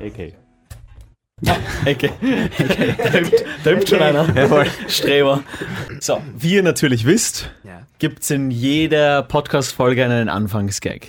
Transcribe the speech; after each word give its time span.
Okay. 0.00 0.34
Ecke. 1.84 2.10
Da 2.20 3.18
übt, 3.18 3.44
da 3.62 3.70
übt 3.72 3.86
schon 3.88 4.00
einer. 4.00 4.26
Jawohl. 4.34 4.66
Streber. 4.88 5.42
So, 6.00 6.22
wie 6.38 6.54
ihr 6.54 6.62
natürlich 6.62 7.04
wisst, 7.04 7.50
Ja. 7.62 7.82
gibt's 7.98 8.30
in 8.30 8.50
jeder 8.50 9.22
Podcast-Folge 9.22 10.04
einen 10.04 10.28
Anfangsgag. 10.30 11.08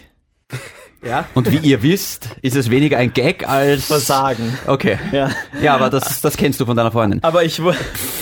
Ja? 1.08 1.26
Und 1.34 1.52
wie 1.52 1.58
ihr 1.58 1.82
wisst, 1.84 2.30
ist 2.42 2.56
es 2.56 2.70
weniger 2.70 2.98
ein 2.98 3.14
Gag 3.14 3.48
als 3.48 3.86
Versagen. 3.86 4.58
Okay. 4.68 4.98
Ja. 5.12 5.30
Ja, 5.62 5.76
aber 5.76 5.90
das, 5.90 6.22
das 6.22 6.36
kennst 6.38 6.60
du 6.60 6.66
von 6.66 6.76
deiner 6.76 6.92
Freundin. 6.92 7.24
Aber 7.24 7.44
ich 7.44 7.62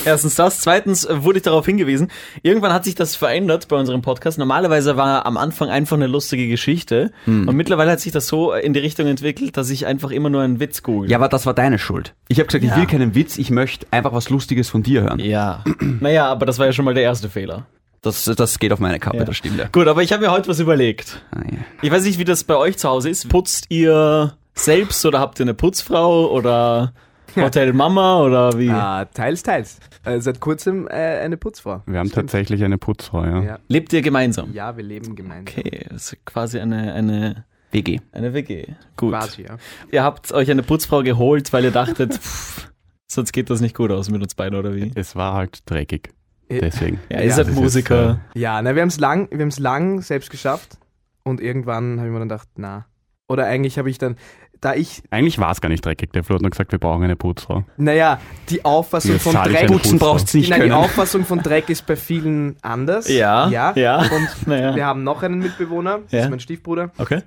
erstens 0.04 0.34
das, 0.36 0.60
zweitens 0.60 1.06
wurde 1.10 1.38
ich 1.38 1.42
darauf 1.42 1.66
hingewiesen. 1.66 2.10
Irgendwann 2.42 2.72
hat 2.72 2.84
sich 2.84 2.94
das 2.94 3.16
verändert 3.16 3.68
bei 3.68 3.76
unserem 3.76 4.02
Podcast. 4.02 4.38
Normalerweise 4.38 4.96
war 4.96 5.26
am 5.26 5.36
Anfang 5.36 5.68
einfach 5.68 5.96
eine 5.96 6.06
lustige 6.06 6.48
Geschichte 6.48 7.10
und 7.26 7.46
mittlerweile 7.54 7.90
hat 7.92 8.00
sich 8.00 8.12
das 8.12 8.26
so 8.28 8.52
in 8.52 8.72
die 8.72 8.80
Richtung 8.80 9.06
entwickelt, 9.06 9.56
dass 9.56 9.70
ich 9.70 9.86
einfach 9.86 10.10
immer 10.10 10.30
nur 10.30 10.42
einen 10.42 10.60
Witz 10.60 10.82
google. 10.82 11.10
Ja, 11.10 11.18
aber 11.18 11.28
das 11.28 11.46
war 11.46 11.54
deine 11.54 11.78
Schuld. 11.78 12.14
Ich 12.28 12.38
habe 12.38 12.46
gesagt, 12.46 12.64
ich 12.64 12.70
Ja. 12.70 12.76
will 12.76 12.86
keinen 12.86 13.14
Witz, 13.14 13.38
ich 13.38 13.50
möchte 13.50 13.86
einfach 13.90 14.12
was 14.12 14.30
Lustiges 14.30 14.68
von 14.68 14.82
dir 14.82 15.02
hören. 15.02 15.18
Ja. 15.18 15.64
Naja, 16.00 16.26
aber 16.26 16.46
das 16.46 16.58
war 16.58 16.66
ja 16.66 16.72
schon 16.72 16.84
mal 16.84 16.94
der 16.94 17.04
erste 17.04 17.28
Fehler. 17.28 17.66
Das, 18.06 18.24
das 18.24 18.58
geht 18.58 18.72
auf 18.72 18.78
meine 18.80 18.98
Kappe, 18.98 19.18
Ja. 19.18 19.24
das 19.24 19.36
stimmt 19.36 19.58
ja. 19.58 19.68
Gut, 19.68 19.88
aber 19.88 20.02
ich 20.02 20.12
habe 20.12 20.24
mir 20.24 20.30
heute 20.32 20.48
was 20.48 20.60
überlegt. 20.60 21.20
Ah, 21.32 21.40
ja. 21.50 21.58
Ich 21.82 21.90
weiß 21.90 22.04
nicht, 22.04 22.18
wie 22.18 22.24
das 22.24 22.44
bei 22.44 22.56
euch 22.56 22.78
zu 22.78 22.88
Hause 22.88 23.10
ist. 23.10 23.28
Putzt 23.28 23.66
ihr 23.68 24.36
selbst 24.54 25.04
oder 25.04 25.20
habt 25.20 25.38
ihr 25.40 25.44
eine 25.44 25.54
Putzfrau 25.54 26.30
oder 26.30 26.92
Hotel 27.36 27.72
Mama 27.74 28.22
oder 28.22 28.58
wie? 28.58 28.70
Ah, 28.70 29.04
teils, 29.06 29.42
teils. 29.42 29.78
Äh, 30.04 30.20
seit 30.20 30.40
kurzem 30.40 30.86
äh, 30.88 30.92
eine 30.92 31.36
Putzfrau. 31.36 31.82
Wir 31.86 31.98
haben 31.98 32.08
Stimmt. 32.08 32.30
tatsächlich 32.30 32.64
eine 32.64 32.78
Putzfrau, 32.78 33.24
ja. 33.24 33.42
Ja. 33.42 33.58
Lebt 33.68 33.92
ihr 33.92 34.00
gemeinsam? 34.02 34.52
ja, 34.54 34.76
wir 34.76 34.84
leben 34.84 35.14
gemeinsam. 35.16 35.54
Okay, 35.58 35.84
das 35.90 36.12
ist 36.12 36.24
quasi 36.24 36.58
eine, 36.60 36.94
eine, 36.94 37.44
WG. 37.72 37.98
eine 38.12 38.32
WG. 38.32 38.66
Gut. 38.96 39.10
Quasi, 39.12 39.42
ja. 39.42 39.56
Ihr 39.90 40.02
habt 40.04 40.32
euch 40.32 40.50
eine 40.50 40.62
Putzfrau 40.62 41.02
geholt, 41.02 41.52
weil 41.52 41.64
ihr 41.64 41.72
dachtet, 41.72 42.14
pff, 42.22 42.70
sonst 43.08 43.32
geht 43.32 43.50
das 43.50 43.60
nicht 43.60 43.76
gut 43.76 43.90
aus 43.90 44.08
mit 44.08 44.22
uns 44.22 44.34
beiden, 44.34 44.58
oder 44.58 44.74
wie? 44.74 44.92
Es 44.94 45.14
war 45.16 45.34
halt 45.34 45.58
dreckig. 45.68 46.10
Äh, 46.48 46.60
Deswegen. 46.60 47.00
Ja, 47.10 47.18
ihr 47.20 47.26
Ja, 47.26 47.34
seid 47.34 47.46
das 47.46 47.54
ist, 47.54 47.60
Musiker. 47.60 48.20
Ja, 48.34 48.60
na, 48.62 48.74
wir 48.74 48.82
haben 48.82 48.88
es 48.88 49.00
lang, 49.00 49.28
wir 49.30 49.48
lang 49.58 50.00
selbst 50.02 50.30
geschafft 50.30 50.78
und 51.24 51.40
irgendwann 51.40 51.98
habe 51.98 52.08
ich 52.08 52.12
mir 52.12 52.18
dann 52.20 52.28
gedacht, 52.28 52.48
na. 52.56 52.86
Oder 53.28 53.46
eigentlich 53.46 53.78
habe 53.78 53.90
ich 53.90 53.98
dann, 53.98 54.16
da 54.60 54.74
ich, 54.74 55.02
Eigentlich 55.10 55.38
war 55.38 55.50
es 55.50 55.60
gar 55.60 55.68
nicht 55.68 55.84
dreckig. 55.84 56.12
Der 56.12 56.22
Flo 56.22 56.36
hat 56.36 56.42
nur 56.42 56.50
gesagt, 56.50 56.70
wir 56.72 56.78
brauchen 56.78 57.02
eine 57.02 57.16
Putzfrau. 57.16 57.64
naja, 57.76 58.20
die 58.48 58.64
Auffassung 58.64 59.18
von 59.18 59.34
Dreck, 59.34 59.66
Putzen 59.66 59.98
braucht's 59.98 60.32
nicht 60.34 60.48
Nein, 60.50 60.62
die. 60.62 60.70
Auffassung 60.72 61.24
von 61.24 61.40
Dreck 61.42 61.68
ist 61.68 61.84
bei 61.86 61.96
vielen 61.96 62.56
anders. 62.62 63.08
Ja, 63.08 63.48
Ja. 63.48 63.72
ja. 63.74 63.98
Und 63.98 64.28
Naja. 64.46 64.74
wir 64.76 64.86
haben 64.86 65.02
noch 65.02 65.22
einen 65.24 65.40
Mitbewohner, 65.40 65.98
das 66.04 66.12
Ja. 66.12 66.20
ist 66.24 66.30
mein 66.30 66.40
Stiefbruder. 66.40 66.90
Okay. 66.98 67.22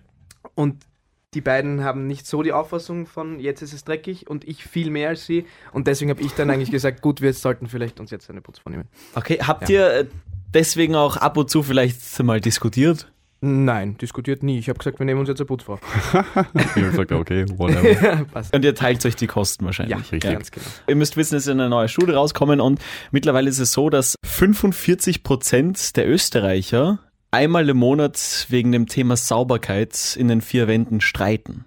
Und 0.55 0.77
die 1.33 1.41
beiden 1.41 1.83
haben 1.83 2.07
nicht 2.07 2.25
so 2.25 2.41
die 2.41 2.51
Auffassung 2.51 3.05
von 3.05 3.39
jetzt 3.39 3.61
ist 3.61 3.73
es 3.73 3.83
dreckig 3.83 4.29
und 4.29 4.47
ich 4.47 4.63
viel 4.63 4.89
mehr 4.89 5.09
als 5.09 5.25
sie. 5.25 5.45
Und 5.71 5.87
deswegen 5.87 6.09
habe 6.09 6.21
ich 6.21 6.33
dann 6.33 6.49
eigentlich 6.49 6.71
gesagt, 6.71 7.01
gut, 7.01 7.21
wir 7.21 7.33
sollten 7.33 7.67
vielleicht 7.67 7.99
uns 7.99 8.09
jetzt 8.11 8.29
eine 8.29 8.41
Putzfrau 8.41 8.71
nehmen. 8.71 8.87
Okay, 9.13 9.39
habt 9.41 9.69
ihr 9.69 9.93
äh, 9.93 10.05
deswegen 10.53 10.95
auch 10.95 11.17
ab 11.17 11.37
und 11.37 11.49
zu 11.49 11.61
vielleicht 11.61 12.21
mal 12.23 12.41
diskutiert? 12.41 13.11
Nein, 13.41 13.97
diskutiert 13.97 14.43
nie. 14.43 14.59
Ich 14.59 14.67
habe 14.67 14.79
gesagt, 14.79 14.99
wir 14.99 15.05
nehmen 15.05 15.21
uns 15.21 15.29
jetzt 15.29 15.39
eine 15.39 15.45
Putzfrau. 15.45 15.79
Ich 16.13 16.75
habe 16.75 16.89
gesagt, 16.89 17.11
okay, 17.11 17.45
whatever. 17.57 18.25
Passt. 18.33 18.53
Und 18.53 18.65
ihr 18.65 18.75
teilt 18.75 19.05
euch 19.05 19.15
die 19.15 19.27
Kosten 19.27 19.65
wahrscheinlich. 19.65 19.97
Ja, 19.97 20.03
richtig. 20.11 20.21
ganz 20.33 20.51
genau. 20.51 20.65
Ihr 20.87 20.95
müsst 20.95 21.15
wissen, 21.15 21.35
es 21.35 21.43
ist 21.43 21.49
eine 21.49 21.69
neue 21.69 21.87
Studie 21.87 22.13
rauskommen 22.13 22.59
und 22.59 22.81
mittlerweile 23.11 23.49
ist 23.49 23.59
es 23.59 23.71
so, 23.71 23.89
dass 23.89 24.15
45 24.25 25.23
Prozent 25.23 25.95
der 25.95 26.09
Österreicher 26.09 26.99
einmal 27.31 27.69
im 27.69 27.77
Monat 27.77 28.47
wegen 28.49 28.71
dem 28.71 28.87
Thema 28.87 29.15
Sauberkeit 29.15 30.15
in 30.17 30.27
den 30.27 30.41
vier 30.41 30.67
Wänden 30.67 31.01
streiten. 31.01 31.65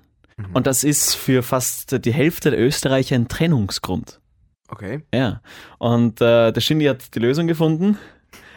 Und 0.53 0.67
das 0.67 0.83
ist 0.83 1.15
für 1.15 1.43
fast 1.43 2.05
die 2.05 2.13
Hälfte 2.13 2.51
der 2.51 2.61
Österreicher 2.61 3.15
ein 3.15 3.29
Trennungsgrund. 3.29 4.21
Okay. 4.69 5.03
Ja. 5.13 5.41
Und 5.79 6.21
äh, 6.21 6.53
der 6.53 6.61
Shindy 6.61 6.87
hat 6.87 7.15
die 7.15 7.19
Lösung 7.19 7.47
gefunden. 7.47 7.99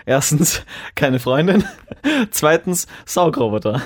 Erstens, 0.05 0.63
keine 0.95 1.19
Freundin. 1.19 1.63
Zweitens, 2.31 2.87
Saugroboter. 3.05 3.81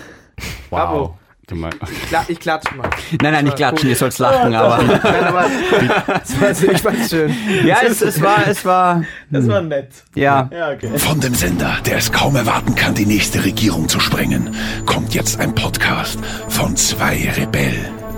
Bravo. 0.69 1.17
Du 1.49 1.55
mein, 1.55 1.71
Kla 2.07 2.23
ich 2.27 2.39
klatsche 2.39 2.75
mal. 2.75 2.87
Nein, 3.23 3.33
nein, 3.33 3.45
nicht 3.45 3.57
klatschen, 3.57 3.89
ihr 3.89 3.95
sollt 3.95 4.15
lachen, 4.19 4.53
aber. 4.53 4.83
Nein, 4.83 6.55
ich 6.71 6.81
fand's 6.81 7.09
schön. 7.09 7.35
ja, 7.65 7.77
es, 7.83 8.03
es 8.03 8.21
war, 8.21 8.47
es 8.47 8.63
war, 8.63 9.03
Das 9.31 9.47
war 9.47 9.61
nett. 9.61 9.89
ja. 10.13 10.47
Ja, 10.53 10.71
okay. 10.71 10.91
Von 10.99 11.19
dem 11.19 11.33
Sender, 11.33 11.77
der 11.87 11.97
es 11.97 12.11
kaum 12.11 12.35
erwarten 12.35 12.75
kann, 12.75 12.93
die 12.93 13.07
nächste 13.07 13.43
Regierung 13.43 13.89
zu 13.89 13.99
sprengen, 13.99 14.55
kommt 14.85 15.15
jetzt 15.15 15.39
ein 15.39 15.55
Podcast 15.55 16.19
von 16.49 16.77
zwei 16.77 17.31
Rebellen. 17.35 18.08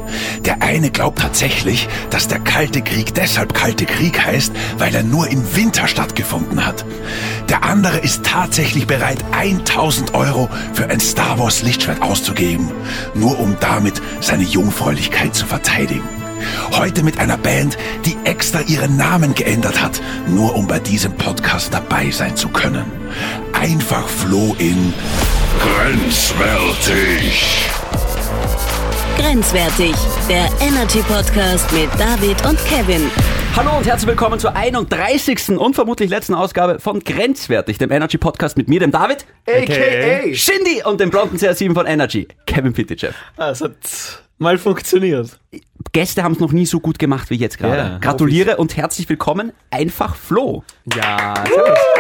Der 0.46 0.62
eine 0.62 0.92
glaubt 0.92 1.20
tatsächlich, 1.20 1.88
dass 2.10 2.28
der 2.28 2.40
Kalte 2.40 2.82
Krieg 2.82 3.14
deshalb 3.14 3.54
Kalte 3.54 3.86
Krieg 3.86 4.24
heißt, 4.24 4.52
weil 4.78 4.94
er 4.96 5.04
nur 5.04 5.28
im 5.28 5.56
Winter 5.56 5.88
stattgefunden 5.88 6.66
hat. 6.66 6.86
Der 7.50 7.64
andere 7.64 7.98
ist 8.00 8.24
tatsächlich 8.24 8.88
bereit, 8.88 9.24
1000 9.32 10.14
Euro 10.14 10.50
für 10.74 10.90
ein 10.90 11.00
Star 11.00 11.40
Wars 11.40 11.64
Lichtschwert 11.64 12.02
auszugeben, 12.02 12.72
nur 13.14 13.40
um 13.40 13.58
damit 13.60 14.02
seine 14.20 14.44
Jungfräulichkeit 14.44 15.36
zu 15.36 15.46
verteidigen. 15.46 16.08
Heute 16.72 17.04
mit 17.04 17.20
einer 17.20 17.38
Band, 17.38 17.78
die 18.06 18.18
extra 18.24 18.62
ihren 18.62 18.98
Namen 18.98 19.36
geändert 19.36 19.82
hat, 19.82 20.02
nur 20.28 20.56
um 20.56 20.68
bei 20.68 20.80
diesem 20.80 21.14
Podcast 21.14 21.74
dabei 21.74 22.10
sein 22.12 22.36
zu 22.36 22.50
können. 22.50 22.86
Einfach 23.54 24.08
Flo 24.08 24.56
in 24.58 24.94
Grenzwertig. 25.60 27.46
Grenzwertig, 29.18 29.94
der 30.30 30.50
Energy 30.62 31.00
Podcast 31.02 31.72
mit 31.72 31.90
David 32.00 32.46
und 32.46 32.58
Kevin. 32.66 33.10
Hallo 33.56 33.78
und 33.78 33.86
herzlich 33.86 34.08
willkommen 34.08 34.40
zur 34.40 34.56
31. 34.56 35.50
und 35.50 35.76
vermutlich 35.76 36.10
letzten 36.10 36.34
Ausgabe 36.34 36.80
von 36.80 37.00
Grenzwertig, 37.00 37.78
dem 37.78 37.92
Energy 37.92 38.18
Podcast 38.18 38.58
mit 38.58 38.68
mir, 38.70 38.80
dem 38.80 38.92
David, 38.92 39.26
AKA. 39.48 40.34
Shindy 40.34 40.84
und 40.86 41.00
dem 41.00 41.10
blonden 41.10 41.38
CR7 41.38 41.74
von 41.74 41.86
Energy, 41.86 42.28
Kevin 42.46 42.74
Pitychev. 42.74 43.14
Hat 43.38 43.60
mal 44.42 44.58
funktioniert. 44.58 45.40
Gäste 45.94 46.24
haben 46.24 46.34
es 46.34 46.40
noch 46.40 46.52
nie 46.52 46.66
so 46.66 46.80
gut 46.80 47.00
gemacht 47.00 47.30
wie 47.30 47.36
jetzt 47.36 47.58
gerade. 47.58 47.78
Ja, 47.78 47.98
Gratuliere 48.00 48.58
und 48.58 48.76
herzlich 48.76 49.08
willkommen, 49.08 49.52
einfach 49.70 50.16
Flo. 50.16 50.64
Ja, 50.96 51.34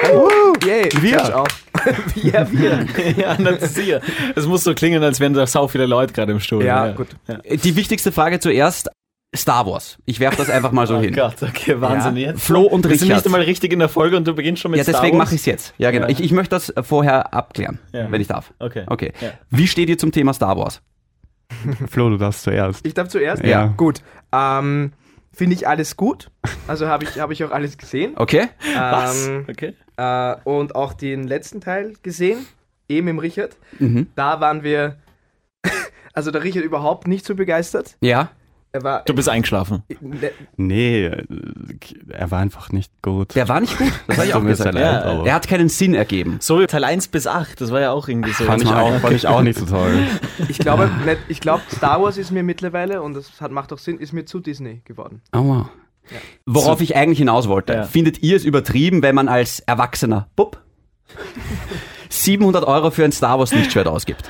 servus. 0.01 0.29
Yay, 0.65 0.89
Wir. 1.01 1.17
Klatsch 1.17 1.33
auch. 1.33 1.47
ja, 2.15 2.51
wir. 2.51 2.85
ja, 3.17 3.35
das 3.35 3.61
ist 3.63 3.75
sicher. 3.75 4.01
Es 4.35 4.45
muss 4.45 4.63
so 4.63 4.73
klingen, 4.73 5.03
als 5.03 5.19
wären 5.19 5.33
da 5.33 5.45
sau 5.47 5.67
viele 5.67 5.85
Leute 5.85 6.13
gerade 6.13 6.31
im 6.31 6.39
Studio. 6.39 6.67
Ja, 6.67 6.91
gut. 6.91 7.07
Die 7.63 7.75
wichtigste 7.75 8.11
Frage 8.11 8.39
zuerst, 8.39 8.89
Star 9.35 9.65
Wars. 9.65 9.97
Ich 10.05 10.19
werfe 10.19 10.37
das 10.37 10.49
einfach 10.49 10.71
mal 10.73 10.87
so 10.87 10.95
Oh 10.97 11.01
hin. 11.01 11.13
Gott, 11.13 11.41
okay, 11.41 11.79
Wahnsinn. 11.79 12.17
Ja. 12.17 12.29
Jetzt 12.31 12.43
Flo 12.43 12.63
und 12.63 12.83
Wir 12.87 12.97
sind 12.97 13.07
Richard. 13.07 13.17
nicht 13.19 13.25
einmal 13.27 13.41
richtig 13.41 13.71
in 13.71 13.79
der 13.79 13.87
Folge 13.89 14.17
und 14.17 14.27
du 14.27 14.33
beginnst 14.33 14.61
schon 14.61 14.71
mit 14.71 14.79
Ja, 14.79 14.83
Star 14.83 14.95
deswegen 15.01 15.17
Wars? 15.17 15.27
mache 15.27 15.35
ich 15.35 15.41
es 15.41 15.45
jetzt. 15.45 15.73
Ja, 15.77 15.91
genau. 15.91 16.07
Ja. 16.07 16.11
Ich, 16.11 16.21
ich 16.21 16.31
möchte 16.31 16.49
das 16.55 16.73
vorher 16.83 17.33
abklären, 17.33 17.79
Ja. 17.93 18.11
wenn 18.11 18.19
ich 18.21 18.27
darf. 18.27 18.53
Okay. 18.59 18.83
Okay. 18.87 19.13
Ja. 19.21 19.29
Wie 19.49 19.67
steht 19.67 19.89
ihr 19.89 19.97
zum 19.97 20.11
Thema 20.11 20.33
Star 20.33 20.57
Wars? 20.57 20.81
Flo, 21.89 22.09
du 22.09 22.17
darfst 22.17 22.43
zuerst. 22.43 22.85
Ich 22.85 22.93
darf 22.93 23.07
zuerst? 23.09 23.43
Ja. 23.43 23.67
Gut. 23.77 24.01
Ähm, 24.31 24.93
Finde 25.33 25.55
ich 25.55 25.67
alles 25.67 25.95
gut. 25.95 26.29
Also 26.67 26.87
habe 26.87 27.05
ich, 27.05 27.19
hab 27.19 27.31
ich 27.31 27.43
auch 27.43 27.51
alles 27.51 27.77
gesehen. 27.77 28.13
Okay? 28.17 28.49
Was? 28.75 29.27
Ähm, 29.27 29.45
Okay. 29.49 29.73
äh, 29.97 30.35
und 30.43 30.75
auch 30.75 30.93
den 30.93 31.23
letzten 31.25 31.61
Teil 31.61 31.93
gesehen. 32.03 32.45
Eben 32.89 33.07
im 33.07 33.19
Richard. 33.19 33.55
Mhm. 33.79 34.07
Da 34.15 34.39
waren 34.41 34.63
wir. 34.63 34.97
Also 36.13 36.29
der 36.29 36.43
Richard 36.43 36.65
überhaupt 36.65 37.07
nicht 37.07 37.25
so 37.25 37.35
begeistert. 37.35 37.95
Ja. 38.01 38.31
Er 38.73 38.83
war. 38.83 39.03
Du 39.03 39.13
bist 39.13 39.27
eingeschlafen. 39.27 39.83
Ne, 39.99 40.31
Nee, 40.55 41.05
äh, 41.05 41.25
er 42.09 42.31
war 42.31 42.39
einfach 42.39 42.71
nicht 42.71 42.91
gut. 43.01 43.35
Der 43.35 43.49
war 43.49 43.59
nicht 43.59 43.77
gut. 43.77 43.91
Das 44.07 44.17
habe 44.17 44.27
ich 44.27 44.33
auch 44.33 44.43
gesagt. 44.43 44.73
leid, 44.73 45.05
Ja. 45.05 45.23
Der 45.23 45.33
hat 45.33 45.47
keinen 45.47 45.67
Sinn 45.67 45.93
ergeben. 45.93 46.37
So 46.39 46.65
Teil 46.65 46.85
1 46.85 47.09
bis 47.09 47.27
8, 47.27 47.59
das 47.59 47.71
war 47.71 47.81
ja 47.81 47.91
auch 47.91 48.07
irgendwie 48.07 48.31
so. 48.31 48.45
fand 48.45 48.63
ich, 48.63 48.69
auch, 48.69 48.99
fand 48.99 49.15
ich 49.15 49.27
auch 49.27 49.41
nicht 49.41 49.59
so 49.59 49.65
toll. 49.65 49.93
ich 50.47 50.57
glaube, 50.57 50.89
ich 51.27 51.41
glaube, 51.41 51.63
Star 51.69 52.01
Wars 52.01 52.17
ist 52.17 52.31
mir 52.31 52.43
mittlerweile, 52.43 53.01
und 53.01 53.13
das 53.13 53.41
hat, 53.41 53.51
macht 53.51 53.73
auch 53.73 53.77
Sinn, 53.77 53.99
ist 53.99 54.13
mir 54.13 54.25
zu 54.25 54.39
Disney 54.39 54.81
geworden. 54.85 55.21
Oh 55.33 55.43
wow. 55.43 55.65
Worauf 56.45 56.81
ich 56.81 56.95
eigentlich 56.95 57.19
hinaus 57.19 57.47
wollte. 57.47 57.73
Ja. 57.73 57.83
Findet 57.83 58.23
ihr 58.23 58.35
es 58.35 58.45
übertrieben, 58.45 59.03
wenn 59.03 59.15
man 59.15 59.27
als 59.27 59.59
Erwachsener 59.59 60.29
Bub 60.35 60.61
700 62.09 62.65
Euro 62.65 62.91
für 62.91 63.03
ein 63.03 63.11
Star 63.11 63.37
Wars 63.37 63.53
Lichtschwert 63.53 63.87
ausgibt? 63.87 64.29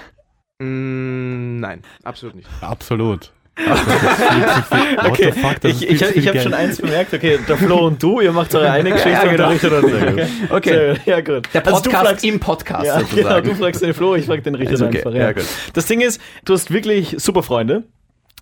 Mm, 0.59 1.59
nein, 1.59 1.81
absolut 2.03 2.35
nicht. 2.35 2.49
Absolut. 2.61 3.31
Also, 3.69 5.09
Okay, 5.11 5.31
fuck, 5.31 5.63
ich, 5.63 5.87
ich, 5.89 6.01
ich 6.01 6.27
habe 6.27 6.39
schon 6.39 6.53
eins 6.53 6.77
bemerkt, 6.81 7.13
okay, 7.13 7.39
der 7.47 7.57
Flo 7.57 7.87
und 7.87 8.01
du, 8.01 8.21
ihr 8.21 8.31
macht 8.31 8.53
eure 8.55 8.69
eine 8.71 8.91
Geschichte 8.91 9.11
Ja, 9.11 9.23
und 9.23 9.29
genau. 9.31 9.49
der 9.49 9.55
Richard 9.55 9.83
und 9.83 9.89
ich. 10.19 10.49
Okay. 10.51 10.51
Okay. 10.51 10.71
Sehr 10.71 10.93
gut. 10.95 11.05
Ja, 11.05 11.21
gut. 11.21 11.49
Der 11.53 11.67
Also 11.67 11.81
du 11.81 11.89
Podcast 11.89 12.07
fragst- 12.07 12.23
im 12.25 12.39
Podcast 12.39 12.85
ja, 12.85 12.95
genau, 12.97 13.07
sozusagen. 13.09 13.49
du 13.49 13.55
fragst 13.55 13.81
den 13.81 13.93
Flo, 13.93 14.15
ich 14.15 14.25
frag 14.25 14.43
den 14.43 14.55
Richard 14.55 14.73
Ist 14.75 14.81
okay. 14.81 14.97
einfach. 14.97 15.13
Ja, 15.13 15.31
gut. 15.33 15.45
Das 15.73 15.85
Ding 15.85 16.01
ist, 16.01 16.21
du 16.45 16.53
hast 16.53 16.71
wirklich 16.71 17.15
super 17.19 17.43
Freunde. 17.43 17.83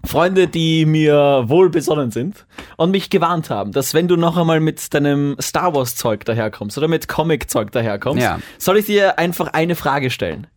Freunde, 0.05 0.47
die 0.47 0.85
mir 0.85 1.43
wohl 1.47 1.69
besonnen 1.69 2.09
sind 2.11 2.45
und 2.77 2.91
mich 2.91 3.09
gewarnt 3.09 3.49
haben, 3.49 3.73
dass 3.73 3.93
wenn 3.93 4.07
du 4.07 4.15
noch 4.15 4.37
einmal 4.37 4.61
mit 4.61 4.93
deinem 4.93 5.35
Star 5.41 5.73
Wars 5.75 5.95
Zeug 5.97 6.23
daherkommst 6.23 6.77
oder 6.77 6.87
mit 6.87 7.09
Comic 7.09 7.49
Zeug 7.49 7.71
daherkommst, 7.71 8.23
Ja. 8.23 8.39
soll 8.57 8.77
ich 8.77 8.85
dir 8.85 9.19
einfach 9.19 9.47
eine 9.51 9.75
Frage 9.75 10.09
stellen. 10.09 10.47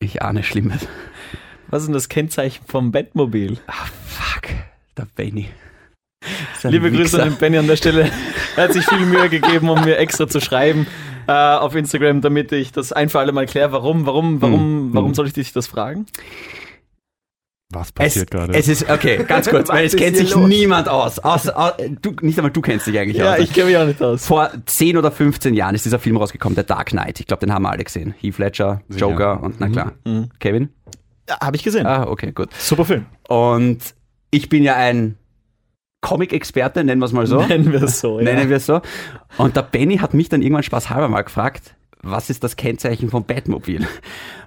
Ich 0.00 0.20
ahne 0.22 0.42
Schlimmes. 0.42 0.80
Was 1.72 1.80
ist 1.82 1.86
denn 1.86 1.94
das 1.94 2.10
Kennzeichen 2.10 2.62
vom 2.68 2.92
Bettmobil? 2.92 3.56
Fuck. 4.06 4.50
Da 4.94 5.06
Benny. 5.16 5.48
Liebe 6.64 6.90
Grüße 6.90 7.02
Wichser. 7.14 7.22
an 7.22 7.30
den 7.30 7.38
Benny 7.38 7.56
an 7.56 7.66
der 7.66 7.76
Stelle. 7.76 8.10
Er 8.56 8.64
hat 8.64 8.74
sich 8.74 8.84
viel 8.84 9.06
Mühe 9.06 9.30
gegeben, 9.30 9.70
um 9.70 9.82
mir 9.82 9.96
extra 9.96 10.28
zu 10.28 10.38
schreiben 10.38 10.86
äh, 11.26 11.32
auf 11.32 11.74
Instagram, 11.74 12.20
damit 12.20 12.52
ich 12.52 12.70
das 12.70 12.92
ein 12.92 13.08
für 13.08 13.18
alle 13.20 13.32
Mal 13.32 13.46
kläre. 13.46 13.72
Warum, 13.72 14.04
warum, 14.04 14.42
warum, 14.42 14.60
Hm, 14.60 14.90
warum 14.92 15.08
hm. 15.08 15.14
soll 15.14 15.26
ich 15.28 15.32
dich 15.32 15.54
das 15.54 15.66
fragen? 15.66 16.04
Was 17.72 17.86
Es, 17.88 17.92
passiert 17.92 18.30
gerade? 18.30 18.52
es 18.52 18.68
ist, 18.68 18.90
okay, 18.90 19.24
ganz 19.26 19.48
kurz, 19.48 19.68
weil 19.70 19.86
es 19.86 19.96
kennt 19.96 20.18
sich 20.18 20.34
los? 20.34 20.46
niemand 20.46 20.90
aus. 20.90 21.18
Außer, 21.18 21.58
au- 21.58 21.72
du, 22.02 22.14
nicht 22.20 22.38
einmal 22.38 22.52
du 22.52 22.60
kennst 22.60 22.86
dich 22.86 22.98
eigentlich 22.98 23.22
aus. 23.22 23.50
kenne 23.54 23.68
mich 23.68 23.76
auch 23.78 23.86
nicht 23.86 24.02
aus. 24.02 24.26
Vor 24.26 24.50
10 24.66 24.98
oder 24.98 25.10
15 25.10 25.54
Jahren 25.54 25.74
ist 25.74 25.86
dieser 25.86 25.98
Film 25.98 26.18
rausgekommen, 26.18 26.54
der 26.54 26.64
Dark 26.64 26.90
Knight. 26.90 27.18
Ich 27.20 27.26
glaube, 27.26 27.40
den 27.46 27.54
haben 27.54 27.62
wir 27.62 27.70
alle 27.70 27.84
gesehen. 27.84 28.14
Heath 28.20 28.36
Ledger, 28.36 28.82
Sicher. 28.90 29.00
Joker 29.08 29.42
und 29.42 29.60
na 29.60 29.70
klar. 29.70 29.92
Mhm. 30.04 30.28
Kevin? 30.38 30.68
Ja, 31.28 31.38
Habe 31.40 31.56
ich 31.56 31.62
gesehen. 31.62 31.86
Ah, 31.86 32.04
okay, 32.08 32.32
gut. 32.32 32.48
Super 32.58 32.84
Film. 32.84 33.06
Und 33.28 33.78
ich 34.30 34.48
bin 34.48 34.62
ja 34.62 34.74
ein 34.76 35.16
Comic-Experte, 36.00 36.82
nennen 36.82 37.00
wir 37.00 37.06
es 37.06 37.12
mal 37.12 37.26
so. 37.26 37.42
Nennen 37.42 37.72
wir 37.72 37.82
es 37.82 38.00
so. 38.00 38.18
Ja. 38.20 38.24
Nennen 38.24 38.48
wir 38.50 38.56
es 38.56 38.66
so. 38.66 38.80
Und 39.38 39.54
der 39.56 39.62
Benny 39.62 39.98
hat 39.98 40.14
mich 40.14 40.28
dann 40.28 40.42
irgendwann 40.42 40.64
spaßhalber 40.64 41.08
mal 41.08 41.22
gefragt, 41.22 41.74
was 42.02 42.28
ist 42.30 42.42
das 42.42 42.56
Kennzeichen 42.56 43.08
vom 43.10 43.24
Batmobil? 43.24 43.86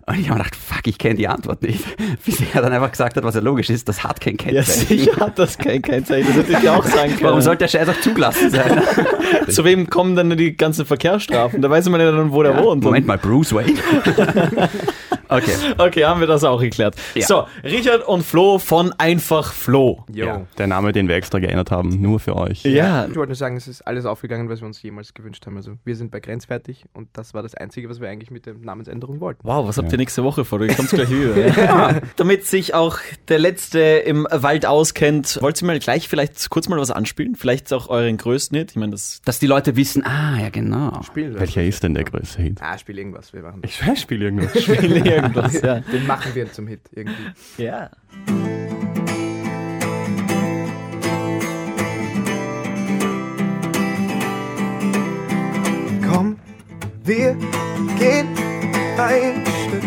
Und 0.07 0.19
ich 0.19 0.29
habe 0.29 0.37
mir 0.37 0.43
gedacht, 0.43 0.55
fuck, 0.57 0.85
ich 0.85 0.97
kenne 0.97 1.15
die 1.15 1.27
Antwort 1.29 1.61
nicht. 1.63 1.83
Bis 2.25 2.41
er 2.53 2.61
dann 2.61 2.73
einfach 2.73 2.91
gesagt 2.91 3.15
hat, 3.15 3.23
was 3.23 3.33
ja 3.35 3.41
logisch 3.41 3.69
ist, 3.69 3.87
das 3.87 4.03
hat 4.03 4.19
kein 4.19 4.33
ja, 4.35 4.61
Kennzeichen. 4.61 4.85
sicher 4.87 5.15
hat 5.19 5.39
das 5.39 5.57
kein 5.57 5.81
Kennzeichen. 5.81 6.27
Das 6.35 6.47
hätte 6.49 6.59
ich 6.61 6.69
auch 6.69 6.83
sagen 6.85 7.11
können. 7.13 7.23
Warum 7.23 7.41
sollte 7.41 7.59
der 7.59 7.67
Scheiß 7.69 7.87
auch 7.87 7.99
zugelassen 8.01 8.51
sein? 8.51 8.81
Zu 9.47 9.63
wem 9.63 9.89
kommen 9.89 10.15
dann 10.17 10.35
die 10.35 10.57
ganzen 10.57 10.85
Verkehrsstrafen? 10.85 11.61
Da 11.61 11.69
weiß 11.69 11.87
man 11.89 12.01
ja 12.01 12.11
dann, 12.11 12.31
wo 12.33 12.43
der 12.43 12.51
Ja, 12.53 12.61
wohnt. 12.63 12.83
Moment 12.83 13.07
mal, 13.07 13.17
Bruce 13.17 13.53
Wayne. 13.53 13.79
Okay. 15.37 15.55
Okay, 15.77 16.05
haben 16.05 16.19
wir 16.19 16.27
das 16.27 16.43
auch 16.43 16.59
geklärt. 16.61 16.95
Ja. 17.15 17.25
So, 17.25 17.45
Richard 17.63 18.07
und 18.07 18.23
Flo 18.23 18.59
von 18.59 18.93
Einfach 18.97 19.53
Flo. 19.53 20.03
Jo. 20.11 20.25
ja, 20.25 20.41
der 20.57 20.67
Name, 20.67 20.91
den 20.91 21.07
wir 21.07 21.15
extra 21.15 21.39
geändert 21.39 21.71
haben, 21.71 22.01
nur 22.01 22.19
für 22.19 22.35
euch. 22.35 22.63
Ja, 22.63 23.05
Ich 23.05 23.15
wollte 23.15 23.29
nur 23.29 23.35
sagen, 23.35 23.57
es 23.57 23.67
ist 23.67 23.81
alles 23.81 24.05
aufgegangen, 24.05 24.49
was 24.49 24.61
wir 24.61 24.67
uns 24.67 24.81
jemals 24.81 25.13
gewünscht 25.13 25.45
haben. 25.45 25.57
Also 25.57 25.73
wir 25.83 25.95
sind 25.95 26.11
bei 26.11 26.19
Grenzfertig 26.19 26.85
und 26.93 27.09
das 27.13 27.33
war 27.33 27.43
das 27.43 27.55
Einzige, 27.55 27.89
was 27.89 27.99
wir 28.01 28.09
eigentlich 28.09 28.31
mit 28.31 28.45
der 28.45 28.53
Namensänderung 28.55 29.19
wollten. 29.19 29.41
Wow, 29.43 29.67
was 29.67 29.77
habt 29.77 29.87
Ja. 29.89 29.93
ihr 29.93 29.97
nächste 29.99 30.23
Woche 30.23 30.45
vor? 30.45 30.59
Du 30.59 30.67
kommst 30.73 30.93
gleich 30.93 31.09
wieder. 31.09 31.47
ja. 31.63 31.99
Damit 32.15 32.45
sich 32.45 32.73
auch 32.73 32.97
der 33.27 33.39
Letzte 33.39 33.79
im 33.79 34.27
Wald 34.31 34.65
auskennt, 34.65 35.37
wollt 35.41 35.61
ihr 35.61 35.65
mal 35.67 35.79
gleich 35.79 36.07
vielleicht 36.09 36.49
kurz 36.49 36.67
mal 36.69 36.79
was 36.79 36.91
anspielen? 36.91 37.35
Vielleicht 37.35 37.71
auch 37.73 37.89
euren 37.89 38.17
größten 38.17 38.57
Hit? 38.57 38.71
Ich 38.71 38.77
meine, 38.77 38.91
das 38.93 39.21
Dass 39.25 39.39
die 39.39 39.47
Leute 39.47 39.75
wissen, 39.75 40.05
ah, 40.05 40.39
ja 40.39 40.49
genau. 40.49 41.01
Spielen 41.03 41.33
wir. 41.33 41.39
Welcher 41.41 41.63
ist 41.63 41.83
denn 41.83 41.93
der 41.93 42.03
größte 42.05 42.41
Hit? 42.41 42.59
Ah, 42.61 42.77
spiel 42.77 42.97
irgendwas. 42.97 43.33
Wir 43.33 43.41
machen 43.41 43.61
das. 43.61 43.71
Ich 43.71 43.99
spiele 44.01 44.25
irgendwas. 44.25 44.61
Spiel 44.61 44.97
irgendwas, 44.97 45.24
ja. 45.33 45.79
Den 45.91 46.07
machen 46.07 46.33
wir 46.33 46.51
zum 46.51 46.67
Hit 46.67 46.81
irgendwie. 46.91 47.31
ja. 47.57 47.89
Komm, 56.09 56.37
wir 57.03 57.35
gehen 57.99 58.27
ein 58.97 59.43
Stück. 59.45 59.83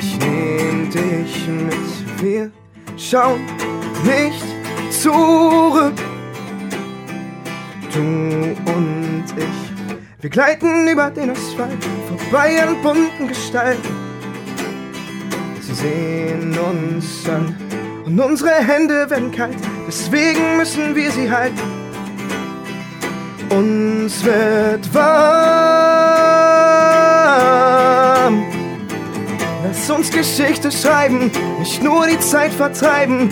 Ich 0.00 0.18
nehm 0.18 0.90
dich 0.90 1.48
mit, 1.48 2.22
wir 2.22 2.50
schauen 2.96 3.40
nicht 4.04 4.44
zurück. 4.90 5.94
Du 7.92 8.00
und 8.00 9.24
ich, 9.36 9.67
wir 10.20 10.30
gleiten 10.30 10.88
über 10.88 11.10
den 11.10 11.30
Asphalt, 11.30 11.78
vorbei 12.08 12.60
an 12.60 12.82
bunten 12.82 13.28
Gestalten. 13.28 13.88
Sie 15.60 15.74
sehen 15.74 16.58
uns 16.58 17.28
an 17.28 17.54
und 18.04 18.18
unsere 18.18 18.54
Hände 18.54 19.08
werden 19.10 19.30
kalt, 19.30 19.56
deswegen 19.86 20.56
müssen 20.56 20.96
wir 20.96 21.12
sie 21.12 21.30
halten. 21.30 21.60
Uns 23.50 24.24
wird 24.24 24.92
warm. 24.92 25.08
Lass 29.64 29.88
uns 29.88 30.10
Geschichte 30.10 30.72
schreiben, 30.72 31.30
nicht 31.60 31.82
nur 31.82 32.06
die 32.08 32.18
Zeit 32.18 32.52
vertreiben. 32.52 33.30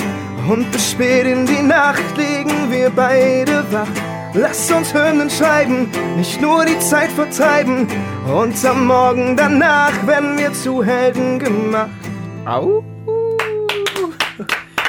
Und 0.48 0.70
bis 0.70 0.92
spät 0.92 1.26
in 1.26 1.44
die 1.44 1.62
Nacht 1.62 2.16
liegen 2.16 2.70
wir 2.70 2.90
beide 2.90 3.64
wach. 3.72 3.88
Lass 4.38 4.70
uns 4.70 4.92
Hymnen 4.92 5.30
schreiben, 5.30 5.88
nicht 6.16 6.42
nur 6.42 6.66
die 6.66 6.78
Zeit 6.78 7.10
vertreiben. 7.10 7.86
Und 8.26 8.62
am 8.66 8.86
Morgen 8.86 9.34
danach 9.34 10.06
werden 10.06 10.36
wir 10.36 10.52
zu 10.52 10.84
Helden 10.84 11.38
gemacht. 11.38 11.88
Au. 12.44 12.84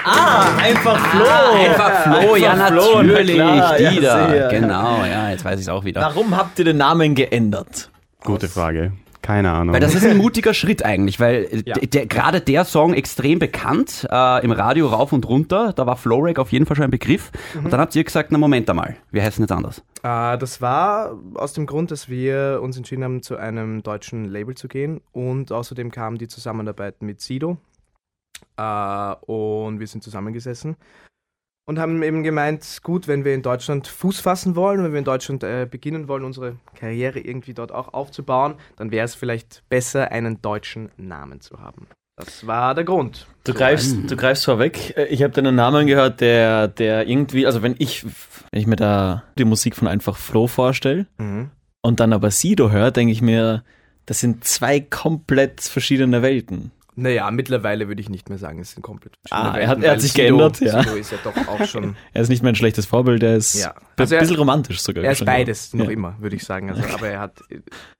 Ah, 0.03 0.45
einfach 0.61 0.97
Flo. 0.97 1.25
Einfach 1.65 2.03
Flo, 2.03 2.35
ja 2.35 2.51
Einfach 2.51 2.67
Flo, 2.67 3.01
na 3.01 3.03
natürlich. 3.03 3.35
klar, 3.35 3.79
ja, 3.79 3.89
die 3.89 3.99
da. 4.01 4.29
sicher. 4.29 4.47
Genau, 4.49 5.05
ja, 5.05 5.29
jetzt 5.29 5.45
weiß 5.45 5.55
ich 5.55 5.65
es 5.65 5.69
auch 5.69 5.85
wieder. 5.85 6.01
Warum 6.01 6.35
habt 6.35 6.59
ihr 6.59 6.65
den 6.65 6.77
Namen 6.77 7.15
geändert? 7.15 7.89
Gute 8.23 8.49
Frage. 8.49 8.91
Keine 9.27 9.51
Ahnung. 9.51 9.73
Weil 9.73 9.81
das 9.81 9.93
ist 9.93 10.05
ein 10.05 10.15
mutiger 10.15 10.53
Schritt 10.53 10.85
eigentlich, 10.85 11.19
weil 11.19 11.49
äh, 11.51 11.63
Ja. 11.65 11.75
gerade 12.05 12.39
der 12.39 12.63
Song 12.63 12.93
extrem 12.93 13.39
bekannt, 13.39 14.07
äh, 14.09 14.41
im 14.41 14.51
Radio 14.51 14.87
rauf 14.87 15.11
und 15.11 15.27
runter, 15.27 15.73
da 15.73 15.85
war 15.85 15.97
Flowrag 15.97 16.39
auf 16.39 16.53
jeden 16.53 16.65
Fall 16.65 16.77
schon 16.77 16.85
ein 16.85 16.91
Begriff. 16.91 17.33
Und 17.61 17.73
dann 17.73 17.81
habt 17.81 17.93
ihr 17.93 18.05
gesagt, 18.05 18.31
na 18.31 18.37
Moment 18.37 18.69
einmal, 18.69 18.95
wir 19.11 19.21
heißen 19.21 19.43
jetzt 19.43 19.51
anders. 19.51 19.79
Äh, 20.01 20.37
das 20.37 20.61
war 20.61 21.19
aus 21.33 21.51
dem 21.51 21.65
Grund, 21.65 21.91
dass 21.91 22.07
wir 22.07 22.61
uns 22.63 22.77
entschieden 22.77 23.03
haben, 23.03 23.21
zu 23.21 23.35
einem 23.35 23.83
deutschen 23.83 24.23
Label 24.23 24.55
zu 24.55 24.69
gehen. 24.69 25.01
Und 25.11 25.51
außerdem 25.51 25.91
kam 25.91 26.17
die 26.17 26.29
Zusammenarbeit 26.29 27.01
mit 27.01 27.19
Sido. 27.19 27.57
Äh, 28.55 29.13
und 29.25 29.81
wir 29.81 29.87
sind 29.87 30.05
zusammengesessen 30.05 30.77
und 31.67 31.77
haben 31.79 32.01
eben 32.01 32.23
gemeint, 32.23 32.79
gut, 32.81 33.07
wenn 33.07 33.23
wir 33.25 33.33
in 33.35 33.41
Deutschland 33.43 33.87
Fuß 33.87 34.19
fassen 34.21 34.55
wollen, 34.55 34.83
wenn 34.83 34.93
wir 34.93 34.99
in 34.99 35.05
Deutschland 35.05 35.43
äh, 35.43 35.67
beginnen 35.69 36.07
wollen, 36.07 36.23
unsere 36.23 36.55
Karriere 36.75 37.19
irgendwie 37.19 37.53
dort 37.53 37.71
auch 37.71 37.93
aufzubauen, 37.93 38.55
dann 38.77 38.89
wäre 38.89 39.05
es 39.05 39.15
vielleicht 39.15 39.63
besser, 39.69 40.11
einen 40.11 40.41
deutschen 40.41 40.89
Namen 40.97 41.41
zu 41.41 41.59
haben. 41.59 41.87
Das 42.15 42.47
war 42.47 42.73
der 42.73 42.83
Grund. 42.85 43.27
Du 43.43 43.53
greifst, 43.53 44.09
du 44.09 44.15
greifst 44.15 44.45
vorweg. 44.45 44.97
Äh, 44.97 45.05
Ich 45.07 45.21
habe 45.21 45.33
deinen 45.33 45.55
Namen 45.55 45.85
gehört, 45.85 46.21
der, 46.21 46.67
der 46.67 47.07
irgendwie, 47.07 47.45
also 47.45 47.61
wenn 47.61 47.75
ich, 47.77 48.03
wenn 48.51 48.59
ich 48.61 48.65
mir 48.65 48.75
da 48.77 49.23
die 49.37 49.45
Musik 49.45 49.75
von 49.75 49.87
einfach 49.87 50.17
Flo 50.17 50.47
vorstelle 50.47 51.05
Mhm. 51.19 51.51
und 51.81 51.99
dann 51.99 52.13
aber 52.13 52.31
Sido 52.31 52.71
höre, 52.71 52.89
denke 52.91 53.11
ich 53.11 53.21
mir, 53.21 53.63
das 54.07 54.21
sind 54.21 54.45
zwei 54.45 54.79
komplett 54.79 55.61
verschiedene 55.61 56.21
Welten. 56.21 56.71
Naja, 56.99 57.29
mittlerweile 57.29 57.87
würde 57.87 58.01
ich 58.01 58.09
nicht 58.09 58.27
mehr 58.27 58.39
sagen, 58.39 58.59
es 58.59 58.71
sind 58.71 58.81
komplett 58.81 59.13
Ah, 59.29 59.53
verschiedene 59.53 59.61
er 59.63 59.67
hat- 59.69 59.83
er 59.83 59.91
hat 59.91 60.01
sich 60.01 60.11
Sido- 60.13 60.23
geändert, 60.37 60.59
ja. 60.61 60.81
Sido 60.83 60.95
ist 60.95 61.11
ja 61.11 61.17
doch 61.23 61.35
auch 61.47 61.63
schon 61.65 61.95
Er 62.13 62.21
ist 62.23 62.29
nicht 62.29 62.41
mehr 62.41 62.51
ein 62.51 62.55
schlechtes 62.55 62.87
Vorbild, 62.87 63.21
er 63.21 63.35
ist 63.35 63.53
Ja. 63.53 63.69
ein 63.69 63.75
Also 63.97 64.15
er- 64.15 64.21
bisschen 64.21 64.37
romantisch 64.37 64.81
sogar. 64.81 65.03
Er 65.03 65.11
ist 65.11 65.19
schon. 65.19 65.25
beides 65.27 65.73
noch 65.75 65.85
Ja. 65.85 65.91
immer, 65.91 66.15
würde 66.19 66.35
ich 66.35 66.43
sagen. 66.43 66.69
Also, 66.71 66.81
aber 66.93 67.07
er 67.07 67.19
hat, 67.19 67.33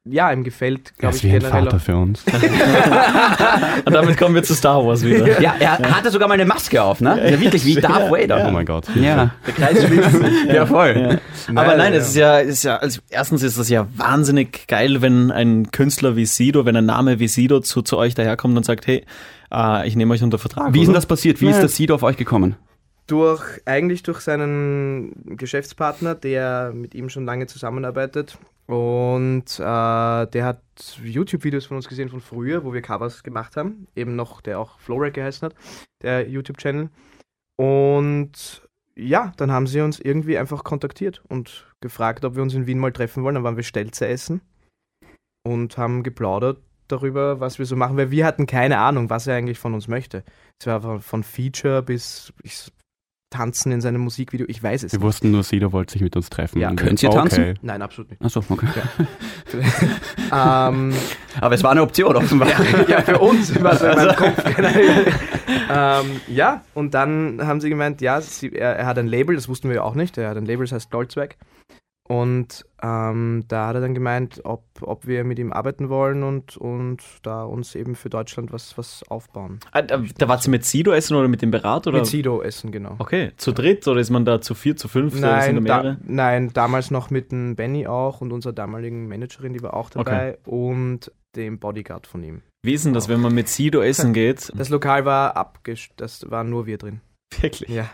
ja, 0.04 0.32
ihm 0.32 0.44
gefällt, 0.44 0.94
er 0.98 1.00
glaube 1.00 1.16
ist 1.16 1.24
ich, 1.24 1.30
wie 1.32 1.36
ein 1.36 1.40
generell 1.42 1.64
Vater 1.66 1.78
auch. 1.78 1.82
für 1.82 1.96
uns. 1.96 2.24
Und 3.86 3.94
damit 3.94 4.18
kommen 4.18 4.36
wir 4.36 4.44
zu 4.44 4.56
Star 4.56 4.86
Wars 4.86 5.04
wieder. 5.04 5.40
Ja, 5.42 5.56
er 5.60 5.78
hatte 5.96 6.10
sogar 6.12 6.28
mal 6.28 6.34
eine 6.36 6.46
Maske 6.46 6.82
auf, 6.82 7.02
ne? 7.02 7.32
Ja, 7.32 7.40
wirklich, 7.40 7.66
wie 7.66 7.76
Darth 7.76 8.10
Vader. 8.12 8.46
Oh 8.48 8.52
mein 8.52 8.66
Gott. 8.66 8.86
Ja, 8.96 9.32
Der 9.46 9.54
Kreis 9.54 9.84
schließt 9.86 10.20
ja, 10.54 10.66
voll. 10.66 11.20
Aber 11.56 11.76
nein, 11.78 11.94
ja. 11.94 12.00
es 12.00 12.10
ist 12.10 12.16
ja, 12.16 12.40
es 12.40 12.48
ist 12.50 12.64
ja, 12.64 12.78
also 12.78 13.00
erstens 13.10 13.44
ist 13.44 13.58
es 13.58 13.70
ja 13.70 13.88
wahnsinnig 13.96 14.68
geil, 14.68 15.02
wenn 15.02 15.32
ein 15.32 15.72
Künstler 15.72 16.16
wie 16.16 16.26
Sido, 16.26 16.66
wenn 16.66 16.76
ein 16.76 16.86
Name 16.86 17.20
wie 17.20 17.28
Sido 17.28 17.60
zu, 17.60 17.82
zu 17.82 17.98
euch 17.98 18.16
daherkommt 18.16 18.58
und 18.58 18.66
sagt, 18.66 18.87
hey, 18.88 19.06
äh, 19.52 19.88
ich 19.88 19.96
nehme 19.96 20.14
euch 20.14 20.24
unter 20.24 20.40
Vertrag. 20.40 20.74
Wie 20.74 20.80
ist 20.80 20.88
denn 20.88 20.96
das 20.96 21.06
passiert? 21.06 21.42
Wie 21.42 21.50
ist 21.50 21.60
der 21.60 21.70
Sido 21.70 21.94
auf 21.96 22.04
euch 22.04 22.18
gekommen? 22.18 22.56
Durch, 23.06 23.62
eigentlich 23.66 24.04
durch 24.04 24.20
seinen 24.20 25.38
Geschäftspartner, 25.38 26.16
der 26.16 26.72
mit 26.74 26.96
ihm 26.96 27.10
schon 27.10 27.26
lange 27.26 27.48
zusammenarbeitet. 27.48 28.38
Und 28.66 29.46
äh, 29.60 30.28
der 30.28 30.46
hat 30.46 30.62
YouTube-Videos 31.02 31.68
von 31.68 31.78
uns 31.78 31.88
gesehen 31.88 32.10
von 32.10 32.20
früher, 32.20 32.66
wo 32.66 32.74
wir 32.74 32.82
Covers 32.82 33.24
gemacht 33.24 33.56
haben. 33.56 33.88
Eben 33.96 34.18
noch, 34.18 34.42
der 34.42 34.60
auch 34.60 34.80
Flowrack 34.80 35.14
geheißen 35.14 35.46
hat, 35.46 35.56
der 36.02 36.30
YouTube-Channel. 36.30 36.90
Und 37.56 38.68
ja, 38.96 39.32
dann 39.38 39.52
haben 39.52 39.68
sie 39.68 39.80
uns 39.80 40.00
irgendwie 40.00 40.38
einfach 40.38 40.66
kontaktiert 40.66 41.22
und 41.30 41.66
gefragt, 41.80 42.26
ob 42.26 42.36
wir 42.36 42.44
uns 42.44 42.56
in 42.56 42.68
Wien 42.68 42.80
mal 42.80 42.92
treffen 42.92 43.24
wollen. 43.24 43.36
Dann 43.36 43.44
waren 43.46 43.56
wir 43.56 43.64
Stelze 43.64 44.08
essen 44.08 44.42
und 45.44 45.78
haben 45.78 46.04
geplaudert 46.04 46.60
darüber, 46.88 47.40
was 47.40 47.60
wir 47.60 47.66
so 47.66 47.76
machen, 47.76 47.98
weil 47.98 48.12
wir 48.12 48.26
hatten 48.26 48.46
keine 48.48 48.78
Ahnung, 48.80 49.10
was 49.10 49.28
er 49.28 49.36
eigentlich 49.36 49.60
von 49.60 49.74
uns 49.74 49.88
möchte. 49.88 50.24
Es 50.60 50.68
war 50.68 51.00
von, 51.02 51.24
Feature 51.24 51.84
bis 51.84 52.34
ich, 52.44 52.72
Tanzen 53.30 53.74
in 53.74 53.82
seinem 53.82 54.02
Musikvideo, 54.02 54.46
ich 54.50 54.64
weiß 54.64 54.84
es 54.84 54.94
Wir 54.94 55.00
nicht. 55.00 55.06
wussten 55.06 55.32
nur, 55.32 55.44
Sido 55.44 55.74
wollte 55.74 55.94
sich 55.94 56.02
mit 56.02 56.16
uns 56.16 56.30
treffen. 56.30 56.62
Ja. 56.62 56.74
Könnt 56.74 57.04
ihr 57.04 57.10
tanzen? 57.10 57.42
Okay. 57.44 57.54
Nein, 57.62 57.82
absolut 57.82 58.10
nicht. 58.12 58.24
Achso, 58.24 58.42
okay. 58.48 58.68
ähm, 60.34 60.94
Aber 61.42 61.56
es 61.56 61.62
war 61.64 61.72
eine 61.72 61.82
Option 61.82 62.16
offenbar. 62.16 62.48
ja, 62.88 63.02
für 63.02 63.20
uns 63.20 63.54
war 63.62 63.74
es 63.74 63.82
in 63.82 63.96
meinem 63.96 64.16
Kopf. 64.16 64.44
ähm, 65.70 66.22
ja, 66.28 66.62
und 66.74 66.94
dann 66.94 67.46
haben 67.46 67.60
sie 67.60 67.70
gemeint, 67.70 68.00
ja, 68.00 68.22
sie, 68.22 68.54
er, 68.54 68.78
er 68.78 68.86
hat 68.86 68.98
ein 68.98 69.08
Label, 69.08 69.36
das 69.36 69.50
wussten 69.50 69.68
wir 69.68 69.76
ja 69.76 69.84
auch 69.84 69.96
nicht. 69.96 70.18
Er 70.18 70.30
hat 70.30 70.38
ein 70.38 70.46
Label, 70.46 70.66
das 70.66 70.72
heißt 70.72 70.94
Dolzweig. 70.94 71.36
Und 72.08 72.66
ähm, 72.82 73.44
da 73.50 73.68
hat 73.68 73.76
er 73.76 73.82
dann 73.82 73.94
gemeint, 73.94 74.40
ob, 74.46 74.64
ob 74.82 75.08
wir 75.08 75.26
mit 75.26 75.40
ihm 75.40 75.52
arbeiten 75.52 75.90
wollen 75.90 76.24
und, 76.24 76.56
und 76.56 77.02
da 77.24 77.44
uns 77.44 77.76
eben 77.76 77.96
für 77.96 78.10
Deutschland 78.10 78.54
was, 78.54 78.78
was 78.78 79.04
aufbauen. 79.10 79.60
Ah, 79.74 79.82
Da, 79.82 80.02
da 80.18 80.28
wart 80.30 80.48
ihr 80.48 80.52
mit 80.52 80.64
Sido 80.64 80.94
essen 80.94 81.18
oder 81.18 81.28
mit 81.28 81.42
dem 81.42 81.52
Berater? 81.52 81.90
Oder? 81.90 82.00
Mit 82.00 82.08
Sido 82.08 82.42
essen, 82.42 82.72
genau. 82.72 82.96
Okay, 83.00 83.34
zu 83.36 83.52
dritt 83.52 83.86
oder 83.90 84.00
ist 84.00 84.10
man 84.10 84.24
da 84.24 84.40
zu 84.40 84.54
vier, 84.56 84.78
zu 84.78 84.88
fünf? 84.88 85.20
Nein, 85.20 85.66
da, 85.66 85.98
nein, 86.06 86.52
damals 86.54 86.92
noch 86.92 87.10
mit 87.10 87.34
dem 87.34 87.58
Benny 87.58 87.88
auch 87.88 88.22
und 88.22 88.32
unserer 88.32 88.54
damaligen 88.54 89.10
Managerin, 89.10 89.52
die 89.52 89.62
war 89.62 89.74
auch 89.74 89.90
dabei 89.90 90.38
und 90.46 91.12
dem 91.36 91.60
Bodyguard 91.60 92.08
von 92.08 92.24
ihm. 92.24 92.42
Wie 92.64 92.74
ist 92.74 92.86
denn 92.86 92.94
das, 92.94 93.10
wenn 93.10 93.20
man 93.20 93.34
mit 93.34 93.50
Sido 93.50 93.82
essen 93.82 94.14
geht? 94.14 94.50
Das 94.56 94.70
Lokal 94.70 95.04
war 95.04 95.36
abgesch... 95.36 95.90
Das 95.98 96.32
waren 96.32 96.50
nur 96.50 96.66
wir 96.68 96.78
drin. 96.78 97.02
Wirklich? 97.42 97.70
Ja. 97.70 97.90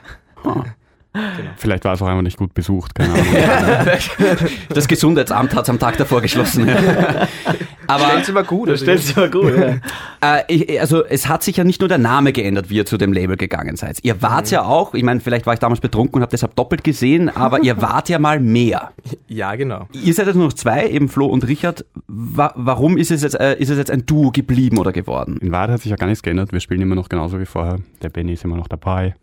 Vielleicht 1.58 1.86
war 1.86 1.94
es 1.94 2.02
auch 2.02 2.08
einfach 2.08 2.24
nicht 2.24 2.38
gut 2.38 2.54
besucht, 2.54 2.96
keine 2.96 3.14
Ahnung. 3.14 3.26
Das 4.70 4.88
Gesundheitsamt 4.88 5.54
hat 5.54 5.64
es 5.64 5.70
am 5.70 5.78
Tag 5.78 5.98
davor 5.98 6.22
geschlossen. 6.22 6.68
Aber 7.88 8.06
Stell's 8.06 8.34
war 8.34 8.44
gut. 8.44 8.70
Das 8.70 8.82
stellt 8.82 9.02
sich 9.02 9.16
aber 9.18 9.30
gut. 9.30 9.54
Ja. 9.58 10.38
äh, 10.38 10.44
ich, 10.48 10.80
also 10.80 11.04
es 11.06 11.28
hat 11.28 11.44
sich 11.44 11.58
ja 11.58 11.64
nicht 11.64 11.82
nur 11.82 11.90
der 11.90 11.98
Name 11.98 12.32
geändert, 12.32 12.70
wie 12.70 12.78
ihr 12.78 12.86
zu 12.86 12.98
dem 12.98 13.12
Label 13.14 13.36
gegangen 13.36 13.76
seid. 13.76 14.00
Ihr 14.04 14.22
wart 14.22 14.50
ja 14.52 14.64
auch, 14.64 14.94
ich 14.94 15.04
meine, 15.04 15.20
vielleicht 15.20 15.46
war 15.46 15.54
ich 15.54 15.60
damals 15.60 15.82
betrunken 15.82 16.16
und 16.16 16.22
habe 16.22 16.32
deshalb 16.32 16.56
doppelt 16.56 16.84
gesehen, 16.84 17.30
aber 17.30 17.62
ihr 17.62 17.82
wart 17.82 18.10
ja 18.10 18.20
mal 18.20 18.40
mehr. 18.40 18.92
Ja, 19.28 19.56
genau. 19.56 19.88
Ihr 19.92 20.14
seid 20.14 20.28
jetzt 20.28 20.36
nur 20.36 20.46
noch 20.46 20.54
zwei, 20.54 20.88
eben 20.88 21.10
Flo 21.10 21.26
und 21.26 21.48
Richard. 21.48 21.86
Wa 22.08 22.54
warum 22.56 22.98
ist 22.98 23.12
es, 23.12 23.22
jetzt, 23.22 23.40
äh, 23.40 23.56
ist 23.60 23.70
es 23.70 23.78
jetzt 23.78 23.92
ein 23.92 24.06
Duo 24.06 24.32
geblieben 24.32 24.78
oder 24.78 24.92
geworden? 24.92 25.38
In 25.42 25.52
Wahrheit 25.52 25.72
hat 25.72 25.82
sich 25.82 25.92
ja 25.92 25.98
gar 25.98 26.08
nichts 26.08 26.24
geändert. 26.24 26.52
Wir 26.54 26.62
spielen 26.62 26.82
immer 26.82 26.96
noch 26.96 27.10
genauso 27.10 27.40
wie 27.40 27.46
vorher. 27.46 27.80
Der 28.02 28.10
Benny 28.10 28.34
ist 28.34 28.46
immer 28.46 28.56
noch 28.56 28.68
dabei. 28.68 29.16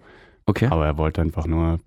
Okay. 0.50 0.66
Aber 0.71 0.85
er 0.87 0.97
wollte 0.99 1.21
einfach 1.21 1.47
nur 1.47 1.78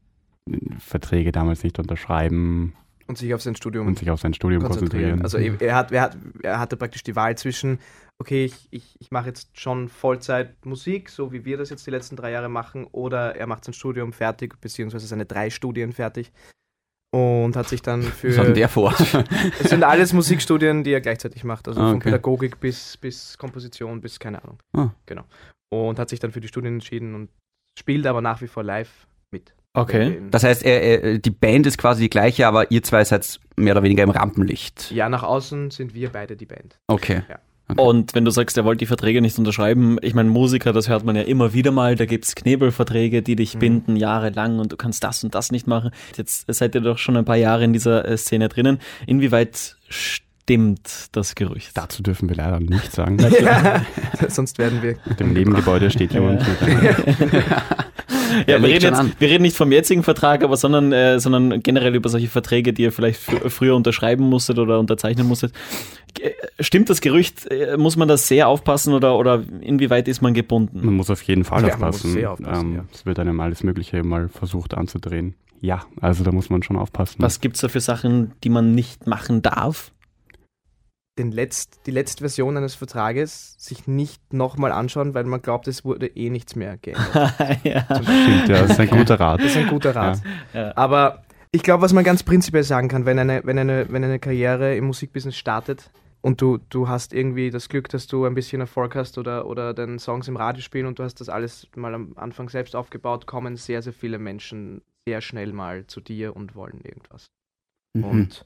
Verträge 0.79 1.31
damals 1.31 1.63
nicht 1.63 1.79
unterschreiben 1.79 2.73
Und 3.07 3.17
sich 3.17 3.33
auf 3.33 3.41
sein 3.41 3.55
Studium 3.55 3.87
und 3.87 3.97
sich 3.99 4.09
auf 4.11 4.19
sein 4.19 4.33
Studium 4.33 4.63
konzentrieren. 4.63 5.21
konzentrieren. 5.21 5.21
Also 5.23 5.37
er, 5.37 5.69
er, 5.69 5.75
hat, 5.75 5.91
er, 5.91 6.01
hat, 6.01 6.17
er 6.43 6.59
hatte 6.59 6.77
praktisch 6.77 7.03
die 7.03 7.15
Wahl 7.15 7.37
zwischen, 7.37 7.79
okay, 8.19 8.45
ich, 8.45 8.67
ich, 8.71 8.95
ich 8.99 9.11
mache 9.11 9.27
jetzt 9.27 9.59
schon 9.59 9.87
Vollzeit 9.89 10.65
Musik, 10.65 11.09
so 11.09 11.31
wie 11.31 11.45
wir 11.45 11.57
das 11.57 11.69
jetzt 11.69 11.85
die 11.87 11.91
letzten 11.91 12.15
drei 12.15 12.31
Jahre 12.31 12.49
machen, 12.49 12.85
oder 12.91 13.35
er 13.35 13.47
macht 13.47 13.63
sein 13.65 13.73
Studium 13.73 14.11
fertig, 14.13 14.59
beziehungsweise 14.59 15.07
seine 15.07 15.25
drei 15.25 15.49
Studien 15.49 15.93
fertig. 15.93 16.31
Und 17.15 17.55
hat 17.55 17.67
sich 17.69 17.81
dann 17.81 18.01
für. 18.21 18.29
Was 18.29 18.37
hat 18.39 18.47
denn 18.47 18.53
der 18.55 18.69
vor? 18.69 18.93
Es 19.59 19.69
sind 19.69 19.83
alles 19.83 20.13
Musikstudien, 20.13 20.83
die 20.83 20.91
er 20.91 21.01
gleichzeitig 21.01 21.43
macht. 21.43 21.67
Also 21.67 21.79
Ah, 21.79 21.87
von 21.89 21.97
okay. 21.97 22.05
Pädagogik 22.05 22.59
bis, 22.59 22.97
bis 22.97 23.37
Komposition 23.37 24.01
bis 24.01 24.19
keine 24.19 24.43
Ahnung. 24.43 24.57
Ah. 24.75 24.89
Genau. 25.05 25.23
Und 25.71 25.99
hat 25.99 26.09
sich 26.09 26.19
dann 26.19 26.31
für 26.31 26.41
die 26.41 26.47
Studien 26.47 26.73
entschieden 26.75 27.13
und 27.13 27.29
spielt 27.77 28.05
aber 28.07 28.21
nach 28.21 28.41
wie 28.41 28.47
vor 28.47 28.63
live 28.63 28.89
mit. 29.31 29.53
Okay. 29.73 30.21
Das 30.29 30.43
heißt, 30.43 30.63
er, 30.63 30.81
er, 31.03 31.17
die 31.17 31.31
Band 31.31 31.65
ist 31.65 31.77
quasi 31.77 32.03
die 32.03 32.09
gleiche, 32.09 32.45
aber 32.47 32.69
ihr 32.71 32.83
zwei 32.83 33.03
seid 33.03 33.39
mehr 33.55 33.73
oder 33.73 33.83
weniger 33.83 34.03
im 34.03 34.11
Rampenlicht. 34.11 34.91
Ja, 34.91 35.09
nach 35.09 35.23
außen 35.23 35.71
sind 35.71 35.93
wir 35.95 36.09
beide 36.11 36.35
die 36.35 36.45
Band. 36.45 36.77
Okay. 36.87 37.23
Und 37.77 38.13
wenn 38.13 38.25
du 38.25 38.29
sagst, 38.29 38.55
er 38.57 38.65
wollte 38.65 38.79
die 38.79 38.85
Verträge 38.85 39.21
nicht 39.21 39.39
unterschreiben, 39.39 39.97
ich 40.01 40.13
meine, 40.13 40.29
Musiker, 40.29 40.73
das 40.73 40.89
hört 40.89 41.05
man 41.05 41.15
ja 41.15 41.23
immer 41.23 41.53
wieder 41.53 41.71
mal, 41.71 41.95
da 41.95 42.05
gibt's 42.05 42.35
Knebelverträge, 42.35 43.23
die 43.23 43.35
dich 43.35 43.55
Mhm. 43.55 43.59
binden 43.59 43.95
jahrelang 43.95 44.59
und 44.59 44.71
du 44.71 44.77
kannst 44.77 45.03
das 45.03 45.23
und 45.23 45.33
das 45.33 45.51
nicht 45.51 45.65
machen. 45.65 45.89
Jetzt 46.17 46.45
seid 46.53 46.75
ihr 46.75 46.81
doch 46.81 46.99
schon 46.99 47.17
ein 47.17 47.25
paar 47.25 47.37
Jahre 47.37 47.63
in 47.63 47.73
dieser 47.73 48.05
äh, 48.07 48.17
Szene 48.17 48.49
drinnen. 48.49 48.79
Inwieweit 49.07 49.77
stimmt 50.43 51.07
das 51.13 51.35
Gerücht? 51.35 51.71
Dazu 51.75 52.03
dürfen 52.03 52.27
wir 52.29 52.35
leider 52.35 52.59
nichts 52.59 52.95
sagen. 52.95 53.17
Sonst 54.27 54.57
werden 54.57 54.81
wir. 54.81 54.97
Im 55.19 55.33
Nebengebäude 55.33 55.89
steht 55.89 56.13
jemand 56.13 56.41
mit 56.47 57.33
Ja, 58.47 58.59
wir, 58.61 58.67
reden 58.67 58.95
jetzt, 58.95 59.21
wir 59.21 59.29
reden 59.29 59.43
nicht 59.43 59.55
vom 59.55 59.71
jetzigen 59.71 60.01
Vertrag, 60.01 60.43
aber 60.43 60.57
sondern, 60.57 60.91
äh, 60.91 61.19
sondern 61.19 61.61
generell 61.61 61.93
über 61.95 62.09
solche 62.09 62.27
Verträge, 62.29 62.73
die 62.73 62.81
ihr 62.81 62.91
vielleicht 62.91 63.19
fr 63.21 63.47
früher 63.49 63.75
unterschreiben 63.75 64.23
musstet 64.23 64.57
oder 64.57 64.79
unterzeichnen 64.79 65.27
musstet. 65.27 65.53
Äh, 66.19 66.31
Stimmt 66.59 66.89
das 66.89 66.99
Gerücht? 67.01 67.45
Äh, 67.51 67.77
Muss 67.77 67.95
man 67.95 68.07
da 68.07 68.17
sehr 68.17 68.47
aufpassen 68.47 68.93
oder, 68.93 69.17
oder 69.17 69.43
inwieweit 69.61 70.07
ist 70.07 70.21
man 70.23 70.33
gebunden? 70.33 70.83
Man 70.83 70.95
muss 70.95 71.11
auf 71.11 71.21
jeden 71.23 71.43
Fall 71.43 71.61
Ja, 71.61 71.77
man 71.77 71.87
muss 71.87 71.95
aufpassen. 71.97 72.13
sehr 72.13 72.31
aufpassen, 72.31 72.69
ähm, 72.71 72.75
ja. 72.77 72.85
Es 72.91 73.05
wird 73.05 73.19
einem 73.19 73.39
alles 73.39 73.61
Mögliche 73.63 74.03
mal 74.03 74.29
versucht 74.29 74.73
anzudrehen. 74.73 75.35
Ja, 75.61 75.83
also 76.01 76.23
da 76.23 76.31
muss 76.31 76.49
man 76.49 76.63
schon 76.63 76.75
aufpassen. 76.75 77.17
Was 77.19 77.39
gibt's 77.39 77.61
da 77.61 77.67
für 77.69 77.81
Sachen, 77.81 78.31
die 78.43 78.49
man 78.49 78.73
nicht 78.73 79.05
machen 79.07 79.41
darf? 79.43 79.91
Den 81.17 81.31
letzt, 81.31 81.81
die 81.85 81.91
letzte 81.91 82.21
Version 82.21 82.57
eines 82.57 82.75
Vertrages 82.75 83.55
sich 83.59 83.87
nicht 83.87 84.33
nochmal 84.33 84.71
anschauen, 84.71 85.13
weil 85.13 85.25
man 85.25 85.41
glaubt, 85.41 85.67
es 85.67 85.85
wurde 85.85 86.07
eh 86.07 86.29
nichts 86.29 86.55
mehr 86.55 86.77
geändert. 86.77 87.13
ja. 87.63 87.83
Stimmt, 87.83 88.49
ja, 88.49 88.61
das 88.61 88.71
ist 88.71 88.79
ein 88.79 88.89
guter 88.89 89.19
Rat. 89.19 89.39
Das 89.39 89.47
ist 89.47 89.57
ein 89.57 89.67
guter 89.67 89.95
Rat. 89.95 90.21
Ja. 90.53 90.75
Aber 90.75 91.23
ich 91.51 91.61
glaube, 91.61 91.83
was 91.83 91.93
man 91.93 92.03
ganz 92.03 92.23
prinzipiell 92.23 92.63
sagen 92.63 92.87
kann, 92.87 93.05
wenn 93.05 93.19
eine, 93.19 93.41
wenn 93.43 93.59
eine, 93.59 93.85
wenn 93.89 94.03
eine 94.03 94.17
Karriere 94.17 94.75
im 94.75 94.85
Musikbusiness 94.85 95.37
startet 95.37 95.91
und 96.21 96.41
du, 96.41 96.57
du 96.69 96.87
hast 96.87 97.13
irgendwie 97.13 97.51
das 97.51 97.69
Glück, 97.69 97.89
dass 97.89 98.07
du 98.07 98.25
ein 98.25 98.33
bisschen 98.33 98.61
Erfolg 98.61 98.95
hast 98.95 99.19
oder, 99.19 99.45
oder 99.45 99.75
deine 99.75 99.99
Songs 99.99 100.27
im 100.27 100.35
Radio 100.35 100.61
spielen 100.61 100.87
und 100.87 100.97
du 100.97 101.03
hast 101.03 101.21
das 101.21 101.29
alles 101.29 101.67
mal 101.75 101.93
am 101.93 102.13
Anfang 102.15 102.49
selbst 102.49 102.75
aufgebaut, 102.75 103.27
kommen 103.27 103.55
sehr, 103.55 103.83
sehr 103.83 103.93
viele 103.93 104.17
Menschen 104.17 104.81
sehr 105.07 105.21
schnell 105.21 105.53
mal 105.53 105.85
zu 105.85 106.01
dir 106.01 106.35
und 106.35 106.55
wollen 106.55 106.81
irgendwas. 106.81 107.27
Mhm. 107.93 108.03
Und 108.03 108.45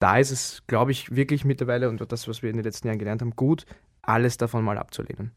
da 0.00 0.18
ist 0.18 0.30
es, 0.30 0.62
glaube 0.66 0.90
ich, 0.90 1.14
wirklich 1.14 1.44
mittlerweile 1.44 1.88
und 1.88 2.00
das, 2.10 2.26
was 2.26 2.42
wir 2.42 2.50
in 2.50 2.56
den 2.56 2.64
letzten 2.64 2.88
Jahren 2.88 2.98
gelernt 2.98 3.20
haben, 3.20 3.36
gut, 3.36 3.66
alles 4.02 4.38
davon 4.38 4.64
mal 4.64 4.78
abzulehnen. 4.78 5.32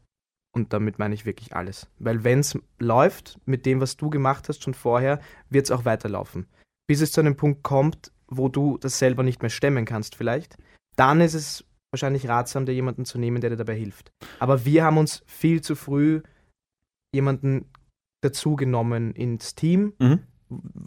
Und 0.56 0.72
damit 0.72 0.98
meine 0.98 1.14
ich 1.14 1.26
wirklich 1.26 1.54
alles. 1.54 1.88
Weil 1.98 2.24
wenn 2.24 2.38
es 2.40 2.58
läuft 2.78 3.38
mit 3.44 3.66
dem, 3.66 3.80
was 3.80 3.96
du 3.96 4.08
gemacht 4.08 4.48
hast 4.48 4.62
schon 4.62 4.74
vorher, 4.74 5.20
wird 5.50 5.66
es 5.66 5.70
auch 5.70 5.84
weiterlaufen. 5.84 6.46
Bis 6.86 7.00
es 7.00 7.12
zu 7.12 7.20
einem 7.20 7.36
Punkt 7.36 7.62
kommt, 7.62 8.12
wo 8.28 8.48
du 8.48 8.78
das 8.78 8.98
selber 8.98 9.22
nicht 9.22 9.42
mehr 9.42 9.50
stemmen 9.50 9.84
kannst 9.84 10.14
vielleicht, 10.14 10.56
dann 10.96 11.20
ist 11.20 11.34
es 11.34 11.64
wahrscheinlich 11.92 12.28
ratsam, 12.28 12.66
dir 12.66 12.72
jemanden 12.72 13.04
zu 13.04 13.18
nehmen, 13.18 13.40
der 13.40 13.50
dir 13.50 13.56
dabei 13.56 13.74
hilft. 13.74 14.12
Aber 14.38 14.64
wir 14.64 14.84
haben 14.84 14.98
uns 14.98 15.22
viel 15.26 15.60
zu 15.60 15.74
früh 15.74 16.22
jemanden 17.12 17.70
dazu 18.22 18.56
genommen 18.56 19.12
ins 19.12 19.54
Team, 19.54 19.92
Mhm. 19.98 20.20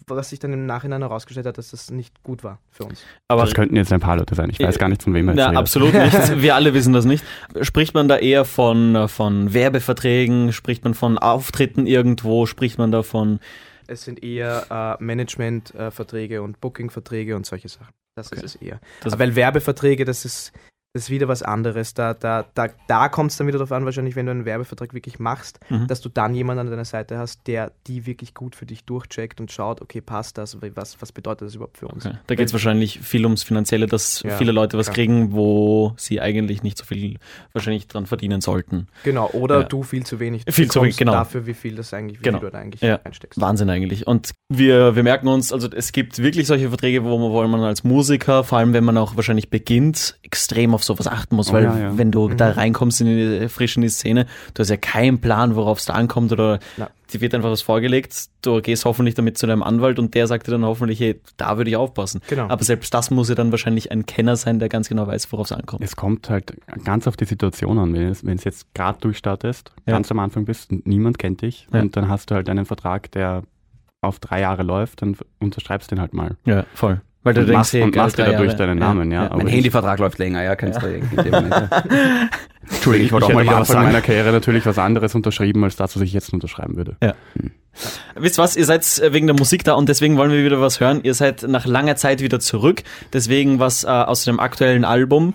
Was 0.07 0.29
sich 0.29 0.39
dann 0.39 0.53
im 0.53 0.65
Nachhinein 0.65 1.01
herausgestellt 1.01 1.45
hat, 1.47 1.57
dass 1.57 1.71
das 1.71 1.91
nicht 1.91 2.23
gut 2.23 2.43
war 2.43 2.59
für 2.71 2.83
uns. 2.85 3.03
Aber 3.27 3.43
Das 3.43 3.53
könnten 3.53 3.75
jetzt 3.75 3.91
ein 3.93 3.99
paar 3.99 4.17
Leute 4.17 4.35
sein. 4.35 4.49
Ich 4.49 4.59
weiß 4.59 4.77
gar 4.79 4.89
nicht, 4.89 5.03
von 5.03 5.13
wem 5.13 5.27
er 5.29 5.33
redet. 5.47 5.57
absolut 5.57 5.93
nicht. 5.95 6.41
Wir 6.41 6.55
alle 6.55 6.73
wissen 6.73 6.93
das 6.93 7.05
nicht. 7.05 7.23
Spricht 7.61 7.93
man 7.93 8.07
da 8.07 8.17
eher 8.17 8.45
von, 8.45 9.07
von 9.07 9.53
Werbeverträgen? 9.53 10.53
Spricht 10.53 10.83
man 10.83 10.93
von 10.93 11.17
Auftritten 11.17 11.85
irgendwo? 11.87 12.45
Spricht 12.45 12.77
man 12.77 12.91
da 12.91 13.03
von. 13.03 13.39
Es 13.87 14.03
sind 14.03 14.21
eher 14.23 14.97
äh, 14.99 15.03
Managementverträge 15.03 16.41
und 16.41 16.59
Booking-Verträge 16.61 17.35
und 17.35 17.45
solche 17.45 17.69
Sachen. 17.69 17.93
Das 18.15 18.31
Okay. 18.31 18.43
ist 18.43 18.55
es 18.55 18.61
eher. 18.61 18.79
Das- 19.03 19.17
Weil 19.19 19.35
Werbeverträge, 19.35 20.03
das 20.05 20.25
ist, 20.25 20.51
das 20.93 21.03
ist 21.03 21.09
wieder 21.09 21.27
was 21.27 21.43
anderes. 21.43 21.93
Da, 21.93 22.13
da, 22.13 22.45
da, 22.55 22.69
da 22.87 23.09
kommt 23.09 23.29
es 23.31 23.37
dann 23.37 23.45
wieder 23.45 23.59
darauf 23.59 23.71
an, 23.71 23.85
wahrscheinlich, 23.85 24.15
wenn 24.15 24.25
du 24.25 24.31
einen 24.31 24.45
Werbevertrag 24.45 24.93
wirklich 24.93 25.19
machst, 25.19 25.59
Mhm. 25.69 25.87
dass 25.87 26.01
du 26.01 26.09
dann 26.09 26.33
jemanden 26.33 26.61
an 26.61 26.69
deiner 26.71 26.85
Seite 26.85 27.17
hast, 27.17 27.45
der 27.47 27.71
die 27.87 28.05
wirklich 28.05 28.33
gut 28.33 28.55
für 28.55 28.65
dich 28.65 28.83
durchcheckt 28.85 29.39
und 29.39 29.51
schaut, 29.51 29.81
okay, 29.81 30.01
passt 30.01 30.37
das, 30.37 30.57
was, 30.75 30.99
was 31.01 31.11
bedeutet 31.11 31.47
das 31.47 31.55
überhaupt 31.55 31.77
für 31.77 31.87
uns? 31.87 32.05
Okay. 32.05 32.15
Da 32.27 32.35
geht 32.35 32.47
es 32.47 32.53
wahrscheinlich 32.53 32.99
viel 32.99 33.25
ums 33.25 33.43
Finanzielle, 33.43 33.85
dass 33.85 34.23
Ja, 34.23 34.37
viele 34.37 34.51
Leute 34.51 34.77
was 34.77 34.87
klar. 34.87 34.95
kriegen, 34.95 35.33
wo 35.33 35.93
sie 35.97 36.19
eigentlich 36.21 36.63
nicht 36.63 36.77
so 36.77 36.85
viel 36.85 37.17
wahrscheinlich 37.53 37.87
dran 37.87 38.05
verdienen 38.05 38.41
sollten. 38.41 38.87
Genau, 39.03 39.29
oder 39.31 39.61
Ja. 39.61 39.63
du 39.67 39.83
viel 39.83 40.05
zu 40.05 40.19
wenig 40.19 40.43
Viel 40.49 40.71
zu 40.71 40.81
wenig, 40.81 40.97
genau. 40.97 41.11
dafür, 41.11 41.45
wie 41.45 41.53
viel 41.53 41.75
das 41.75 41.93
eigentlich, 41.93 42.19
wie 42.19 42.23
Genau. 42.23 42.39
viel 42.39 42.47
du 42.47 42.51
da 42.53 42.59
eigentlich 42.59 42.81
Ja. 42.81 42.99
einsteckst. 43.03 43.39
Wahnsinn 43.39 43.69
eigentlich. 43.69 44.07
Und 44.07 44.31
wir, 44.49 44.95
wir 44.95 45.03
merken 45.03 45.27
uns, 45.27 45.51
also 45.53 45.69
es 45.69 45.91
gibt 45.91 46.17
wirklich 46.19 46.47
solche 46.47 46.69
Verträge, 46.69 47.03
wo 47.03 47.17
man, 47.17 47.31
wo 47.31 47.45
man 47.47 47.61
als 47.61 47.83
Musiker, 47.83 48.43
vor 48.43 48.57
allem 48.57 48.73
wenn 48.73 48.83
man 48.85 48.97
auch 48.97 49.15
wahrscheinlich 49.15 49.49
beginnt, 49.49 50.17
extrem 50.23 50.73
auf 50.77 50.83
sowas 50.85 51.07
achten 51.07 51.35
muss, 51.35 51.49
Oh 51.49 51.53
weil 51.53 51.63
ja, 51.65 51.77
ja. 51.77 51.97
wenn 51.97 52.11
du 52.11 52.29
da 52.29 52.47
Mhm. 52.47 52.53
reinkommst 52.53 53.01
in 53.01 53.07
die, 53.07 53.49
frisch 53.49 53.75
in 53.75 53.81
die 53.81 53.89
Szene, 53.89 54.25
du 54.53 54.61
hast 54.61 54.69
ja 54.69 54.77
keinen 54.77 55.19
Plan, 55.19 55.55
worauf 55.57 55.79
es 55.79 55.85
da 55.85 55.93
ankommt 55.93 56.31
oder 56.31 56.59
Na. 56.77 56.89
dir 57.11 57.19
wird 57.21 57.35
einfach 57.35 57.49
was 57.51 57.61
vorgelegt, 57.61 58.27
du 58.41 58.61
gehst 58.61 58.85
hoffentlich 58.85 59.15
damit 59.15 59.37
zu 59.37 59.45
deinem 59.47 59.63
Anwalt 59.63 59.99
und 59.99 60.13
der 60.13 60.27
sagt 60.27 60.47
dir 60.47 60.51
dann 60.51 60.63
hoffentlich, 60.65 60.99
hey, 60.99 61.19
da 61.37 61.57
würde 61.57 61.69
ich 61.69 61.75
aufpassen. 61.75 62.21
Genau. 62.29 62.47
Aber 62.47 62.63
selbst 62.63 62.93
das 62.93 63.11
muss 63.11 63.27
ja 63.29 63.35
dann 63.35 63.51
wahrscheinlich 63.51 63.91
ein 63.91 64.05
Kenner 64.05 64.35
sein, 64.35 64.59
der 64.59 64.69
ganz 64.69 64.87
genau 64.89 65.05
weiß, 65.07 65.31
worauf 65.31 65.47
es 65.47 65.51
ankommt. 65.51 65.83
Es 65.83 65.95
kommt 65.95 66.29
halt 66.29 66.53
ganz 66.83 67.07
auf 67.07 67.17
die 67.17 67.25
Situation 67.25 67.77
an. 67.79 67.93
Wenn 67.93 68.07
es, 68.09 68.25
wenn 68.25 68.37
es 68.37 68.43
jetzt 68.45 68.73
gerade 68.73 68.99
durchstartest, 69.01 69.71
Ja. 69.85 69.93
ganz 69.93 70.11
am 70.11 70.19
Anfang 70.19 70.45
bist 70.45 70.71
und 70.71 70.85
niemand 70.87 71.17
kennt 71.19 71.41
dich 71.41 71.67
Ja. 71.73 71.81
und 71.81 71.95
dann 71.97 72.07
hast 72.09 72.31
du 72.31 72.35
halt 72.35 72.47
einen 72.49 72.65
Vertrag, 72.65 73.11
der 73.11 73.43
auf 74.01 74.19
drei 74.19 74.41
Jahre 74.41 74.61
läuft, 74.63 75.01
dann 75.01 75.17
unterschreibst 75.39 75.89
den 75.91 75.99
halt 75.99 76.13
mal. 76.13 76.37
Ja, 76.45 76.65
voll. 76.75 77.01
Weil 77.27 77.33
du 77.33 77.41
und 77.41 77.47
denkst, 77.47 77.57
machst, 77.57 77.73
hey, 77.73 77.81
und 77.83 77.95
machst 77.95 78.17
dir 78.17 78.23
dadurch 78.23 78.51
Jahre. 78.51 78.57
deinen 78.57 78.79
Namen, 78.79 79.11
ja. 79.11 79.29
mein 79.35 79.47
ich- 79.47 79.53
Handyvertrag 79.53 79.99
läuft 79.99 80.17
länger, 80.17 80.43
ja, 80.43 80.55
kannst 80.55 80.81
du 80.81 80.87
in 80.87 81.09
dem 81.09 81.31
Moment. 81.31 81.51
Ja. 81.53 81.69
Entschuldigung, 82.69 83.05
ich 83.05 83.11
wollte 83.11 83.25
auch 83.25 83.29
ich 83.29 83.35
mal 83.35 83.41
hätte 83.41 83.49
wieder 83.49 83.55
am 83.57 83.61
Anfang 83.61 83.83
meiner 83.83 84.01
Karriere 84.01 84.31
natürlich 84.31 84.65
was 84.65 84.77
anderes 84.79 85.13
unterschrieben, 85.15 85.63
als 85.63 85.75
das, 85.75 85.95
was 85.95 86.03
ich 86.03 86.13
jetzt 86.13 86.33
unterschreiben 86.33 86.75
würde. 86.77 86.97
Ja. 87.03 87.13
Wisst 88.15 88.37
was, 88.37 88.55
ihr 88.55 88.65
seid 88.65 88.85
äh, 88.99 89.13
wegen 89.13 89.27
der 89.27 89.35
Musik 89.35 89.63
da 89.63 89.73
und 89.73 89.89
deswegen 89.89 90.17
wollen 90.17 90.31
wir 90.31 90.43
wieder 90.43 90.59
was 90.61 90.79
hören. 90.79 91.01
Ihr 91.03 91.13
seid 91.13 91.43
nach 91.43 91.65
langer 91.65 91.95
Zeit 91.95 92.21
wieder 92.21 92.39
zurück, 92.39 92.83
deswegen 93.13 93.59
was 93.59 93.83
äh, 93.83 93.87
aus 93.87 94.23
dem 94.23 94.39
aktuellen 94.39 94.85
Album. 94.85 95.33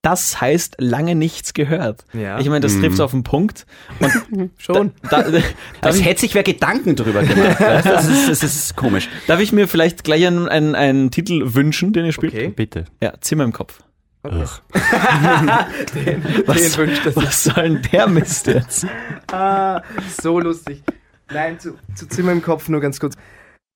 Das 0.00 0.40
heißt, 0.40 0.74
lange 0.78 1.14
nichts 1.14 1.54
gehört. 1.54 2.04
Ja. 2.12 2.40
Ich 2.40 2.46
meine, 2.48 2.58
das 2.58 2.76
trifft 2.80 3.00
auf 3.00 3.12
den 3.12 3.22
Punkt. 3.22 3.64
Und 4.00 4.50
Schon. 4.58 4.90
da, 5.08 5.22
da, 5.30 5.38
Als 5.82 6.04
hätte 6.04 6.22
sich 6.22 6.34
wer 6.34 6.42
Gedanken 6.42 6.96
drüber 6.96 7.22
gemacht. 7.22 7.58
Das 7.84 8.08
ist, 8.08 8.28
das 8.28 8.42
ist 8.42 8.74
komisch. 8.76 9.08
darf 9.28 9.38
ich 9.38 9.52
mir 9.52 9.68
vielleicht 9.68 10.02
gleich 10.02 10.26
einen, 10.26 10.48
einen, 10.48 10.74
einen 10.74 11.10
Titel 11.12 11.54
wünschen, 11.54 11.92
den 11.92 12.06
ihr 12.06 12.12
spielt? 12.12 12.34
Okay. 12.34 12.48
Bitte. 12.48 12.86
Ja, 13.00 13.12
Zimmer 13.20 13.44
im 13.44 13.52
Kopf. 13.52 13.78
Den 14.24 14.34
Was, 16.46 16.78
wünscht 16.78 17.06
er 17.06 17.12
sich. 17.12 17.22
was 17.24 17.44
soll 17.44 17.62
denn 17.62 17.82
der 17.92 18.08
Mist 18.08 18.46
jetzt? 18.48 18.86
Ah, 19.30 19.80
so 20.20 20.40
lustig. 20.40 20.82
Nein, 21.32 21.58
zu, 21.58 21.78
zu 21.94 22.06
Zimmer 22.08 22.32
im 22.32 22.42
Kopf 22.42 22.68
nur 22.68 22.80
ganz 22.80 23.00
kurz. 23.00 23.16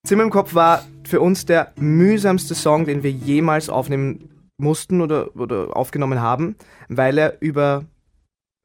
Zimmer 0.06 0.22
im 0.22 0.30
Kopf 0.30 0.54
war 0.54 0.84
für 1.04 1.20
uns 1.20 1.46
der 1.46 1.72
mühsamste 1.76 2.54
Song, 2.54 2.84
den 2.84 3.02
wir 3.02 3.10
jemals 3.10 3.68
aufnehmen 3.68 4.50
mussten 4.58 5.00
oder, 5.00 5.34
oder 5.36 5.76
aufgenommen 5.76 6.20
haben, 6.20 6.56
weil 6.88 7.18
er 7.18 7.40
über 7.40 7.84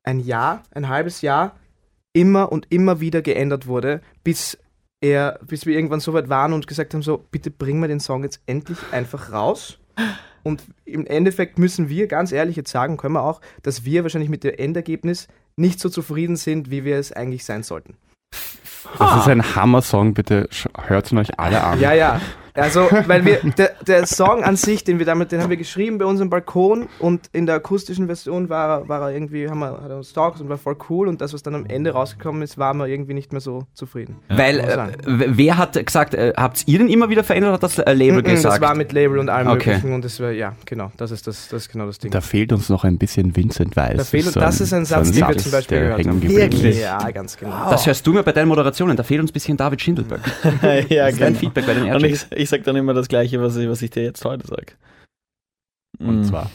ein 0.03 0.19
Jahr, 0.19 0.63
ein 0.71 0.89
halbes 0.89 1.21
Jahr 1.21 1.55
immer 2.13 2.51
und 2.51 2.67
immer 2.69 2.99
wieder 2.99 3.21
geändert 3.21 3.65
wurde, 3.65 4.01
bis 4.23 4.57
er, 4.99 5.39
bis 5.45 5.65
wir 5.65 5.75
irgendwann 5.75 5.99
so 5.99 6.13
weit 6.13 6.29
waren 6.29 6.53
und 6.53 6.67
gesagt 6.67 6.93
haben, 6.93 7.01
so, 7.01 7.17
bitte 7.31 7.49
bring 7.49 7.79
mir 7.79 7.87
den 7.87 7.99
Song 7.99 8.23
jetzt 8.23 8.41
endlich 8.45 8.77
einfach 8.91 9.31
raus. 9.31 9.79
Und 10.43 10.63
im 10.85 11.05
Endeffekt 11.05 11.59
müssen 11.59 11.87
wir 11.87 12.07
ganz 12.07 12.31
ehrlich 12.31 12.55
jetzt 12.55 12.71
sagen, 12.71 12.97
können 12.97 13.13
wir 13.13 13.23
auch, 13.23 13.41
dass 13.63 13.85
wir 13.85 14.03
wahrscheinlich 14.03 14.29
mit 14.29 14.43
dem 14.43 14.55
Endergebnis 14.55 15.27
nicht 15.55 15.79
so 15.79 15.89
zufrieden 15.89 16.35
sind, 16.35 16.71
wie 16.71 16.83
wir 16.83 16.97
es 16.97 17.11
eigentlich 17.11 17.45
sein 17.45 17.63
sollten. 17.63 17.95
Das 18.99 19.17
ist 19.17 19.27
ein 19.27 19.55
Hammer-Song, 19.55 20.13
bitte 20.13 20.47
hört 20.87 21.11
ihn 21.11 21.17
euch 21.17 21.39
alle 21.39 21.63
an. 21.63 21.79
Ja, 21.79 21.93
ja. 21.93 22.19
Also, 22.53 22.89
weil 23.07 23.25
wir, 23.25 23.39
der, 23.57 23.71
der 23.87 24.05
Song 24.05 24.43
an 24.43 24.55
sich, 24.55 24.83
den 24.83 24.99
wir 24.99 25.05
damit, 25.05 25.31
den 25.31 25.41
haben 25.41 25.49
wir 25.49 25.57
geschrieben 25.57 25.97
bei 25.97 26.05
uns 26.05 26.19
im 26.19 26.29
Balkon 26.29 26.87
und 26.99 27.29
in 27.33 27.45
der 27.45 27.55
akustischen 27.55 28.07
Version 28.07 28.49
war, 28.49 28.81
er- 28.81 28.89
war 28.89 29.01
er 29.09 29.13
irgendwie, 29.13 29.49
haben 29.49 29.59
wir, 29.59 29.79
hat 29.81 29.89
er 29.89 29.97
uns 29.97 30.11
talks 30.13 30.41
und 30.41 30.49
war 30.49 30.57
voll 30.57 30.75
cool 30.89 31.07
und 31.07 31.21
das, 31.21 31.33
was 31.33 31.43
dann 31.43 31.55
am 31.55 31.65
Ende 31.65 31.91
rausgekommen 31.91 32.41
ist, 32.41 32.57
waren 32.57 32.77
wir 32.77 32.87
irgendwie 32.87 33.13
nicht 33.13 33.31
mehr 33.31 33.41
so 33.41 33.63
zufrieden. 33.73 34.17
Weil, 34.29 34.57
muss 34.57 34.65
äh, 34.67 34.87
wer 35.29 35.57
hat 35.57 35.85
gesagt, 35.85 36.13
äh, 36.13 36.33
habt 36.35 36.67
ihr 36.67 36.77
den 36.79 36.89
immer 36.89 37.09
wieder 37.09 37.23
verändert 37.23 37.49
oder 37.49 37.53
hat 37.55 37.63
das 37.63 37.79
äh, 37.79 37.93
Label 37.93 38.21
Mhm, 38.21 38.25
gesagt? 38.25 38.55
Das 38.55 38.61
war 38.61 38.75
mit 38.75 38.91
Label 38.91 39.17
und 39.19 39.29
allem 39.29 39.47
Okay. 39.47 39.69
möglichen 39.75 39.93
und 39.93 40.03
das 40.05 40.19
war, 40.19 40.31
ja, 40.31 40.55
genau, 40.65 40.91
das 40.97 41.11
ist 41.11 41.27
das, 41.27 41.47
das 41.49 41.63
ist 41.63 41.71
genau 41.71 41.85
das 41.85 41.99
Ding. 41.99 42.11
Da 42.11 42.21
fehlt 42.21 42.51
uns 42.51 42.69
noch 42.69 42.83
ein 42.83 42.97
bisschen 42.97 43.35
Vincent 43.35 43.75
Weiss. 43.75 43.97
Da 43.97 44.03
fehlt, 44.03 44.25
so 44.25 44.39
das 44.39 44.59
ist 44.61 44.73
ein 44.73 44.85
Satz, 44.85 45.11
den 45.11 45.27
wir 45.27 45.37
zum 45.37 45.51
Beispiel 45.51 45.79
gehört 45.79 46.05
haben. 46.05 46.21
ist. 46.21 46.79
Ja, 46.79 47.09
ganz 47.11 47.37
genau. 47.37 47.69
das 47.69 47.85
hörst 47.85 48.05
du 48.05 48.13
mir 48.13 48.23
bei 48.23 48.31
deinen 48.31 48.47
Moderationen, 48.47 48.97
da 48.97 49.03
fehlt 49.03 49.21
uns 49.21 49.29
ein 49.31 49.33
bisschen 49.33 49.57
David 49.57 49.81
Schindelberg. 49.81 50.21
ja, 50.89 51.05
Das 51.05 51.13
ist 51.13 51.21
dein 51.21 51.35
Feedback 51.35 51.65
bei 51.65 51.73
den 51.73 51.85
Airchecks. 51.85 52.27
Ich, 52.41 52.49
sag 52.49 52.63
dann 52.63 52.75
immer 52.75 52.93
das 52.93 53.07
Gleiche, 53.07 53.41
was 53.41 53.55
ich, 53.55 53.67
was 53.69 53.81
ich 53.81 53.89
dir 53.91 54.03
jetzt 54.03 54.23
heute 54.25 54.45
sag. 54.47 54.77
Und 55.99 56.21
Mm, 56.21 56.23
zwar. 56.23 56.49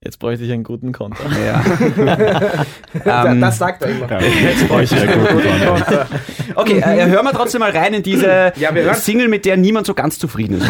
Jetzt 0.00 0.20
bräuchte 0.20 0.44
ich 0.44 0.52
einen 0.52 0.62
guten 0.62 0.92
Konter. 0.92 1.24
Ja. 1.44 1.60
Da- 3.04 3.26
Ähm, 3.32 3.40
das 3.40 3.58
sagt 3.58 3.82
er 3.82 3.90
immer. 3.90 4.08
Ja, 4.10 4.20
jetzt 4.20 4.68
brauche 4.68 4.82
ich 4.84 4.90
ja 4.92 5.04
gut. 5.06 6.06
Okay, 6.54 6.78
äh, 6.78 7.06
hören 7.06 7.24
wir 7.24 7.32
trotzdem 7.32 7.58
mal 7.60 7.70
rein 7.72 7.94
in 7.94 8.02
diese 8.04 8.52
Ja, 8.56 8.72
wir 8.74 8.84
hören- 8.84 8.94
Single, 8.94 9.26
mit 9.28 9.44
der 9.44 9.56
niemand 9.56 9.86
so 9.86 9.94
ganz 9.94 10.18
zufrieden 10.18 10.58
ist. 10.58 10.68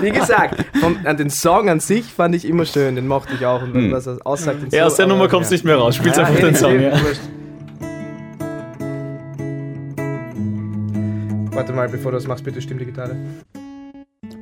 Wie 0.00 0.10
gesagt, 0.10 0.64
vom, 0.80 0.96
an 1.04 1.16
den 1.18 1.28
Song 1.30 1.68
an 1.68 1.80
sich 1.80 2.06
fand 2.06 2.34
ich 2.34 2.46
immer 2.46 2.64
schön, 2.64 2.94
den 2.96 3.06
mochte 3.06 3.34
ich 3.34 3.44
auch 3.44 3.62
und 3.62 3.74
Hm. 3.74 3.92
was 3.92 4.06
er 4.06 4.16
aussagt. 4.24 4.72
Ja, 4.72 4.80
so, 4.80 4.86
aus 4.86 4.96
der 4.96 5.06
Nummer 5.06 5.28
kommst 5.28 5.50
du 5.50 5.54
ja. 5.54 5.56
nicht 5.58 5.64
mehr 5.64 5.76
raus. 5.76 5.96
Spielst 5.96 6.18
Ja, 6.18 6.24
einfach 6.24 6.40
den 6.40 6.54
Song. 6.56 6.78
Warte 11.52 11.74
mal, 11.74 11.86
bevor 11.88 12.12
du 12.12 12.16
das 12.16 12.26
machst, 12.26 12.44
bitte 12.44 12.62
stimm 12.62 12.78
die 12.78 12.86
Gitarre. 12.86 13.14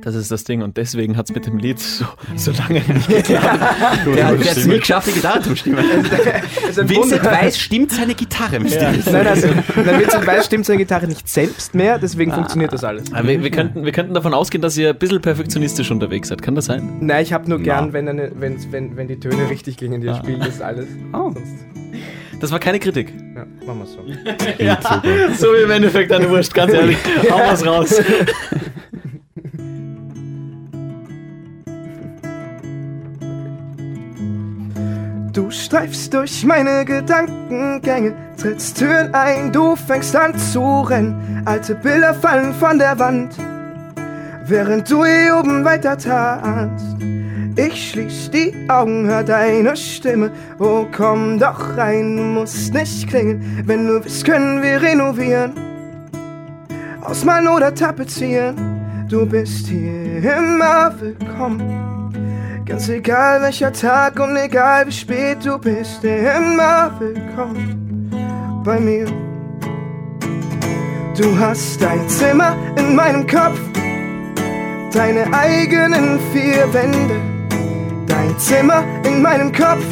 Das 0.01 0.15
ist 0.15 0.31
das 0.31 0.45
Ding 0.45 0.61
und 0.61 0.77
deswegen 0.77 1.17
hat 1.17 1.29
es 1.29 1.35
mit 1.35 1.45
dem 1.45 1.57
Lied 1.57 1.77
so, 1.77 2.05
so 2.35 2.51
lange 2.51 2.79
nicht 2.87 3.07
geklappt. 3.07 4.07
Der 4.15 4.27
hat 4.27 4.39
es 4.45 4.65
nie 4.65 4.79
geschafft, 4.79 5.07
die 5.07 5.13
Gitarre 5.13 5.41
zu 5.41 5.55
stimmen. 5.55 5.85
Vincent 5.85 7.25
Weiß 7.25 7.59
stimmt 7.59 7.91
seine 7.91 8.15
Gitarre. 8.15 8.30
Wisst 8.51 8.75
ihr? 8.81 9.11
Nein, 9.11 9.27
also, 9.27 9.47
nein, 9.47 9.99
Vincent 10.01 10.25
Weiß 10.27 10.45
stimmt 10.45 10.65
seine 10.65 10.77
Gitarre 10.79 11.07
nicht 11.07 11.27
selbst 11.27 11.75
mehr, 11.75 11.99
deswegen 11.99 12.31
funktioniert 12.31 12.73
das 12.73 12.83
alles. 12.83 13.11
Aber 13.13 13.27
wir, 13.27 13.43
wir, 13.43 13.51
könnten, 13.51 13.85
wir 13.85 13.91
könnten 13.91 14.13
davon 14.13 14.33
ausgehen, 14.33 14.61
dass 14.61 14.77
ihr 14.77 14.89
ein 14.89 14.97
bisschen 14.97 15.21
perfektionistisch 15.21 15.91
unterwegs 15.91 16.29
seid. 16.29 16.41
Kann 16.41 16.55
das 16.55 16.65
sein? 16.65 16.97
Nein, 17.01 17.23
ich 17.23 17.33
habe 17.33 17.49
nur 17.49 17.59
gern, 17.59 17.93
wenn, 17.93 18.07
eine, 18.07 18.31
wenn, 18.35 18.57
wenn, 18.71 18.95
wenn 18.97 19.07
die 19.07 19.19
Töne 19.19 19.49
richtig 19.49 19.77
klingen, 19.77 20.01
die 20.01 20.09
Ah. 20.09 20.15
spielt, 20.15 20.41
das 20.41 20.49
ist 20.55 20.61
alles. 20.61 20.87
Oh. 21.13 21.31
Sonst, 21.33 21.41
Das 22.39 22.51
war 22.51 22.59
keine 22.59 22.79
Kritik. 22.79 23.13
ja, 23.35 23.45
machen 23.67 23.79
wir 23.81 23.85
so. 23.85 23.99
Ja, 24.63 24.79
so 25.37 25.47
wie 25.53 25.63
im 25.63 25.71
Endeffekt 25.71 26.11
eine 26.11 26.29
Wurst, 26.29 26.53
ganz 26.53 26.73
ehrlich. 26.73 26.97
Hau 27.31 27.37
was 27.39 27.65
raus. 27.65 28.01
Du 35.33 35.49
streifst 35.49 36.13
durch 36.13 36.43
meine 36.43 36.83
Gedankengänge, 36.83 38.13
trittst 38.35 38.77
Türen 38.77 39.13
ein, 39.13 39.53
du 39.53 39.77
fängst 39.77 40.13
an 40.13 40.37
zu 40.37 40.81
rennen. 40.81 41.43
Alte 41.45 41.73
Bilder 41.75 42.13
fallen 42.13 42.53
von 42.53 42.77
der 42.77 42.99
Wand, 42.99 43.37
während 44.45 44.91
du 44.91 45.05
hier 45.05 45.37
oben 45.39 45.63
weiter 45.63 45.97
tanzt. 45.97 46.97
Ich 47.55 47.91
schließ 47.91 48.31
die 48.31 48.53
Augen, 48.67 49.07
hör 49.07 49.23
deine 49.23 49.77
Stimme. 49.77 50.31
Oh, 50.59 50.85
komm 50.91 51.39
doch 51.39 51.77
rein, 51.77 52.17
du 52.17 52.23
musst 52.23 52.73
nicht 52.73 53.07
klingeln. 53.07 53.63
Wenn 53.65 53.87
du 53.87 54.03
willst, 54.03 54.25
können 54.25 54.61
wir 54.61 54.81
renovieren. 54.81 55.53
Ausmalen 57.01 57.47
oder 57.47 57.73
tapezieren. 57.73 59.07
Du 59.07 59.25
bist 59.25 59.67
hier 59.67 60.37
immer 60.37 60.93
willkommen. 60.99 62.00
Ganz 62.71 62.87
egal 62.87 63.41
welcher 63.41 63.73
Tag 63.73 64.17
und 64.17 64.37
egal 64.37 64.87
wie 64.87 64.93
spät 64.93 65.39
du 65.43 65.57
bist, 65.59 66.05
immer 66.05 66.89
willkommen 66.99 68.09
bei 68.63 68.79
mir. 68.79 69.07
Du 71.17 71.37
hast 71.37 71.81
dein 71.81 72.07
Zimmer 72.07 72.55
in 72.77 72.95
meinem 72.95 73.27
Kopf, 73.27 73.59
deine 74.93 75.25
eigenen 75.33 76.17
vier 76.31 76.73
Wände. 76.73 77.19
Dein 78.07 78.39
Zimmer 78.39 78.85
in 79.03 79.21
meinem 79.21 79.51
Kopf, 79.51 79.83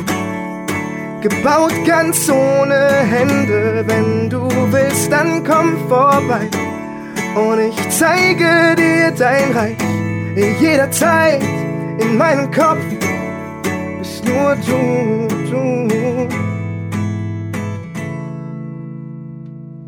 gebaut 1.20 1.74
ganz 1.86 2.30
ohne 2.30 2.80
Hände. 3.12 3.84
Wenn 3.88 4.30
du 4.30 4.48
willst, 4.72 5.12
dann 5.12 5.44
komm 5.44 5.78
vorbei 5.90 6.48
und 7.36 7.60
ich 7.60 7.90
zeige 7.90 8.74
dir 8.78 9.12
dein 9.12 9.52
Reich 9.52 9.78
jederzeit 10.62 11.69
in 12.00 12.18
meinem 12.18 12.50
Kopf 12.52 12.80
bist 14.00 14.26
nur 14.26 14.56
du, 14.56 15.28
du. 15.50 16.30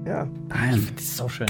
Ja. 0.05 0.27
Nein. 0.49 0.87
Das 0.95 1.03
ist 1.03 1.17
so 1.17 1.29
schön. 1.29 1.47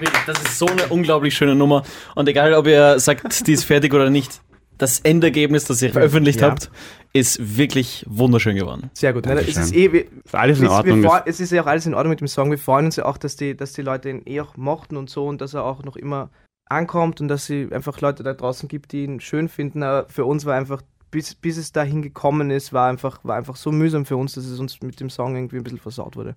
Wirklich, 0.00 0.24
das 0.26 0.42
ist 0.42 0.58
so 0.58 0.66
eine 0.66 0.86
unglaublich 0.88 1.34
schöne 1.34 1.54
Nummer. 1.54 1.84
Und 2.14 2.28
egal, 2.28 2.52
ob 2.54 2.66
ihr 2.66 2.98
sagt, 2.98 3.46
die 3.46 3.52
ist 3.52 3.64
fertig 3.64 3.94
oder 3.94 4.10
nicht, 4.10 4.40
das 4.76 4.98
Endergebnis, 5.00 5.64
das 5.66 5.80
ihr 5.82 5.92
veröffentlicht 5.92 6.40
Ja. 6.40 6.50
habt, 6.50 6.70
ist 7.12 7.56
wirklich 7.56 8.04
wunderschön 8.08 8.56
geworden. 8.56 8.90
Sehr 8.92 9.12
gut. 9.12 9.24
Nein, 9.26 9.38
es 9.38 9.56
ist 9.56 9.72
eh, 9.72 9.92
wir, 9.92 10.04
alles 10.32 10.58
in 10.58 10.66
Ordnung. 10.66 11.02
Wir 11.02 11.22
es 11.26 11.38
ist 11.38 11.52
ja 11.52 11.62
auch 11.62 11.66
alles 11.66 11.86
in 11.86 11.94
Ordnung 11.94 12.10
mit 12.10 12.20
dem 12.20 12.26
Song. 12.26 12.50
Wir 12.50 12.58
freuen 12.58 12.86
uns 12.86 12.96
ja 12.96 13.04
auch, 13.04 13.16
dass 13.16 13.36
die, 13.36 13.56
dass 13.56 13.72
die 13.72 13.82
Leute 13.82 14.10
ihn 14.10 14.22
eh 14.26 14.40
auch 14.40 14.56
mochten 14.56 14.96
und 14.96 15.08
so 15.08 15.26
und 15.26 15.40
dass 15.40 15.54
er 15.54 15.64
auch 15.64 15.84
noch 15.84 15.94
immer 15.94 16.30
ankommt 16.74 17.20
und 17.20 17.28
dass 17.28 17.46
sie 17.46 17.68
einfach 17.72 18.00
Leute 18.00 18.22
da 18.22 18.34
draußen 18.34 18.68
gibt, 18.68 18.92
die 18.92 19.04
ihn 19.04 19.20
schön 19.20 19.48
finden. 19.48 19.82
Aber 19.82 20.06
für 20.08 20.24
uns 20.24 20.44
war 20.44 20.54
einfach, 20.56 20.82
bis, 21.10 21.34
bis 21.34 21.56
es 21.56 21.72
dahin 21.72 22.02
gekommen 22.02 22.50
ist, 22.50 22.72
war 22.72 22.88
einfach, 22.88 23.20
war 23.24 23.36
einfach 23.36 23.56
so 23.56 23.70
mühsam 23.72 24.04
für 24.04 24.16
uns, 24.16 24.34
dass 24.34 24.44
es 24.46 24.58
uns 24.58 24.80
mit 24.82 24.98
dem 25.00 25.10
Song 25.10 25.36
irgendwie 25.36 25.56
ein 25.58 25.62
bisschen 25.64 25.78
versaut 25.78 26.16
wurde. 26.16 26.34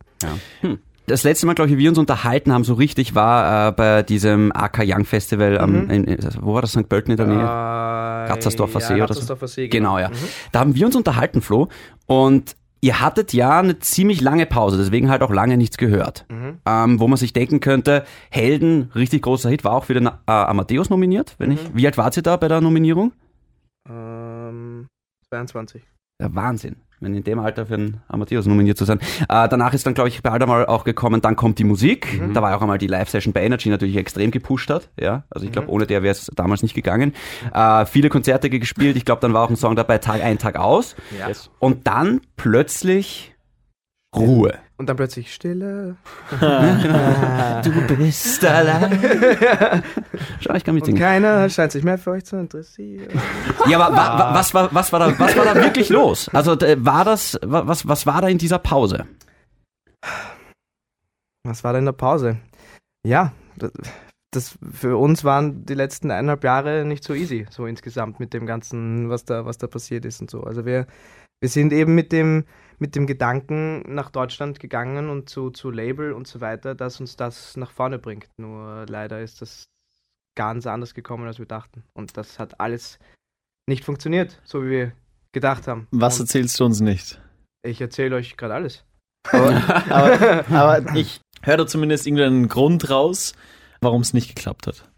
Das 1.08 1.24
letzte 1.24 1.46
Mal, 1.46 1.54
glaube 1.56 1.70
ich, 1.72 1.78
wie 1.78 1.80
wir 1.84 1.90
uns 1.90 1.98
unterhalten 1.98 2.52
haben, 2.52 2.66
so 2.66 2.74
richtig, 2.74 3.16
war 3.16 3.70
äh, 3.70 3.72
bei 3.72 4.04
diesem 4.04 4.52
AK 4.54 4.82
Young 4.84 5.06
Festival 5.06 5.58
am, 5.58 5.86
Mhm. 5.86 5.90
in, 5.90 6.04
in, 6.04 6.18
wo 6.42 6.54
war 6.54 6.62
das, 6.62 6.72
St. 6.74 6.90
Pölten 6.90 7.12
in 7.12 7.18
der 7.18 7.28
Nähe? 7.28 7.40
Äh, 7.40 7.44
Ratzersdorfer 8.30 8.82
See 8.82 8.98
ja, 8.98 9.06
oder 9.06 9.14
so? 9.14 9.46
See, 9.48 9.70
Genau, 9.70 10.00
ja. 10.00 10.10
Mhm. 10.10 10.14
Da 10.52 10.60
haben 10.60 10.76
wir 10.76 10.86
uns 10.86 10.98
unterhalten, 10.98 11.42
Flo, 11.42 11.70
und 12.08 12.58
ihr 12.88 13.02
hattet 13.02 13.34
ja 13.34 13.60
eine 13.60 13.80
ziemlich 13.80 14.22
lange 14.22 14.46
Pause, 14.46 14.78
deswegen 14.78 15.10
halt 15.10 15.22
auch 15.22 15.30
lange 15.30 15.58
nichts 15.58 15.78
gehört. 15.78 16.26
Mhm. 16.30 16.60
Ähm, 16.66 17.00
wo 17.02 17.08
man 17.10 17.18
sich 17.18 17.34
denken 17.34 17.60
könnte, 17.60 18.06
Helden, 18.32 18.92
richtig 18.96 19.24
großer 19.24 19.50
Hit, 19.50 19.66
war 19.66 19.74
auch 19.74 19.84
für 19.84 19.94
den 19.94 20.08
äh, 20.08 20.12
Amadeus 20.26 20.90
nominiert, 20.90 21.36
wenn 21.38 21.52
ich. 21.52 21.60
Wie 21.74 21.86
alt 21.86 21.98
wart 21.98 22.16
ihr 22.16 22.24
da 22.24 22.38
bei 22.38 22.48
der 22.48 22.62
Nominierung? 22.62 23.12
Ähm, 23.90 24.88
22. 25.30 25.84
Der 26.22 26.34
Wahnsinn, 26.34 26.78
wenn 27.00 27.14
in 27.14 27.24
dem 27.24 27.40
Alter 27.40 27.66
für 27.68 27.76
einen 27.76 28.02
Amadeus 28.08 28.46
nominiert 28.46 28.78
zu 28.78 28.86
sein. 28.86 29.00
Äh, 29.30 29.48
danach 29.48 29.74
ist 29.74 29.86
dann, 29.86 29.94
glaube 29.94 30.10
ich, 30.10 30.24
bald 30.24 30.42
einmal 30.42 30.66
auch 30.66 30.84
gekommen, 30.84 31.22
dann 31.22 31.36
kommt 31.36 31.60
die 31.60 31.64
Musik. 31.64 32.20
Da 32.34 32.42
war 32.42 32.56
auch 32.56 32.62
einmal 32.62 32.78
die 32.78 32.88
Live-Session 32.88 33.34
bei 33.34 33.44
Energy 33.44 33.70
natürlich 33.70 33.98
extrem 33.98 34.32
gepusht 34.32 34.70
hat. 34.70 34.90
Ja? 35.00 35.24
Also 35.30 35.46
ich 35.46 35.52
glaube, 35.52 35.70
ohne 35.70 35.86
der 35.86 36.04
wäre 36.04 36.12
es 36.12 36.32
damals 36.36 36.64
nicht 36.64 36.74
gegangen. 36.74 37.14
Äh, 37.54 37.86
viele 37.86 38.10
Konzerte 38.10 38.50
gespielt. 38.50 38.98
Ich 38.98 39.06
glaube, 39.06 39.22
dann 39.22 39.34
war 39.34 39.44
auch 39.44 39.50
ein 39.50 39.56
Song 39.56 39.76
dabei, 39.76 39.98
Tag 39.98 40.24
ein, 40.24 40.38
Tag 40.38 40.58
aus. 40.58 40.96
Ja. 41.18 41.30
Und 41.60 41.88
dann 41.88 42.22
plötzlich 42.36 43.36
Ruhe. 44.16 44.54
Und 44.80 44.88
dann 44.88 44.96
plötzlich 44.96 45.34
Stille. 45.34 45.96
Du 47.64 47.96
bist 47.98 48.46
allein. 48.46 49.00
Schau, 50.40 50.54
ich 50.54 50.64
kann 50.64 50.74
Und 50.74 50.76
mitsingen. 50.76 51.02
keiner 51.02 51.50
scheint 51.50 51.72
sich 51.72 51.84
mehr 51.84 51.98
für 51.98 52.12
euch 52.12 52.26
zu 52.26 52.38
interessieren. 52.38 53.08
Ja, 53.68 53.80
aber 53.80 53.96
wa, 53.96 54.20
wa, 54.20 54.34
was, 54.36 54.54
war, 54.54 54.74
was, 54.74 54.94
war 54.94 55.00
da, 55.00 55.18
was 55.20 55.36
war 55.36 55.46
da 55.46 55.56
wirklich 55.56 55.90
los? 55.90 56.30
Also 56.30 56.52
war 56.56 57.04
das, 57.06 57.40
wa- 57.44 57.66
was, 57.66 57.88
was 57.88 58.06
war 58.06 58.22
da 58.22 58.28
in 58.28 58.38
dieser 58.38 58.60
Pause? 58.60 59.06
Was 61.44 61.64
war 61.64 61.74
denn 61.74 61.80
in 61.82 61.86
der 61.86 61.94
Pause? 61.94 62.38
Ja, 63.06 63.34
das, 63.58 63.72
das 64.32 64.58
für 64.72 64.98
uns 64.98 65.24
waren 65.24 65.66
die 65.66 65.74
letzten 65.74 66.12
eineinhalb 66.12 66.44
Jahre 66.44 66.86
nicht 66.86 67.04
so 67.04 67.14
easy, 67.14 67.48
so 67.50 67.66
insgesamt 67.66 68.20
mit 68.20 68.34
dem 68.34 68.46
Ganzen, 68.46 69.10
was 69.10 69.26
da, 69.26 69.46
was 69.46 69.58
da 69.58 69.68
passiert 69.68 70.06
ist 70.06 70.22
und 70.22 70.30
so. 70.30 70.44
Also 70.44 70.66
wir, 70.66 70.86
wir 71.42 71.50
sind 71.50 71.74
eben 71.74 71.96
mit 71.96 72.12
dem, 72.12 72.46
mit 72.80 72.96
dem 72.96 73.08
Gedanken 73.08 73.94
nach 73.94 74.12
Deutschland 74.12 74.60
gegangen 74.60 75.10
und 75.10 75.30
zu, 75.30 75.50
zu 75.50 75.72
Label 75.72 76.14
und 76.14 76.28
so 76.28 76.42
weiter, 76.42 76.76
dass 76.76 77.00
uns 77.00 77.16
das 77.16 77.58
nach 77.58 77.72
vorne 77.72 78.00
bringt. 78.00 78.28
Nur 78.38 78.86
leider 78.88 79.22
ist 79.22 79.42
das 79.42 79.68
ganz 80.36 80.68
anders 80.68 80.94
gekommen, 80.94 81.26
als 81.26 81.40
wir 81.40 81.48
dachten. 81.48 81.84
Und 81.94 82.18
das 82.18 82.40
hat 82.40 82.60
alles 82.60 83.00
nicht 83.68 83.84
funktioniert, 83.84 84.40
so 84.44 84.64
wie 84.64 84.70
wir 84.70 84.92
gedacht 85.32 85.68
haben. 85.68 85.88
Was 85.92 86.20
und 86.20 86.26
erzählst 86.28 86.60
du 86.60 86.66
uns 86.66 86.80
nicht? 86.80 87.20
ich 87.68 87.82
erzähle 87.82 88.16
euch 88.16 88.38
gerade 88.38 88.54
alles. 88.54 88.84
Aber, 89.32 90.46
aber 90.50 90.96
ich 90.96 91.22
höre 91.42 91.58
da 91.58 91.68
zumindest 91.68 92.08
irgendeinen 92.08 92.48
Grund 92.48 92.90
raus, 92.90 93.34
warum 93.82 94.02
es 94.02 94.14
nicht 94.14 94.36
geklappt 94.36 94.68
hat. 94.68 94.90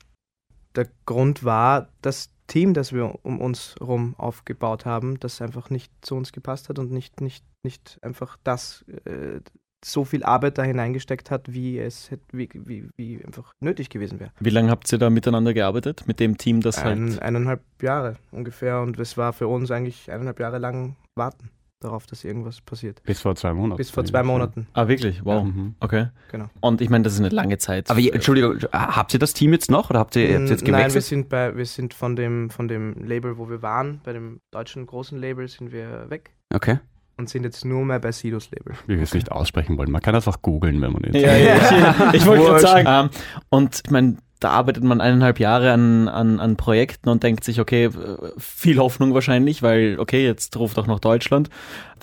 der 0.76 0.88
Grund 1.06 1.44
war 1.44 1.89
das 2.02 2.30
Team, 2.49 2.73
das 2.73 2.91
wir 2.91 3.23
um 3.23 3.39
uns 3.39 3.75
rum 3.79 4.15
aufgebaut 4.17 4.85
haben, 4.85 5.19
das 5.19 5.41
einfach 5.41 5.69
nicht 5.69 5.91
zu 6.01 6.15
uns 6.15 6.33
gepasst 6.33 6.67
hat 6.67 6.79
und 6.79 6.91
nicht, 6.91 7.21
nicht, 7.21 7.45
nicht 7.63 7.99
einfach 8.01 8.38
das 8.43 8.83
äh, 9.05 9.39
so 9.83 10.03
viel 10.03 10.23
Arbeit 10.23 10.57
da 10.57 10.63
hineingesteckt 10.63 11.31
hat, 11.31 11.53
wie 11.53 11.79
es 11.79 12.12
wie, 12.33 12.49
wie, 12.53 12.89
wie 12.97 13.23
einfach 13.23 13.53
nötig 13.62 13.89
gewesen 13.89 14.19
wäre. 14.19 14.31
Wie 14.41 14.49
lange 14.49 14.69
habt 14.69 14.91
ihr 14.91 14.99
da 14.99 15.09
miteinander 15.09 15.53
gearbeitet? 15.53 16.03
Mit 16.05 16.19
dem 16.19 16.38
Team, 16.38 16.59
das 16.59 16.83
halt. 16.83 16.97
Ein, 16.97 17.19
eineinhalb 17.19 17.62
Jahre 17.81 18.17
ungefähr 18.31 18.81
und 18.81 18.99
es 18.99 19.15
war 19.15 19.31
für 19.31 19.47
uns 19.47 19.71
eigentlich 19.71 20.12
eineinhalb 20.12 20.39
Jahre 20.41 20.57
lang 20.57 20.97
warten 21.15 21.49
darauf, 21.80 22.06
dass 22.08 22.24
irgendwas 22.24 22.62
passiert. 22.62 23.02
Bis 23.04 23.22
vor 23.22 23.36
zwei 23.36 23.54
Monaten. 23.54 23.78
Bis 23.78 23.89
vor 23.89 24.04
zwei 24.06 24.22
Monaten. 24.24 24.68
Ah, 24.74 24.88
wirklich? 24.88 25.24
Wow. 25.24 25.46
Mhm. 25.46 25.76
Okay. 25.80 26.08
Genau. 26.32 26.46
Und 26.60 26.82
ich 26.82 26.89
meine, 26.89 27.04
das 27.04 27.13
ist 27.13 27.20
eine 27.20 27.30
lange 27.30 27.58
Zeit. 27.58 27.89
Aber 27.89 28.00
je, 28.00 28.10
Entschuldigung, 28.12 28.58
habt 28.74 29.13
ihr 29.13 29.20
das 29.20 29.34
Team 29.34 29.54
jetzt 29.54 29.72
noch 29.72 29.89
oder 29.89 30.00
habt 30.00 30.15
ihr, 30.15 30.24
habt 30.24 30.32
ihr 30.32 30.39
jetzt 30.50 30.62
Nein, 30.63 30.74
wir 30.74 30.78
gewechselt? 30.80 31.04
sind 31.06 31.30
bei, 31.30 31.56
wir 31.56 31.65
sind 31.65 31.94
von 31.94 32.15
dem, 32.15 32.50
von 32.50 32.68
dem 32.68 32.94
Label, 33.06 33.38
wo 33.38 33.50
wir 33.50 33.62
waren, 33.62 34.02
bei 34.04 34.13
dem 34.13 34.42
deutschen 34.52 34.86
großen 34.86 35.18
Label 35.18 35.48
sind 35.48 35.72
wir 35.72 36.10
weg 36.10 36.32
Okay. 36.54 36.80
und 37.18 37.30
sind 37.30 37.44
jetzt 37.44 37.63
nur 37.63 37.86
mehr 37.86 38.00
bei 38.00 38.12
Sidos 38.12 38.52
Label. 38.52 38.74
Wie 38.88 38.96
wir 38.98 39.04
es 39.04 39.13
nicht 39.13 39.32
aussprechen 39.32 39.78
wollen. 39.78 39.92
Man 39.92 40.02
kann 40.02 40.13
das 40.13 40.28
auch 40.28 40.42
googeln, 40.42 40.82
wenn 40.82 40.92
man 40.92 41.04
jetzt. 41.04 41.15
Ja, 41.15 41.36
ja, 41.38 42.10
ich, 42.13 42.22
ich 42.22 42.26
wollte 42.26 42.44
gerade 42.44 42.54
Wurscht. 42.62 42.62
sagen. 42.68 42.88
Ähm, 42.89 43.10
und 43.50 43.82
ich 43.86 43.92
meine, 43.92 44.18
da 44.39 44.52
arbeitet 44.52 44.84
man 44.84 45.02
eineinhalb 45.02 45.39
Jahre 45.39 45.71
an, 45.73 46.08
an, 46.08 46.39
an 46.39 46.56
Projekten 46.56 47.10
und 47.10 47.23
denkt 47.23 47.43
sich, 47.43 47.60
okay, 47.60 47.89
viel 48.38 48.78
Hoffnung 48.78 49.13
wahrscheinlich, 49.13 49.62
weil, 49.62 49.99
okay, 49.99 50.23
jetzt 50.23 50.56
ruft 50.58 50.80
auch 50.80 50.88
noch 50.88 50.99
Deutschland, 50.99 51.49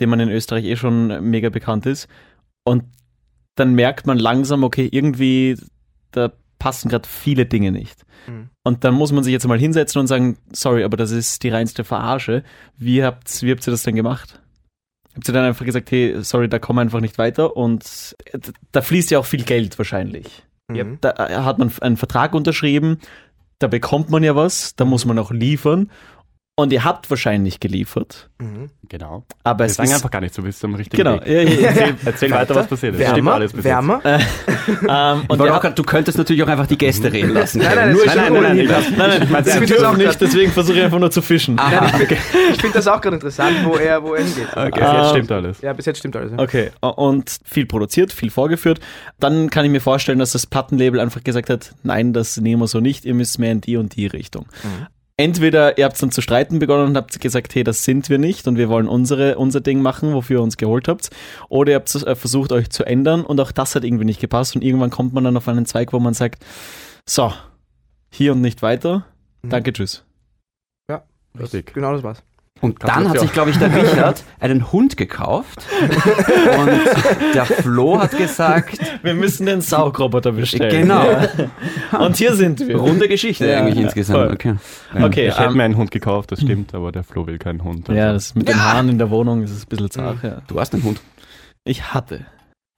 dem 0.01 0.11
man 0.11 0.21
in 0.21 0.29
Österreich 0.29 0.65
eh 0.67 0.77
schon 0.77 1.31
mega 1.31 1.49
bekannt 1.49 1.87
ist. 1.87 2.09
Und 2.65 2.85
dann 3.55 3.75
merkt 3.75 4.07
man 4.07 4.19
langsam, 4.19 4.65
okay, 4.65 4.87
irgendwie, 4.91 5.57
da 6.11 6.31
passen 6.59 6.91
gerade 6.91 7.09
viele 7.09 7.47
Dinge 7.47 7.73
nicht. 7.73 8.05
Mhm. 8.27 8.51
Und 8.63 8.85
dann 8.85 8.95
muss 8.95 9.13
man 9.13 9.25
sich 9.25 9.33
jetzt 9.33 9.47
mal 9.47 9.59
hinsetzen 9.59 10.01
und 10.01 10.07
sagen, 10.07 10.37
sorry, 10.53 10.85
aber 10.85 10.99
das 10.99 11.11
ist 11.11 11.43
die 11.43 11.49
reinste 11.49 11.85
Verarsche. 11.85 12.43
Wie 12.77 13.03
habt, 13.03 13.43
wie 13.43 13.51
habt 13.51 13.67
ihr 13.67 13.71
das 13.71 13.83
denn 13.83 13.97
gemacht? 13.97 14.41
Habt 15.15 15.27
ihr 15.29 15.33
dann 15.33 15.45
einfach 15.45 15.65
gesagt, 15.65 15.91
hey, 15.91 16.23
sorry, 16.23 16.49
da 16.49 16.59
kommen 16.59 16.79
wir 16.79 16.83
einfach 16.83 17.01
nicht 17.01 17.17
weiter 17.17 17.57
und 17.57 18.15
äh, 18.33 18.39
da 18.73 18.83
fließt 18.83 19.11
ja 19.11 19.19
auch 19.19 19.25
viel 19.25 19.45
Geld 19.45 19.79
wahrscheinlich. 19.79 20.46
Mhm. 20.69 20.99
Da 21.01 21.11
äh, 21.13 21.37
hat 21.37 21.59
man 21.59 21.73
einen 21.81 21.97
Vertrag 21.97 22.35
unterschrieben, 22.35 22.99
da 23.59 23.69
bekommt 23.69 24.11
man 24.11 24.23
ja 24.23 24.37
was, 24.37 24.77
da 24.77 24.85
muss 24.85 25.05
man 25.05 25.19
auch 25.19 25.31
liefern 25.31 25.91
und 26.59 26.73
ihr 26.73 26.85
habt 26.85 27.09
wahrscheinlich 27.11 27.61
geliefert, 27.61 28.31
Mhm. 28.39 28.71
Genau. 28.89 29.25
aber 29.45 29.61
Wir 29.61 29.67
es 29.67 29.75
sagen 29.77 29.89
ist 29.89 29.95
einfach 29.97 30.11
gar 30.11 30.21
nicht, 30.21 30.37
du 30.37 30.43
bist 30.43 30.63
am 30.65 30.75
richtigen 30.75 31.03
genau. 31.03 31.21
Weg. 31.25 31.27
Ja, 31.27 31.43
ja, 31.43 31.51
ja. 31.61 31.67
Erzähl, 31.69 31.95
erzähl 32.05 32.31
weiter, 32.31 32.55
was 32.55 32.67
passiert 32.67 32.95
ist. 32.95 33.01
Stimmt 33.03 33.17
Wärmer, 33.17 33.33
alles 33.35 33.53
bis 33.53 33.65
wärmer. 33.65 34.01
ähm, 34.05 35.23
und 35.29 35.41
habt, 35.41 35.63
grad, 35.63 35.79
du 35.79 35.83
könntest 35.83 36.19
natürlich 36.19 36.43
auch 36.43 36.49
einfach 36.49 36.67
die 36.67 36.79
Gäste 36.79 37.13
reden 37.13 37.31
lassen. 37.35 37.59
Nein, 37.59 37.75
nein, 37.75 37.97
Nein, 38.07 38.17
nein, 38.17 38.33
nein, 38.33 38.57
nein, 38.67 38.85
nein, 38.97 39.29
nein, 39.31 39.45
Ich 39.47 39.53
finde 39.53 39.75
das 39.75 39.83
auch 39.85 39.97
nicht, 39.97 40.21
deswegen 40.21 40.53
versuche 40.53 40.79
ich 40.79 40.85
einfach 40.85 40.99
nur 40.99 41.11
zu 41.11 41.21
fischen. 41.23 41.57
Nein, 41.57 41.85
ich 41.85 41.91
finde 41.93 42.15
ich 42.53 42.61
find 42.61 42.75
das 42.75 42.87
auch 42.89 43.01
gerade 43.01 43.17
interessant, 43.17 43.57
wo 43.65 43.77
er, 43.77 44.03
wo 44.03 44.15
er 44.15 44.25
hingeht. 44.25 44.49
Okay, 44.51 44.71
bis 44.71 44.81
jetzt 44.81 44.93
Ähm, 45.05 45.09
stimmt 45.11 45.33
alles. 45.33 45.61
Ja, 45.63 45.73
bis 45.73 45.87
jetzt 45.87 45.99
stimmt 45.99 46.17
alles. 46.17 46.33
Ja. 46.33 46.39
Okay, 46.39 46.71
und 46.81 47.39
viel 47.45 47.67
produziert, 47.67 48.13
viel 48.13 48.31
vorgeführt. 48.31 48.81
Dann 49.19 49.51
kann 49.51 49.65
ich 49.65 49.71
mir 49.71 49.81
vorstellen, 49.81 50.19
dass 50.21 50.33
das 50.33 50.47
Plattenlabel 50.47 51.01
einfach 51.01 51.23
gesagt 51.25 51.51
hat, 51.51 51.75
nein, 51.83 52.13
das 52.13 52.37
nehmen 52.39 52.63
wir 52.63 52.69
so 52.69 52.81
nicht, 52.81 53.05
ihr 53.05 53.15
müsst 53.15 53.39
mehr 53.39 53.53
in 53.53 53.61
die 53.61 53.77
und 53.77 53.95
die 53.97 54.07
Richtung. 54.07 54.47
Entweder 55.19 55.79
ihr 55.79 55.87
habt 55.87 56.03
dann 56.03 56.11
zu 56.11 56.21
streiten 56.21 56.59
begonnen 56.59 56.89
und 56.89 56.97
habt 56.97 57.19
gesagt, 57.21 57.55
hey, 57.55 57.65
das 57.65 57.85
sind 57.85 58.11
wir 58.11 58.19
nicht 58.19 58.47
und 58.49 58.57
wir 58.59 58.69
wollen 58.69 58.87
unsere, 58.87 59.39
unser 59.39 59.61
Ding 59.63 59.81
machen, 59.81 60.13
wofür 60.13 60.41
ihr 60.41 60.43
uns 60.43 60.59
geholt 60.59 60.89
habt. 60.89 61.09
Oder 61.49 61.73
ihr 61.73 61.77
habt 61.77 61.95
äh, 61.95 62.15
versucht, 62.15 62.53
euch 62.53 62.69
zu 62.69 62.85
ändern 62.85 63.25
und 63.25 63.41
auch 63.41 63.51
das 63.53 63.75
hat 63.75 63.85
irgendwie 63.85 64.05
nicht 64.05 64.21
gepasst 64.21 64.55
und 64.57 64.63
irgendwann 64.63 64.91
kommt 64.91 65.15
man 65.15 65.25
dann 65.25 65.37
auf 65.37 65.49
einen 65.49 65.65
Zweig, 65.65 65.93
wo 65.95 66.01
man 66.01 66.13
sagt, 66.13 66.45
so, 67.09 67.33
hier 68.11 68.33
und 68.33 68.41
nicht 68.43 68.61
weiter, 68.63 69.07
Mhm. 69.43 69.51
danke, 69.51 69.73
tschüss. 69.73 70.03
Richtig. 71.39 71.75
Genau 71.75 71.93
das 71.93 72.03
war's. 72.03 72.23
Und 72.63 72.83
dann 72.83 73.09
hat 73.11 73.21
sich, 73.21 73.33
glaube 73.33 73.51
ich, 73.51 73.59
der 73.59 73.75
Richard 73.75 74.25
einen 74.41 74.73
Hund 74.73 74.97
gekauft. 74.97 75.65
Und 76.59 76.71
der 77.35 77.45
Flo 77.45 78.01
hat 78.01 78.17
gesagt, 78.17 78.79
Wir 79.03 79.15
müssen 79.15 79.45
den 79.47 79.61
Saugroboter 79.61 80.33
bestellen. 80.33 80.83
genau, 80.89 81.05
Und 81.99 82.17
hier 82.17 82.35
sind 82.35 82.67
wir. 82.67 82.77
runde 82.77 83.09
Geschichte 83.09 83.47
Ja, 83.47 83.59
eigentlich 83.59 83.77
ja, 83.77 83.83
insgesamt. 83.83 84.19
voll. 84.19 84.33
Okay. 84.33 84.55
Okay, 85.03 85.29
ich 85.29 85.39
hätte 85.39 85.51
ähm, 85.51 85.57
mir 85.59 85.65
einen 85.65 85.77
Hund 85.77 85.91
gekauft, 85.91 86.33
das 86.33 86.41
stimmt, 86.41 86.75
aber 86.75 86.93
der 86.93 87.05
Flo 87.05 87.27
will 87.27 87.39
keinen 87.39 87.63
Hund. 87.63 87.89
also- 87.91 87.99
Ja, 88.01 88.13
das 88.15 88.35
mit 88.35 88.49
den 88.49 88.63
Haaren 88.63 88.89
in 88.89 88.99
der 88.99 89.11
Wohnung 89.11 89.43
ist 89.43 89.51
es 89.51 89.65
ein 89.65 89.69
bisschen 89.69 89.91
zart. 89.91 90.23
Ja. 90.23 90.39
Du 90.47 90.59
hast 90.59 90.73
einen 90.73 90.83
Hund. 90.85 91.01
Ich 91.65 91.93
hatte. 91.93 92.25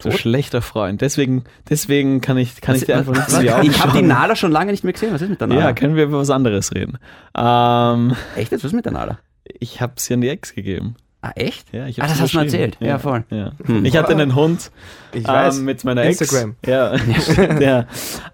So 0.03 0.11
Tot? 0.11 0.19
schlechter 0.21 0.63
Freund. 0.63 1.01
Deswegen, 1.01 1.45
deswegen 1.69 2.21
kann 2.21 2.37
ich, 2.39 2.61
kann 2.61 2.77
ich 2.77 2.85
dir 2.85 2.97
einfach 2.97 3.13
nicht 3.15 3.27
Was? 3.27 3.35
Augen 3.55 3.69
Ich 3.71 3.81
habe 3.83 3.99
die. 3.99 4.05
Nala 4.05 4.37
schon 4.37 4.53
lange 4.53 4.71
nicht 4.71 4.85
mehr 4.85 4.93
gesehen. 4.93 5.13
Was 5.13 5.23
ist 5.23 5.29
mit 5.29 5.41
der 5.41 5.49
Nala? 5.49 5.61
Ja, 5.61 5.73
können 5.73 5.97
wir 5.97 6.05
über 6.05 6.19
was 6.19 6.31
anderes 6.31 6.73
reden. 6.73 6.99
Ähm, 7.37 8.15
Echt 8.37 8.53
jetzt? 8.53 8.63
Was 8.65 8.71
ist 8.71 8.77
mit 8.77 8.85
der 8.85 8.93
Nala? 8.93 9.19
Ich 9.59 9.81
habe 9.81 9.95
sie 9.97 10.15
an 10.15 10.21
die 10.21 10.29
Ex 10.29 10.55
gegeben. 10.55 10.97
Ah, 11.21 11.33
echt? 11.35 11.67
Ja, 11.73 11.87
ich 11.89 12.01
Ah, 12.01 12.07
das 12.07 12.21
hast 12.21 12.33
du 12.33 12.39
mir 12.39 12.45
überschrieben. 12.45 12.65
erzählt. 12.73 12.89
Ja, 12.89 12.99
voll. 13.01 13.25
Ja. 13.31 13.51
Hm. 13.65 13.85
Ich 13.85 13.97
hatte 13.97 14.13
einen 14.13 14.37
Hund 14.37 14.71
Ich 15.13 15.27
weiß. 15.27 15.59
ähm, 15.59 15.65
mit 15.65 15.83
meiner 15.83 16.05
Ex. 16.05 16.21
Instagram. 16.21 16.55
Ja, 16.65 16.95
ja. 17.61 17.87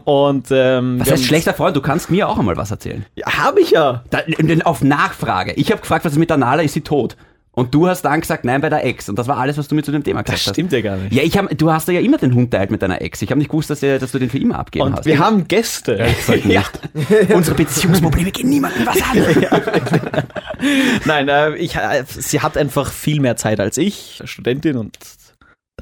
Und 0.04 0.48
ähm, 0.50 1.00
Was 1.00 1.10
heißt 1.10 1.24
schlechter 1.24 1.54
Freund? 1.54 1.74
Du 1.76 1.80
kannst 1.80 2.10
mir 2.10 2.28
auch 2.28 2.38
einmal 2.38 2.58
was 2.58 2.70
erzählen. 2.70 3.06
Ja, 3.14 3.38
habe 3.38 3.60
ich 3.60 3.70
ja. 3.70 4.04
Da, 4.10 4.20
denn 4.38 4.60
auf 4.60 4.82
Nachfrage. 4.84 5.52
Ich 5.54 5.70
habe 5.70 5.80
gefragt, 5.80 6.04
was 6.04 6.12
ist 6.12 6.18
mit 6.18 6.28
der 6.28 6.36
Nala? 6.36 6.62
Ist 6.62 6.74
sie 6.74 6.82
tot? 6.82 7.16
Und 7.54 7.72
du 7.74 7.86
hast 7.86 8.02
dann 8.02 8.20
gesagt, 8.20 8.44
nein, 8.44 8.60
bei 8.60 8.68
der 8.68 8.84
Ex. 8.84 9.08
Und 9.08 9.18
das 9.18 9.28
war 9.28 9.36
alles, 9.38 9.56
was 9.58 9.68
du 9.68 9.74
mir 9.74 9.82
zu 9.82 9.92
dem 9.92 10.02
Thema 10.02 10.22
Das 10.22 10.34
gesagt 10.40 10.56
stimmt 10.56 10.72
ja 10.72 10.80
gar 10.80 10.96
nicht. 10.96 11.06
hast. 11.10 11.16
Ja, 11.16 11.22
ich 11.22 11.38
hab, 11.38 11.56
du 11.56 11.72
hast 11.72 11.86
ja 11.88 12.00
immer 12.00 12.18
den 12.18 12.34
Hund 12.34 12.50
teilt 12.50 12.70
mit 12.70 12.82
deiner 12.82 13.00
Ex. 13.00 13.22
Ich 13.22 13.30
habe 13.30 13.38
nicht 13.38 13.48
gewusst, 13.50 13.70
dass, 13.70 13.80
dass 13.80 14.10
du 14.12 14.18
den 14.18 14.28
für 14.30 14.38
immer 14.38 14.58
abgeben 14.58 14.86
Und 14.86 14.96
hast. 14.96 15.06
wir 15.06 15.18
haben 15.18 15.46
Gäste. 15.46 16.04
ja. 16.44 16.64
Unsere 17.34 17.56
Beziehungsprobleme 17.56 18.30
gehen 18.32 18.48
niemandem 18.48 18.86
was 18.86 19.00
an. 19.02 20.22
Nein, 21.04 21.28
äh, 21.28 21.54
ich, 21.56 21.76
äh, 21.76 22.04
sie 22.08 22.40
hat 22.40 22.56
einfach 22.56 22.90
viel 22.92 23.20
mehr 23.20 23.36
Zeit 23.36 23.60
als 23.60 23.78
ich, 23.78 24.20
Studentin 24.24 24.76
und 24.76 24.98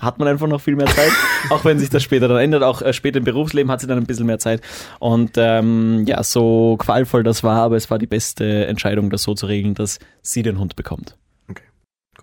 hat 0.00 0.18
man 0.18 0.26
einfach 0.26 0.48
noch 0.48 0.60
viel 0.60 0.74
mehr 0.74 0.86
Zeit, 0.86 1.12
auch 1.50 1.64
wenn 1.64 1.78
sich 1.78 1.90
das 1.90 2.02
später 2.02 2.26
dann 2.28 2.38
ändert. 2.38 2.62
Auch 2.62 2.82
äh, 2.82 2.92
später 2.92 3.18
im 3.18 3.24
Berufsleben 3.24 3.70
hat 3.70 3.80
sie 3.80 3.86
dann 3.86 3.98
ein 3.98 4.06
bisschen 4.06 4.26
mehr 4.26 4.38
Zeit. 4.38 4.60
Und 4.98 5.32
ähm, 5.36 6.04
ja, 6.06 6.22
so 6.22 6.76
qualvoll 6.78 7.22
das 7.22 7.42
war, 7.44 7.62
aber 7.62 7.76
es 7.76 7.90
war 7.90 7.98
die 7.98 8.06
beste 8.06 8.66
Entscheidung, 8.66 9.10
das 9.10 9.22
so 9.22 9.34
zu 9.34 9.46
regeln, 9.46 9.74
dass 9.74 9.98
sie 10.22 10.42
den 10.42 10.58
Hund 10.58 10.76
bekommt. 10.76 11.16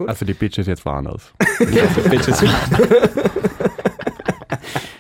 Also 0.08 0.26
die 0.26 0.34
Bitch 0.34 0.58
ist 0.58 0.68
jetzt 0.68 0.86
woanders. 0.86 1.34
Bitches. 2.10 2.44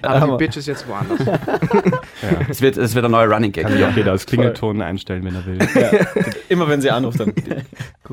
Aber 0.02 0.38
die 0.38 0.46
Bitch 0.46 0.58
ist 0.58 0.68
jetzt 0.68 0.88
woanders. 0.88 1.20
Es 2.50 2.62
wird, 2.62 2.78
es 2.78 2.96
wird 2.96 3.06
ein 3.06 3.12
neuer 3.12 3.32
Running 3.32 3.52
Gag. 3.52 3.64
Kann 3.64 3.80
ja 3.80 3.90
auch 3.90 3.96
jeder 3.96 4.12
als 4.12 4.26
Klingelton 4.26 4.82
einstellen, 4.82 5.24
wenn 5.24 5.36
er 5.36 5.46
will. 5.46 5.58
ja. 5.60 5.92
Immer 6.50 6.68
wenn 6.68 6.82
sie 6.82 6.92
anruft, 6.92 7.20
dann. 7.20 7.34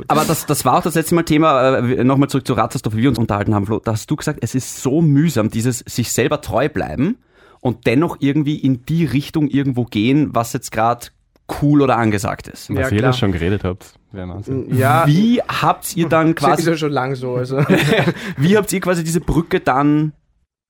Aber 0.09 0.25
das, 0.25 0.47
das 0.47 0.65
war 0.65 0.79
auch 0.79 0.83
das 0.83 0.95
letzte 0.95 1.15
Mal 1.15 1.25
Thema, 1.25 1.79
äh, 1.79 2.05
nochmal 2.05 2.29
zurück 2.29 2.47
zu 2.47 2.53
Ratzerstoff, 2.53 2.95
wie 2.95 3.03
wir 3.03 3.09
uns 3.09 3.19
unterhalten 3.19 3.55
haben, 3.55 3.67
Flo. 3.67 3.81
Da 3.81 3.93
hast 3.93 4.11
du 4.11 4.17
gesagt, 4.17 4.39
es 4.43 4.55
ist 4.55 4.81
so 4.81 5.03
mühsam, 5.03 5.51
dieses 5.51 5.81
sich 5.81 6.13
selber 6.13 6.41
treu 6.41 6.69
bleiben 6.69 7.19
und 7.61 7.87
dennoch 7.87 8.19
irgendwie 8.21 8.57
in 8.57 8.85
die 8.87 9.05
Richtung 9.05 9.49
irgendwo 9.49 9.85
gehen, 9.85 10.35
was 10.35 10.53
jetzt 10.53 10.71
gerade 10.71 11.09
cool 11.63 11.83
oder 11.83 11.97
angesagt 11.97 12.49
ist. 12.49 12.69
Ja, 12.69 12.77
Was 12.77 12.93
ihr 12.93 12.99
klar. 12.99 13.11
das 13.11 13.19
schon 13.19 13.33
geredet 13.33 13.65
habt, 13.65 13.95
wäre 14.13 14.29
Wahnsinn. 14.29 14.75
Ja, 14.75 15.07
Wie 15.07 15.41
habt 15.41 15.97
ihr 15.97 16.09
dann 16.09 16.29
ist 16.31 16.37
quasi, 16.37 16.71
ja 16.71 16.77
schon 16.77 16.93
lang 16.93 17.15
so. 17.15 17.37
Also. 17.37 17.59
wie 18.37 18.57
habt 18.57 18.73
ihr 18.73 18.81
quasi 18.81 19.05
diese 19.05 19.21
Brücke 19.21 19.61
dann, 19.61 20.13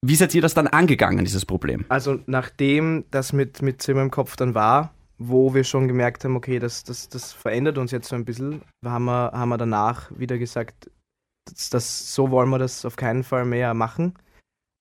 wie 0.02 0.16
seid 0.16 0.34
ihr 0.34 0.42
das 0.42 0.54
dann 0.54 0.66
angegangen, 0.66 1.24
dieses 1.24 1.46
Problem? 1.46 1.84
Also 1.88 2.18
nachdem 2.26 3.04
das 3.10 3.32
mit, 3.32 3.62
mit 3.62 3.82
Zimmer 3.82 4.02
im 4.02 4.10
Kopf 4.10 4.36
dann 4.36 4.54
war, 4.54 4.92
wo 5.18 5.54
wir 5.54 5.64
schon 5.64 5.88
gemerkt 5.88 6.24
haben, 6.24 6.36
okay, 6.36 6.58
das, 6.58 6.84
das, 6.84 7.08
das 7.08 7.32
verändert 7.32 7.78
uns 7.78 7.90
jetzt 7.90 8.08
so 8.08 8.16
ein 8.16 8.24
bisschen, 8.24 8.60
haben 8.84 9.06
wir, 9.06 9.32
haben 9.32 9.48
wir 9.48 9.58
danach 9.58 10.10
wieder 10.16 10.36
gesagt, 10.36 10.90
das, 11.46 11.70
das, 11.70 12.14
so 12.14 12.30
wollen 12.30 12.50
wir 12.50 12.58
das 12.58 12.84
auf 12.84 12.96
keinen 12.96 13.24
Fall 13.24 13.44
mehr 13.44 13.72
machen. 13.72 14.14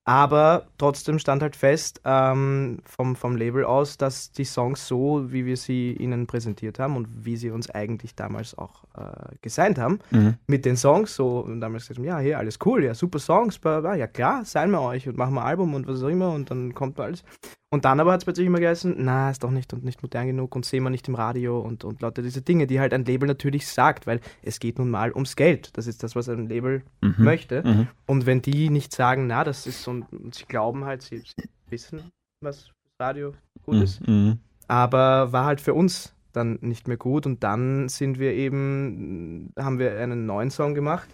Aber 0.08 0.68
trotzdem 0.78 1.18
stand 1.18 1.42
halt 1.42 1.56
fest 1.56 2.00
ähm, 2.06 2.78
vom, 2.86 3.16
vom 3.16 3.36
Label 3.36 3.66
aus, 3.66 3.98
dass 3.98 4.32
die 4.32 4.46
Songs 4.46 4.88
so, 4.88 5.32
wie 5.32 5.48
wir 5.48 5.58
sie 5.58 5.94
ihnen 5.94 6.28
präsentiert 6.28 6.78
haben 6.78 6.96
und 6.96 7.26
wie 7.26 7.36
sie 7.38 7.50
uns 7.50 7.72
eigentlich 7.72 8.14
damals 8.14 8.56
auch 8.56 8.84
äh, 8.96 9.36
gesigned 9.42 9.80
haben, 9.80 10.00
Mhm. 10.12 10.36
mit 10.46 10.64
den 10.66 10.78
Songs, 10.78 11.16
so 11.16 11.40
und 11.40 11.60
damals 11.60 11.84
gesagt 11.88 11.98
haben, 11.98 12.06
ja, 12.06 12.20
hier, 12.20 12.38
alles 12.38 12.60
cool, 12.66 12.84
ja, 12.84 12.94
super 12.94 13.18
Songs, 13.18 13.58
bla, 13.58 13.82
bla, 13.82 13.96
ja 13.96 14.06
klar, 14.06 14.46
sein 14.46 14.70
wir 14.70 14.82
euch 14.82 15.08
und 15.10 15.18
machen 15.18 15.34
wir 15.34 15.42
ein 15.42 15.48
Album 15.48 15.74
und 15.74 15.88
was 15.88 16.04
auch 16.04 16.08
immer 16.10 16.32
und 16.32 16.52
dann 16.52 16.76
kommt 16.76 17.00
alles. 17.00 17.24
Und 17.72 17.84
dann 17.84 18.00
aber 18.00 18.14
hat 18.14 18.22
es 18.22 18.26
plötzlich 18.26 18.48
immer 18.48 18.60
geheißen, 18.60 18.96
na, 19.00 19.32
ist 19.32 19.44
doch 19.44 19.50
nicht 19.52 19.74
und 19.74 19.84
nicht 19.84 20.02
modern 20.02 20.28
genug 20.28 20.56
und 20.56 20.66
sehen 20.66 20.84
wir 20.84 20.90
nicht 20.92 21.08
im 21.08 21.16
Radio 21.16 21.60
und, 21.60 21.84
und 21.84 22.02
lauter 22.02 22.22
diese 22.22 22.42
Dinge, 22.42 22.68
die 22.68 22.80
halt 22.80 22.94
ein 22.94 23.04
Label 23.06 23.28
natürlich 23.28 23.68
sagt, 23.68 24.08
weil 24.08 24.22
es 24.44 24.60
geht 24.60 24.78
nun 24.78 24.90
mal 24.90 25.12
ums 25.12 25.36
Geld. 25.36 25.76
Das 25.76 25.88
ist 25.88 26.04
das, 26.04 26.16
was 26.16 26.30
ein 26.30 26.48
Label 26.48 26.84
Mhm. 27.02 27.16
möchte. 27.18 27.64
Mhm. 27.64 27.88
Und 28.06 28.26
wenn 28.26 28.42
die 28.42 28.70
nicht 28.70 28.94
sagen, 28.94 29.28
na, 29.28 29.44
das 29.44 29.68
ist 29.68 29.84
so, 29.84 29.92
und, 29.92 30.06
und 30.14 30.36
sie 30.36 30.46
glauben 30.46 30.86
halt, 30.86 31.02
sie, 31.02 31.24
wissen, 31.70 32.12
was 32.42 32.70
Radio 33.00 33.34
gut 33.64 33.76
ist, 33.78 34.08
Mhm. 34.08 34.40
aber 34.68 35.34
war 35.34 35.46
halt 35.46 35.60
für 35.60 35.74
uns 35.74 36.14
dann 36.34 36.60
nicht 36.62 36.88
mehr 36.88 36.98
gut 36.98 37.26
und 37.26 37.44
dann 37.44 37.90
sind 37.90 38.20
wir 38.20 38.34
eben, 38.34 39.52
haben 39.58 39.80
wir 39.80 39.98
einen 39.98 40.26
neuen 40.26 40.52
Song 40.52 40.76
gemacht, 40.76 41.10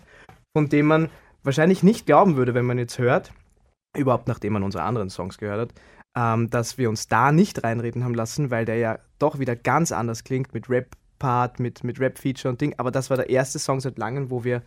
von 0.56 0.68
dem 0.68 0.88
man 0.88 1.10
wahrscheinlich 1.44 1.82
nicht 1.82 2.06
glauben 2.06 2.36
würde, 2.36 2.54
wenn 2.54 2.66
man 2.66 2.78
jetzt 2.78 3.00
hört, 3.00 3.32
überhaupt 3.98 4.28
nachdem 4.28 4.54
man 4.54 4.64
unsere 4.64 4.84
anderen 4.84 5.10
Songs 5.10 5.38
gehört 5.38 5.60
hat, 5.72 5.74
ähm, 6.16 6.50
dass 6.50 6.78
wir 6.78 6.90
uns 6.90 7.08
da 7.08 7.32
nicht 7.32 7.64
reinreden 7.64 8.04
haben 8.04 8.16
lassen, 8.16 8.52
weil 8.52 8.66
der 8.66 8.78
ja 8.78 9.00
doch 9.20 9.40
wieder 9.40 9.56
ganz 9.56 9.92
anders 9.92 10.24
klingt 10.24 10.54
mit 10.54 10.70
Rap-Part, 10.70 11.60
mit, 11.60 11.84
mit 11.84 12.00
Rap-Feature 12.00 12.52
und 12.52 12.62
Ding, 12.62 12.76
aber 12.78 12.92
das 12.92 13.10
war 13.10 13.18
der 13.18 13.30
erste 13.30 13.60
Song 13.60 13.80
seit 13.80 13.98
langem, 13.98 14.30
wo 14.30 14.44
wir 14.44 14.62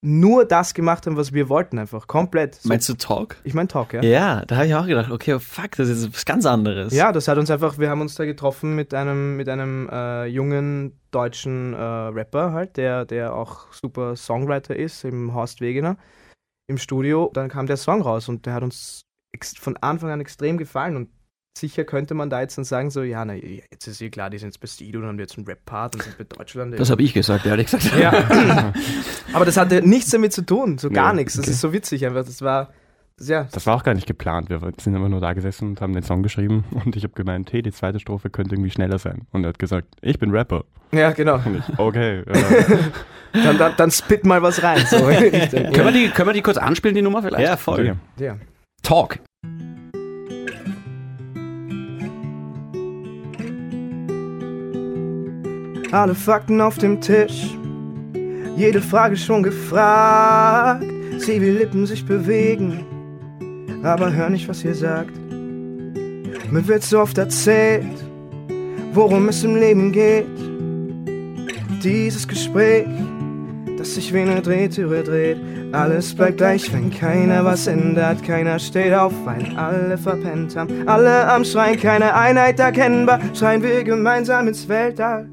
nur 0.00 0.44
das 0.44 0.74
gemacht 0.74 1.06
haben, 1.06 1.16
was 1.16 1.32
wir 1.32 1.48
wollten, 1.48 1.78
einfach 1.78 2.06
komplett. 2.06 2.54
So, 2.56 2.68
Meinst 2.68 2.88
du 2.88 2.94
Talk? 2.94 3.36
ich 3.42 3.54
mein 3.54 3.66
Talk, 3.66 3.94
ja. 3.94 4.02
Ja, 4.02 4.44
da 4.44 4.56
habe 4.56 4.66
ich 4.66 4.74
auch 4.74 4.86
gedacht, 4.86 5.10
okay, 5.10 5.40
fuck, 5.40 5.72
das 5.72 5.88
ist 5.88 6.14
was 6.14 6.24
ganz 6.24 6.46
anderes. 6.46 6.92
Ja, 6.92 7.10
das 7.10 7.26
hat 7.26 7.36
uns 7.36 7.50
einfach, 7.50 7.78
wir 7.78 7.90
haben 7.90 8.00
uns 8.00 8.14
da 8.14 8.24
getroffen 8.24 8.76
mit 8.76 8.94
einem, 8.94 9.36
mit 9.36 9.48
einem 9.48 9.88
äh, 9.90 10.26
jungen 10.26 11.00
deutschen 11.10 11.74
äh, 11.74 11.78
Rapper 11.78 12.52
halt, 12.52 12.76
der, 12.76 13.06
der 13.06 13.34
auch 13.34 13.72
super 13.72 14.14
Songwriter 14.14 14.76
ist, 14.76 15.04
im 15.04 15.34
Horst 15.34 15.60
Wegener, 15.60 15.96
im 16.68 16.78
Studio. 16.78 17.30
Dann 17.34 17.48
kam 17.48 17.66
der 17.66 17.76
Song 17.76 18.00
raus 18.00 18.28
und 18.28 18.46
der 18.46 18.54
hat 18.54 18.62
uns 18.62 19.00
von 19.44 19.76
Anfang 19.78 20.10
an 20.10 20.20
extrem 20.20 20.58
gefallen 20.58 20.96
und 20.96 21.08
sicher 21.58 21.84
könnte 21.84 22.14
man 22.14 22.30
da 22.30 22.40
jetzt 22.40 22.56
dann 22.56 22.64
sagen, 22.64 22.90
so, 22.90 23.02
ja, 23.02 23.24
na, 23.24 23.34
jetzt 23.34 23.86
ist 23.86 24.00
eh 24.00 24.10
klar, 24.10 24.30
die 24.30 24.38
sind 24.38 24.48
jetzt 24.48 24.60
bei 24.60 24.66
Sido, 24.66 25.00
dann 25.00 25.08
haben 25.10 25.18
wir 25.18 25.24
jetzt 25.24 25.36
einen 25.36 25.46
Rap-Part 25.46 25.96
und 25.96 26.02
sind 26.02 26.18
bei 26.18 26.24
Deutschland. 26.24 26.78
Das 26.78 26.90
habe 26.90 27.02
ich 27.02 27.12
gesagt, 27.12 27.46
ehrlich 27.46 27.66
gesagt. 27.70 27.98
ja. 27.98 28.12
Aber 29.32 29.44
das 29.44 29.56
hatte 29.56 29.82
nichts 29.82 30.10
damit 30.10 30.32
zu 30.32 30.42
tun, 30.42 30.78
so 30.78 30.88
gar 30.90 31.12
Nee, 31.12 31.20
nichts. 31.20 31.34
Das 31.34 31.44
okay. 31.44 31.50
ist 31.50 31.60
so 31.60 31.72
witzig 31.72 32.06
einfach. 32.06 32.24
Das 32.24 32.42
war, 32.42 32.72
ja, 33.20 33.48
Das 33.50 33.66
war 33.66 33.74
auch 33.74 33.82
gar 33.82 33.94
nicht 33.94 34.06
geplant. 34.06 34.48
Wir 34.50 34.60
sind 34.80 34.94
immer 34.94 35.08
nur 35.08 35.20
da 35.20 35.32
gesessen 35.32 35.70
und 35.70 35.80
haben 35.80 35.92
den 35.92 36.04
Song 36.04 36.22
geschrieben 36.22 36.64
und 36.84 36.94
ich 36.94 37.02
habe 37.02 37.14
gemeint, 37.14 37.52
hey, 37.52 37.62
die 37.62 37.72
zweite 37.72 37.98
Strophe 37.98 38.30
könnte 38.30 38.54
irgendwie 38.54 38.70
schneller 38.70 38.98
sein. 38.98 39.26
Und 39.32 39.44
er 39.44 39.48
hat 39.48 39.58
gesagt, 39.58 39.88
ich 40.00 40.18
bin 40.18 40.30
Rapper. 40.30 40.64
ja, 40.92 41.10
genau. 41.10 41.40
Und 41.44 41.56
ich, 41.56 41.78
okay. 41.78 42.20
Äh, 42.20 42.78
Dann, 43.32 43.58
dann, 43.58 43.74
dann 43.76 43.90
spit 43.90 44.24
mal 44.24 44.40
was 44.40 44.62
rein. 44.62 44.86
So. 44.86 44.96
Können, 45.00 45.20
wir 45.20 45.92
die, 45.92 46.08
können 46.08 46.30
wir 46.30 46.32
die 46.32 46.40
kurz 46.40 46.56
anspielen, 46.56 46.94
die 46.94 47.02
Nummer 47.02 47.22
vielleicht? 47.22 47.44
Ja, 47.46 47.58
voll. 47.58 47.94
ja. 48.16 48.38
Talk. 48.82 49.18
Alle 55.90 56.14
Fakten 56.14 56.60
auf 56.60 56.76
dem 56.76 57.00
Tisch, 57.00 57.56
jede 58.56 58.82
Frage 58.82 59.16
schon 59.16 59.42
gefragt. 59.42 60.84
Sieh, 61.16 61.40
wie 61.40 61.50
Lippen 61.50 61.86
sich 61.86 62.04
bewegen, 62.04 62.84
aber 63.82 64.12
hör 64.12 64.28
nicht, 64.28 64.48
was 64.48 64.62
ihr 64.64 64.74
sagt. 64.74 65.16
Mir 66.50 66.68
wird 66.68 66.82
so 66.82 67.00
oft 67.00 67.16
erzählt, 67.16 67.86
worum 68.92 69.28
es 69.28 69.42
im 69.44 69.56
Leben 69.56 69.90
geht. 69.90 70.26
Dieses 71.82 72.28
Gespräch, 72.28 72.86
das 73.78 73.94
sich 73.94 74.12
wie 74.12 74.18
eine 74.18 74.42
Drehtüre 74.42 75.02
dreht. 75.02 75.38
Alles 75.72 76.14
bleibt 76.14 76.38
gleich, 76.38 76.70
wenn 76.72 76.90
keiner 76.90 77.44
was 77.44 77.66
ändert. 77.66 78.22
Keiner 78.22 78.58
steht 78.58 78.92
auf, 78.92 79.12
weil 79.24 79.56
alle 79.56 79.96
verpennt 79.96 80.54
haben. 80.54 80.86
Alle 80.86 81.30
am 81.30 81.44
Schreien, 81.44 81.78
keine 81.78 82.14
Einheit 82.14 82.60
erkennbar. 82.60 83.20
Schreien 83.34 83.62
wir 83.62 83.84
gemeinsam 83.84 84.48
ins 84.48 84.68
Weltall. 84.68 85.28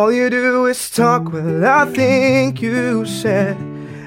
All 0.00 0.10
you 0.10 0.30
do 0.30 0.64
is 0.64 0.88
talk, 0.88 1.30
well, 1.30 1.62
I 1.62 1.84
think 1.84 2.62
you 2.62 3.04
said 3.04 3.58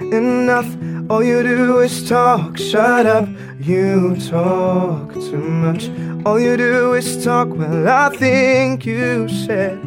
enough. 0.02 0.66
All 1.08 1.24
you 1.24 1.44
do 1.44 1.82
is 1.82 2.10
talk, 2.10 2.58
shut 2.58 3.06
up, 3.06 3.30
you 3.60 4.16
talk 4.16 5.14
too 5.14 5.38
much. 5.38 5.92
All 6.26 6.40
you 6.40 6.58
do 6.58 6.96
is 6.96 7.24
talk, 7.24 7.50
well, 7.56 7.88
I 7.88 8.10
think 8.10 8.88
you 8.88 9.30
said 9.30 9.78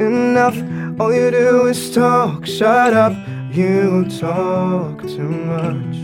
enough. 0.00 0.56
All 1.00 1.12
you 1.12 1.32
do 1.32 1.66
is 1.66 1.92
talk, 1.92 2.46
shut 2.46 2.94
up, 2.94 3.12
you 3.50 4.04
talk 4.20 5.02
too 5.02 5.34
much. 5.50 5.96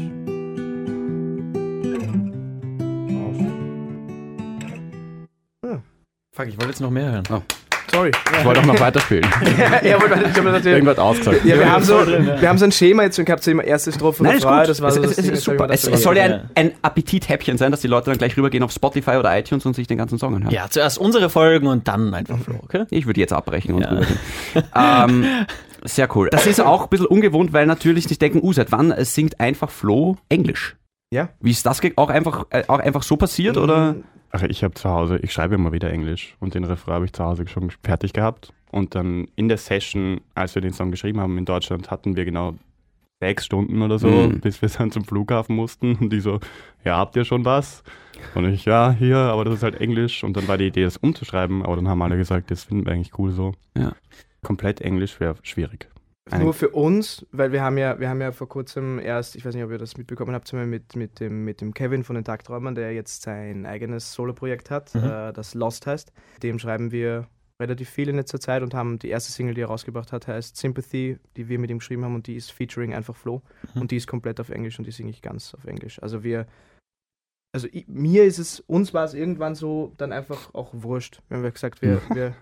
Fuck, 6.33 6.49
ich 6.49 6.59
wollte 6.59 6.73
jetzt 6.73 6.81
noch 6.81 6.91
mehr 6.91 7.13
hören. 7.13 7.25
Oh. 7.31 7.66
Sorry. 7.97 8.11
Ich 8.39 8.45
wollte 8.45 8.61
auch 8.61 8.67
noch 8.67 8.79
weiterspielen. 8.79 9.25
ja, 9.83 10.01
wollte 10.01 10.29
ich 10.29 10.37
habe. 10.37 10.71
Irgendwas 10.71 10.99
ausgesagt. 10.99 11.45
Ja, 11.47 11.59
wir 11.59 11.73
haben, 11.73 11.83
so, 11.83 12.05
ja. 12.05 12.41
wir 12.41 12.49
haben 12.49 12.59
so 12.59 12.67
ein 12.67 12.73
Schema 12.73 13.05
jetzt 13.05 13.19
und 13.19 13.25
gehabt 13.25 13.43
so 13.43 13.51
immer 13.51 13.65
erste 13.65 13.91
Strophe 13.91 14.23
Nein, 14.23 14.37
ist 14.37 14.45
Refrain, 14.45 14.61
gut. 14.61 14.69
das 14.69 14.83
war 14.83 14.89
es, 14.91 14.95
so 14.97 15.03
es, 15.03 15.09
das 15.17 15.19
es 15.19 15.25
Ding, 15.25 15.37
super. 15.37 15.71
Es, 15.71 15.87
es 15.87 16.03
soll 16.03 16.17
ja 16.19 16.27
Ja. 16.27 16.35
ein, 16.35 16.51
ein 16.55 16.73
Appetithäppchen 16.83 17.57
sein, 17.57 17.71
dass 17.71 17.81
die 17.81 17.89
Leute 17.89 18.11
dann 18.11 18.19
gleich 18.19 18.37
rübergehen 18.37 18.63
auf 18.63 18.73
Spotify 18.73 19.13
oder 19.13 19.37
iTunes 19.39 19.65
und 19.65 19.75
sich 19.75 19.87
den 19.87 19.97
ganzen 19.97 20.19
Song 20.19 20.35
anhören. 20.35 20.53
Ja, 20.53 20.67
zuerst 20.69 20.99
unsere 20.99 21.31
Folgen 21.31 21.69
und 21.69 21.89
dann 21.89 22.13
einfach 22.13 22.39
Flo, 22.39 22.57
okay? 22.63 22.85
Ich 22.91 23.07
würde 23.07 23.19
jetzt 23.19 23.33
abbrechen 23.33 23.75
und 23.75 23.83
Ja. 24.75 25.05
ähm, 25.05 25.25
sehr 25.85 26.15
cool. 26.15 26.29
Das 26.31 26.47
ist 26.47 26.61
auch 26.61 26.83
ein 26.85 26.89
bisschen 26.91 27.07
ungewohnt, 27.07 27.55
weil 27.55 27.65
natürlich 27.65 28.09
sich 28.09 28.19
denken, 28.19 28.41
uh, 28.43 28.53
seit 28.53 28.73
wann 28.73 28.91
äh, 28.91 29.07
singt 29.07 29.41
einfach 29.41 29.71
Flo 29.71 30.17
Englisch? 30.29 30.77
Ja. 31.11 31.31
Wie 31.41 31.53
ist 31.53 31.65
das 31.65 31.81
auch 31.97 32.11
einfach, 32.11 32.47
äh, 32.51 32.65
auch 32.67 32.81
einfach 32.81 33.03
so 33.03 33.17
passiert 33.17 33.57
oder? 33.57 33.97
Ach, 34.39 34.43
ich 34.43 34.63
habe 34.63 34.75
zu 34.75 34.91
Hause, 34.91 35.19
ich 35.23 35.33
schreibe 35.33 35.55
immer 35.55 35.73
wieder 35.73 35.91
Englisch 35.91 36.37
und 36.41 36.53
den 36.55 36.65
Refrain 36.65 36.97
habe 36.97 37.05
ich 37.07 37.15
zu 37.15 37.25
Hause 37.25 37.47
schon 37.49 37.71
fertig 37.83 38.13
gehabt. 38.13 38.53
Und 38.71 38.95
dann 38.95 39.29
in 39.35 39.49
der 39.49 39.57
Session, 39.57 40.21
als 40.35 40.55
wir 40.55 40.61
den 40.61 40.75
Song 40.75 40.91
geschrieben 40.91 41.21
haben 41.21 41.39
in 41.39 41.47
Deutschland, 41.47 41.91
hatten 41.91 42.17
wir 42.17 42.27
genau 42.27 42.55
sechs 43.19 43.47
Stunden 43.47 43.81
oder 43.81 43.99
so, 43.99 44.09
Mhm. 44.09 44.41
bis 44.41 44.61
wir 44.61 44.69
dann 44.69 44.91
zum 44.91 45.05
Flughafen 45.05 45.57
mussten. 45.57 45.95
Und 45.95 46.13
die 46.13 46.21
so, 46.21 46.39
ja, 46.85 46.99
habt 46.99 47.17
ihr 47.17 47.25
schon 47.25 47.47
was? 47.47 47.83
Und 48.35 48.45
ich, 48.45 48.67
ja, 48.67 48.91
hier, 48.91 49.17
aber 49.17 49.47
das 49.47 49.55
ist 49.55 49.63
halt 49.63 49.81
Englisch. 49.81 50.23
Und 50.23 50.37
dann 50.37 50.47
war 50.49 50.59
die 50.59 50.67
Idee, 50.67 50.85
das 50.85 50.99
umzuschreiben, 50.99 51.65
aber 51.65 51.77
dann 51.77 51.89
haben 51.89 52.03
alle 52.03 52.19
gesagt, 52.19 52.51
das 52.51 52.65
finden 52.65 52.85
wir 52.85 52.93
eigentlich 52.93 53.19
cool 53.19 53.31
so. 53.31 53.53
Ja. 53.75 53.93
Komplett 54.43 54.83
Englisch 54.83 55.19
wäre 55.19 55.37
schwierig. 55.45 55.89
Nur 56.37 56.55
für 56.55 56.71
uns, 56.71 57.25
weil 57.31 57.53
wir 57.53 57.63
haben 57.63 57.79
ja, 57.79 58.01
wir 58.01 58.09
haben 58.09 58.21
ja 58.21 58.33
vor 58.33 58.49
kurzem 58.49 58.99
erst, 58.99 59.37
ich 59.37 59.45
weiß 59.45 59.55
nicht, 59.55 59.63
ob 59.63 59.71
ihr 59.71 59.79
das 59.79 59.97
mitbekommen 59.97 60.35
habt, 60.35 60.53
mit, 60.53 60.97
mit, 60.97 61.21
dem, 61.21 61.45
mit 61.45 61.61
dem 61.61 61.73
Kevin 61.73 62.03
von 62.03 62.17
den 62.17 62.25
Tagträumern, 62.25 62.75
der 62.75 62.93
jetzt 62.93 63.23
sein 63.23 63.65
eigenes 63.65 64.13
Solo-Projekt 64.13 64.71
hat, 64.71 64.93
Mhm. 64.95 65.05
äh, 65.05 65.33
das 65.33 65.55
Lost 65.55 65.87
heißt. 65.87 66.13
Dem 66.43 66.59
schreiben 66.59 66.91
wir 66.91 67.29
relativ 67.63 67.89
viel 67.89 68.09
in 68.09 68.17
letzter 68.17 68.41
Zeit 68.41 68.63
und 68.63 68.75
haben 68.75 68.99
die 68.99 69.09
erste 69.09 69.31
Single, 69.33 69.55
die 69.55 69.61
er 69.63 69.69
rausgebracht 69.69 70.13
hat, 70.13 70.27
heißt 70.27 70.57
Sympathy, 70.57 71.19
die 71.37 71.49
wir 71.49 71.59
mit 71.61 71.71
ihm 71.71 71.79
geschrieben 71.79 72.05
haben 72.05 72.15
und 72.17 72.27
die 72.27 72.35
ist 72.35 72.51
featuring 72.51 72.93
einfach 72.93 73.15
Flo 73.15 73.43
Mhm. 73.75 73.83
und 73.83 73.91
die 73.93 73.97
ist 73.97 74.09
komplett 74.09 74.41
auf 74.41 74.51
Englisch 74.51 74.79
und 74.79 74.85
die 74.87 74.91
singe 74.93 75.11
ich 75.11 75.23
ganz 75.23 75.55
auf 75.55 75.65
Englisch. 75.65 76.03
Also 76.03 76.25
wir, 76.25 76.47
also 77.55 77.69
ich, 77.71 77.87
mir 77.89 78.25
ist 78.25 78.39
es, 78.39 78.61
uns 78.61 78.93
war 78.93 79.05
es 79.05 79.15
irgendwann 79.15 79.55
so 79.55 79.93
dann 79.97 80.13
einfach 80.13 80.53
auch 80.55 80.71
wurscht. 80.75 81.23
Wir 81.29 81.37
haben 81.37 81.45
wir 81.45 81.53
gesagt, 81.53 81.81
wir, 81.83 82.03
wir, 82.13 82.35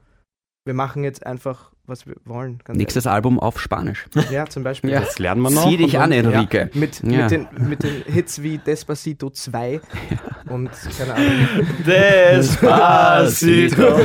wir 0.66 0.72
machen 0.74 1.05
jetzt 1.05 1.27
einfach, 1.27 1.70
was 1.87 2.07
wir 2.07 2.14
wollen. 2.24 2.59
Ganz 2.64 2.79
Nächstes 2.79 3.07
Album 3.07 3.38
auf 3.38 3.61
Spanisch. 3.61 4.07
ehrlich. 4.14 4.31
Ja, 4.31 4.46
zum 4.46 4.64
Beispiel. 4.64 4.88
Ja. 4.90 5.00
Das 5.00 5.18
lernen 5.18 5.42
wir 5.42 5.50
noch. 5.50 5.68
Sieh 5.68 5.77
dich 5.77 5.98
an, 5.98 6.11
Enrique. 6.11 6.70
Mit, 6.72 7.03
Ja. 7.03 7.24
mit, 7.24 7.31
den, 7.31 7.46
mit 7.68 7.83
den 7.83 8.03
Hits 8.07 8.40
wie 8.42 8.57
Despacito 8.57 9.29
2 9.29 9.83
und 10.48 10.70
keine 10.98 11.14
Ahnung. 11.14 11.48
Despacito. 11.87 14.00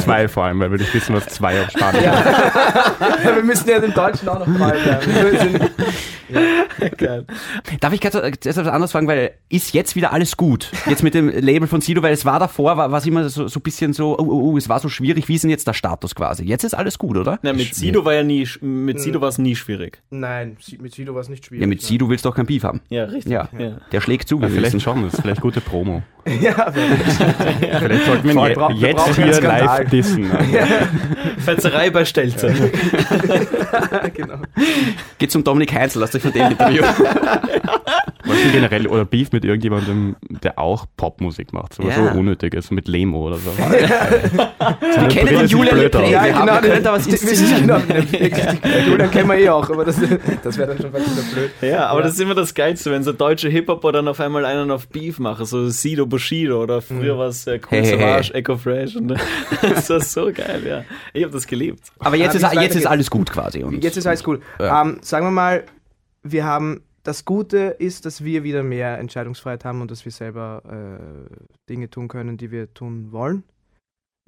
Zwei 0.00 0.28
vor 0.28 0.44
allem, 0.44 0.60
weil 0.60 0.70
wir 0.70 0.78
nicht 0.78 0.92
wissen, 0.92 1.14
was 1.16 1.26
zwei 1.28 1.62
auf 1.62 1.70
Spanisch 1.70 2.02
ist. 2.02 2.12
Ja, 3.24 3.36
wir 3.36 3.42
müssen 3.42 3.68
ja 3.68 3.78
den 3.78 3.92
Deutschen 3.94 4.28
auch 4.28 4.40
noch 4.40 4.46
mal 4.46 4.76
Geil. 6.96 7.26
Darf 7.80 7.92
ich 7.92 8.00
ganz 8.00 8.14
äh, 8.14 8.26
jetzt 8.28 8.46
etwas 8.46 8.66
anderes 8.68 8.92
fragen, 8.92 9.06
weil 9.08 9.32
ist 9.48 9.74
jetzt 9.74 9.96
wieder 9.96 10.12
alles 10.12 10.36
gut? 10.36 10.70
Jetzt 10.86 11.02
mit 11.02 11.14
dem 11.14 11.28
Label 11.28 11.68
von 11.68 11.80
Sido, 11.80 12.02
weil 12.02 12.12
es 12.12 12.24
war 12.24 12.38
davor, 12.38 12.76
war 12.76 12.92
es 12.92 13.06
immer 13.06 13.28
so, 13.28 13.48
so 13.48 13.58
ein 13.60 13.62
bisschen 13.62 13.92
so, 13.92 14.18
oh, 14.18 14.22
oh, 14.22 14.50
oh, 14.52 14.56
es 14.56 14.68
war 14.68 14.78
so 14.80 14.88
schwierig, 14.88 15.28
wie 15.28 15.34
ist 15.34 15.42
denn 15.42 15.50
jetzt 15.50 15.66
der 15.66 15.74
Status 15.74 16.14
quasi? 16.14 16.44
Jetzt 16.44 16.64
ist 16.64 16.74
alles 16.74 16.98
gut, 16.98 17.16
oder? 17.16 17.38
Na, 17.42 17.52
mit 17.52 17.74
Sido 17.74 18.04
war 18.04 18.14
ja 18.14 18.22
nie, 18.22 18.48
mit 18.60 19.00
Sido 19.00 19.20
war 19.20 19.28
es 19.28 19.38
nie 19.38 19.56
schwierig. 19.56 20.00
Nein, 20.10 20.56
mit 20.80 20.94
Sido 20.94 21.14
war 21.14 21.20
es 21.20 21.28
nicht 21.28 21.46
schwierig. 21.46 21.62
Ja, 21.62 21.66
mit 21.66 21.82
Sido 21.82 22.08
willst 22.08 22.24
du 22.24 22.28
doch 22.30 22.36
kein 22.36 22.46
Beef 22.46 22.64
haben. 22.64 22.80
Ja, 22.88 23.04
richtig. 23.04 23.32
Ja, 23.32 23.48
Ja. 23.58 23.78
der 23.90 24.00
schlägt 24.00 24.28
zu, 24.28 24.36
Ja, 24.36 24.42
wir 24.42 24.48
vielleicht 24.48 24.66
wissen. 24.74 24.80
schon, 24.80 25.02
das 25.04 25.14
ist 25.14 25.20
vielleicht 25.22 25.40
gute 25.40 25.60
Promo. 25.60 26.02
Ja, 26.40 26.66
aber 26.68 26.72
Vielleicht 26.72 28.04
sollten 28.06 28.28
wir 28.28 28.46
jetzt 28.48 28.56
brauchen 28.96 29.14
hier 29.24 29.40
live 29.40 29.90
dissen. 29.90 30.30
Fetzerei 31.38 31.90
bei 31.90 32.04
Stelze. 32.04 32.54
genau. 34.14 34.36
Geht 35.18 35.30
zum 35.32 35.42
Dominik 35.44 35.72
Heinzel, 35.74 36.00
lasst 36.00 36.14
euch 36.14 36.21
von 36.22 36.32
dem 36.32 36.50
Interview. 36.52 36.82
Was 38.24 38.40
denn 38.40 38.52
generell, 38.52 38.86
oder 38.86 39.04
Beef 39.04 39.32
mit 39.32 39.44
irgendjemandem, 39.44 40.14
der 40.44 40.56
auch 40.56 40.86
Popmusik 40.96 41.52
macht, 41.52 41.74
so 41.74 41.82
was 41.82 41.96
Ja. 41.96 42.12
so 42.12 42.18
unnötig 42.20 42.54
ist, 42.54 42.70
mit 42.70 42.86
Lemo 42.86 43.26
oder 43.26 43.36
so. 43.36 43.50
Wir 43.58 45.08
kennen 45.08 45.28
den 45.40 45.46
Julian 45.48 45.76
Leplay. 45.78 46.04
aus. 46.16 46.24
wir 46.24 46.34
haben, 46.36 46.60
können 46.62 46.84
da 46.84 46.92
was 46.92 47.06
inszenieren. 47.08 47.66
genau, 47.66 47.80
Julian 48.86 49.10
kennen 49.10 49.28
wir 49.28 49.38
eh 49.38 49.48
auch, 49.48 49.68
aber 49.68 49.84
das, 49.84 49.96
das 50.44 50.56
wäre 50.56 50.68
dann 50.68 50.80
schon 50.80 50.92
fast 50.92 51.10
wieder 51.10 51.22
blöd. 51.34 51.50
Ja, 51.62 51.86
aber 51.88 52.02
das 52.02 52.12
ist 52.12 52.20
immer 52.20 52.36
das 52.36 52.54
Geilste, 52.54 52.92
wenn 52.92 53.02
so 53.02 53.12
deutsche 53.12 53.48
Hip-Hopper 53.48 53.90
dann 53.90 54.06
auf 54.06 54.20
einmal 54.20 54.44
einen 54.44 54.70
auf 54.70 54.86
Beef 54.88 55.18
machen, 55.18 55.44
so 55.44 55.68
Sido 55.68 56.06
Bushido 56.06 56.62
oder 56.62 56.80
früher 56.80 57.18
war 57.18 57.26
es 57.26 57.44
äh, 57.48 57.58
Cool 57.58 57.78
Hey, 57.78 57.84
hey, 57.86 57.98
Savage, 57.98 58.34
Echo 58.34 58.56
Fresh. 58.56 58.94
Und, 58.96 59.08
das 59.62 59.90
war 59.90 60.00
so 60.00 60.26
geil, 60.32 60.62
ja. 60.64 60.84
Ich 61.12 61.24
habe 61.24 61.32
das 61.32 61.46
geliebt. 61.46 61.80
Aber 61.98 62.14
jetzt, 62.16 62.42
Ah, 62.44 62.52
ist, 62.52 62.60
jetzt 62.60 62.76
ist 62.76 62.86
alles 62.86 63.10
gut 63.10 63.30
quasi. 63.32 63.64
Und 63.64 63.82
Jetzt 63.82 63.96
ist 63.96 64.06
alles 64.06 64.24
cool. 64.28 64.40
Ja. 64.60 64.82
Ähm, 64.82 64.98
sagen 65.02 65.26
wir 65.26 65.30
mal, 65.32 65.64
wir 66.22 66.44
haben 66.44 66.82
das 67.04 67.24
Gute 67.24 67.58
ist, 67.58 68.06
dass 68.06 68.22
wir 68.22 68.44
wieder 68.44 68.62
mehr 68.62 68.98
Entscheidungsfreiheit 68.98 69.64
haben 69.64 69.80
und 69.80 69.90
dass 69.90 70.04
wir 70.04 70.12
selber 70.12 70.62
äh, 70.68 71.34
Dinge 71.68 71.90
tun 71.90 72.06
können, 72.08 72.36
die 72.36 72.50
wir 72.52 72.72
tun 72.74 73.10
wollen. 73.10 73.42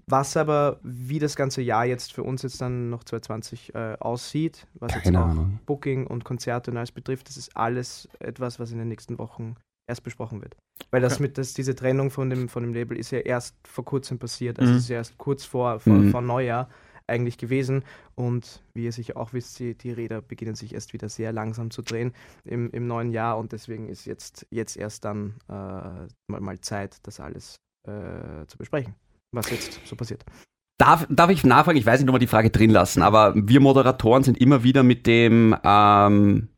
Was 0.07 0.37
aber, 0.37 0.81
wie 0.83 1.19
das 1.21 1.35
ganze 1.37 1.63
Jahr 1.63 1.87
jetzt 1.87 2.13
für 2.13 2.25
uns 2.25 2.43
jetzt 2.43 2.61
dann 2.61 2.91
noch 2.91 3.05
2020 3.05 3.75
äh, 3.75 3.97
aussieht, 4.01 4.67
was 4.75 4.93
jetzt 4.95 5.05
Keine 5.05 5.21
auch 5.23 5.29
Ahnung. 5.29 5.61
Booking 5.67 6.07
und 6.07 6.25
Konzerte 6.25 6.71
und 6.73 6.77
alles 6.77 6.93
betrifft, 6.93 7.29
das 7.29 7.37
ist 7.37 7.57
alles 7.57 8.09
etwas, 8.19 8.59
was 8.59 8.73
in 8.73 8.79
den 8.79 8.89
nächsten 8.89 9.19
Wochen 9.19 9.55
erst 9.89 10.03
besprochen 10.03 10.43
wird. 10.43 10.57
Weil 10.91 11.01
das 11.01 11.21
mit 11.21 11.39
das, 11.39 11.55
diese 11.55 11.75
Trennung 11.75 12.11
von 12.11 12.29
dem, 12.29 12.49
von 12.49 12.65
dem 12.65 12.75
Label 12.75 12.99
ist 12.99 13.13
ja 13.13 13.21
erst 13.21 13.55
vor 13.67 13.85
kurzem 13.85 14.19
passiert. 14.19 14.59
Also 14.59 14.73
Mhm. 14.73 14.77
es 14.79 14.83
ist 14.85 14.89
ja 14.91 14.97
erst 14.97 15.17
kurz 15.17 15.45
vor, 15.45 15.79
vor, 15.79 15.95
Mhm. 15.95 16.11
vor 16.11 16.21
Neujahr 16.23 16.69
eigentlich 17.07 17.39
gewesen. 17.39 17.85
Und 18.15 18.63
wie 18.73 18.85
ihr 18.85 18.93
sicher 18.93 19.17
auch 19.17 19.33
wisst, 19.33 19.59
die, 19.59 19.75
die 19.75 19.93
Räder 19.93 20.23
beginnen 20.23 20.55
sich 20.55 20.75
erst 20.75 20.93
wieder 20.93 21.09
sehr 21.09 21.33
langsam 21.33 21.71
zu 21.71 21.83
drehen 21.83 22.13
im, 22.45 22.71
im 22.71 22.87
neuen 22.87 23.11
Jahr 23.11 23.39
und 23.39 23.53
deswegen 23.53 23.89
ist 23.89 24.05
jetzt, 24.07 24.47
jetzt 24.51 24.77
erst 24.77 25.05
dann 25.05 25.35
äh, 25.49 25.53
mal, 25.53 26.41
mal 26.41 26.61
Zeit, 26.61 26.99
das 27.03 27.21
alles 27.21 27.57
äh, 27.87 28.47
zu 28.47 28.57
besprechen, 28.59 28.95
was 29.33 29.51
jetzt 29.51 29.81
so 29.87 29.97
passiert. 29.97 30.25
Darf, 30.79 31.07
darf 31.09 31.31
ich 31.31 31.45
nachfragen? 31.45 31.79
Ich 31.79 31.87
weiß 31.87 32.01
nicht, 32.01 32.09
ob 32.09 32.15
wir 32.15 32.19
die 32.21 32.27
Frage 32.27 32.51
drin 32.51 32.71
lassen, 32.71 33.03
aber 33.03 33.33
wir 33.37 33.61
Moderatoren 33.61 34.25
sind 34.25 34.39
immer 34.39 34.65
wieder 34.65 34.83
mit 34.83 35.07
dem, 35.07 35.55
ähm, 35.63 36.49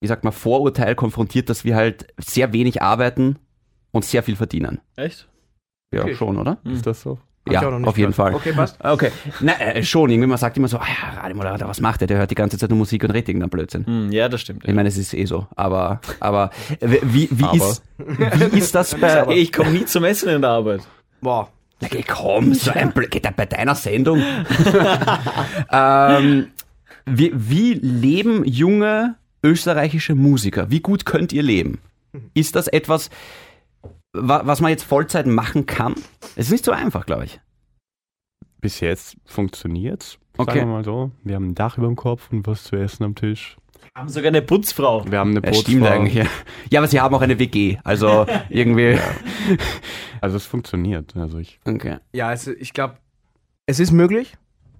wie 0.00 0.06
sagt 0.06 0.24
man, 0.24 0.32
Vorurteil 0.32 0.94
konfrontiert, 0.94 1.50
dass 1.50 1.64
wir 1.64 1.76
halt 1.76 2.14
sehr 2.18 2.52
wenig 2.52 2.80
arbeiten 2.80 3.38
und 3.90 4.04
sehr 4.04 4.22
viel 4.22 4.36
verdienen. 4.36 4.80
Echt? 4.96 5.28
Ja, 5.92 6.02
Okay. 6.02 6.14
schon, 6.14 6.38
oder? 6.38 6.58
Hm. 6.62 6.72
Ist 6.72 6.86
das 6.86 7.02
so? 7.02 7.18
Hab 7.56 7.62
Ja, 7.62 7.68
auf 7.88 7.98
jeden 7.98 8.12
gehört. 8.12 8.14
Fall. 8.14 8.34
Okay, 8.34 8.52
passt. 8.52 8.76
Okay. 8.82 9.10
Nein, 9.40 9.60
äh, 9.60 9.82
schon. 9.82 10.10
Irgendwie, 10.10 10.26
man 10.28 10.38
sagt 10.38 10.56
immer 10.56 10.68
so, 10.68 10.78
ah 10.78 10.86
ja, 10.86 11.20
Radiomoderator, 11.20 11.68
was 11.68 11.80
macht 11.80 12.00
der? 12.00 12.06
Der 12.08 12.18
hört 12.18 12.30
die 12.30 12.34
ganze 12.34 12.58
Zeit 12.58 12.70
nur 12.70 12.78
Musik 12.78 13.02
und 13.04 13.10
redet 13.10 13.28
irgendeinen 13.28 13.50
Blödsinn. 13.50 13.86
Hm, 13.86 14.12
ja, 14.12 14.28
das 14.28 14.40
stimmt. 14.40 14.64
Ich 14.66 14.74
meine, 14.74 14.88
es 14.88 14.96
ist 14.96 15.14
eh 15.14 15.24
so. 15.24 15.46
Aber, 15.56 16.00
aber 16.20 16.50
äh, 16.80 16.98
wie, 17.02 17.28
wie, 17.30 17.44
Aber. 17.44 17.54
Ist, 17.56 17.82
wie 18.52 18.58
ist 18.58 18.74
das 18.74 18.94
bei... 19.00 19.26
Ich 19.34 19.52
komme 19.52 19.70
nie 19.70 19.84
zum 19.84 20.04
Essen 20.04 20.28
in 20.28 20.40
der 20.42 20.50
Arbeit. 20.50 20.80
Boah, 21.20 21.48
Ja, 21.80 21.88
geh, 21.88 22.02
komm, 22.06 22.54
so 22.54 22.70
ein 22.72 22.92
Blöd, 22.92 23.10
geht 23.10 23.24
da 23.24 23.30
bei 23.30 23.46
deiner 23.46 23.74
Sendung? 23.74 24.22
ähm, 25.72 26.48
wie, 27.06 27.32
wie 27.34 27.74
leben 27.74 28.44
junge 28.44 29.16
österreichische 29.42 30.14
Musiker? 30.14 30.70
Wie 30.70 30.80
gut 30.80 31.04
könnt 31.06 31.32
ihr 31.32 31.42
leben? 31.42 31.78
Ist 32.34 32.56
das 32.56 32.68
etwas, 32.68 33.10
wa- 33.10 33.14
was 34.12 34.60
man 34.60 34.70
jetzt 34.70 34.84
Vollzeit 34.84 35.26
machen 35.26 35.66
kann? 35.66 35.94
Es 36.36 36.46
ist 36.46 36.52
nicht 36.52 36.64
so 36.64 36.72
einfach, 36.72 37.06
glaube 37.06 37.24
ich. 37.24 37.40
Bis 38.60 38.80
jetzt 38.80 39.16
funktioniert's, 39.24 40.18
Okay. 40.36 40.58
sagen 40.58 40.68
wir 40.70 40.74
mal 40.76 40.84
so. 40.84 41.10
Wir 41.24 41.34
haben 41.36 41.48
ein 41.48 41.54
Dach 41.54 41.78
über 41.78 41.86
dem 41.86 41.96
Kopf 41.96 42.30
und 42.32 42.46
was 42.46 42.64
zu 42.64 42.76
essen 42.76 43.04
am 43.04 43.14
Tisch. 43.14 43.56
Haben 43.94 44.08
sogar 44.08 44.28
eine 44.28 44.42
Putzfrau. 44.42 45.04
Wir 45.10 45.18
haben 45.18 45.30
eine 45.30 45.40
Ja, 45.40 45.50
Putzfrau. 45.50 45.62
stimmt 45.62 45.86
eigentlich. 45.86 46.14
Ja. 46.14 46.26
ja, 46.70 46.80
aber 46.80 46.88
sie 46.88 47.00
haben 47.00 47.14
auch 47.14 47.20
eine 47.20 47.38
WG. 47.38 47.78
Also 47.84 48.26
irgendwie. 48.48 48.98
Also 50.20 50.36
es 50.36 50.46
funktioniert. 50.46 51.16
Also 51.16 51.38
ich 51.38 51.60
Okay. 51.64 51.98
Ja, 52.12 52.28
also 52.28 52.52
ich 52.52 52.72
glaube, 52.72 52.96
es 53.66 53.80
ist 53.80 53.92
möglich. 53.92 54.36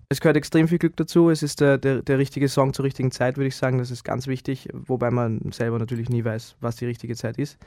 Es 0.09 0.21
gehört 0.21 0.37
extrem 0.37 0.69
viel 0.69 0.79
Glück 0.79 0.97
dazu. 0.97 1.31
Es 1.31 1.43
ist 1.43 1.61
der, 1.61 1.79
der, 1.79 2.03
der 2.03 2.19
richtige 2.19 2.49
Song 2.49 2.73
zur 2.73 2.85
richtigen 2.85 3.11
Zeit, 3.11 3.37
würde 3.37 3.49
ich 3.49 3.57
sagen. 3.57 3.79
Das 3.79 3.91
ist 3.91 4.05
ganz 4.05 4.27
wichtig, 4.27 4.69
wobei 4.73 5.11
man 5.11 5.41
selber 5.53 5.79
natürlich 5.79 6.09
nie 6.09 6.25
weiß, 6.25 6.57
was 6.61 6.77
die 6.77 6.87
richtige 6.87 7.15
Zeit 7.15 7.39
ist. 7.39 7.59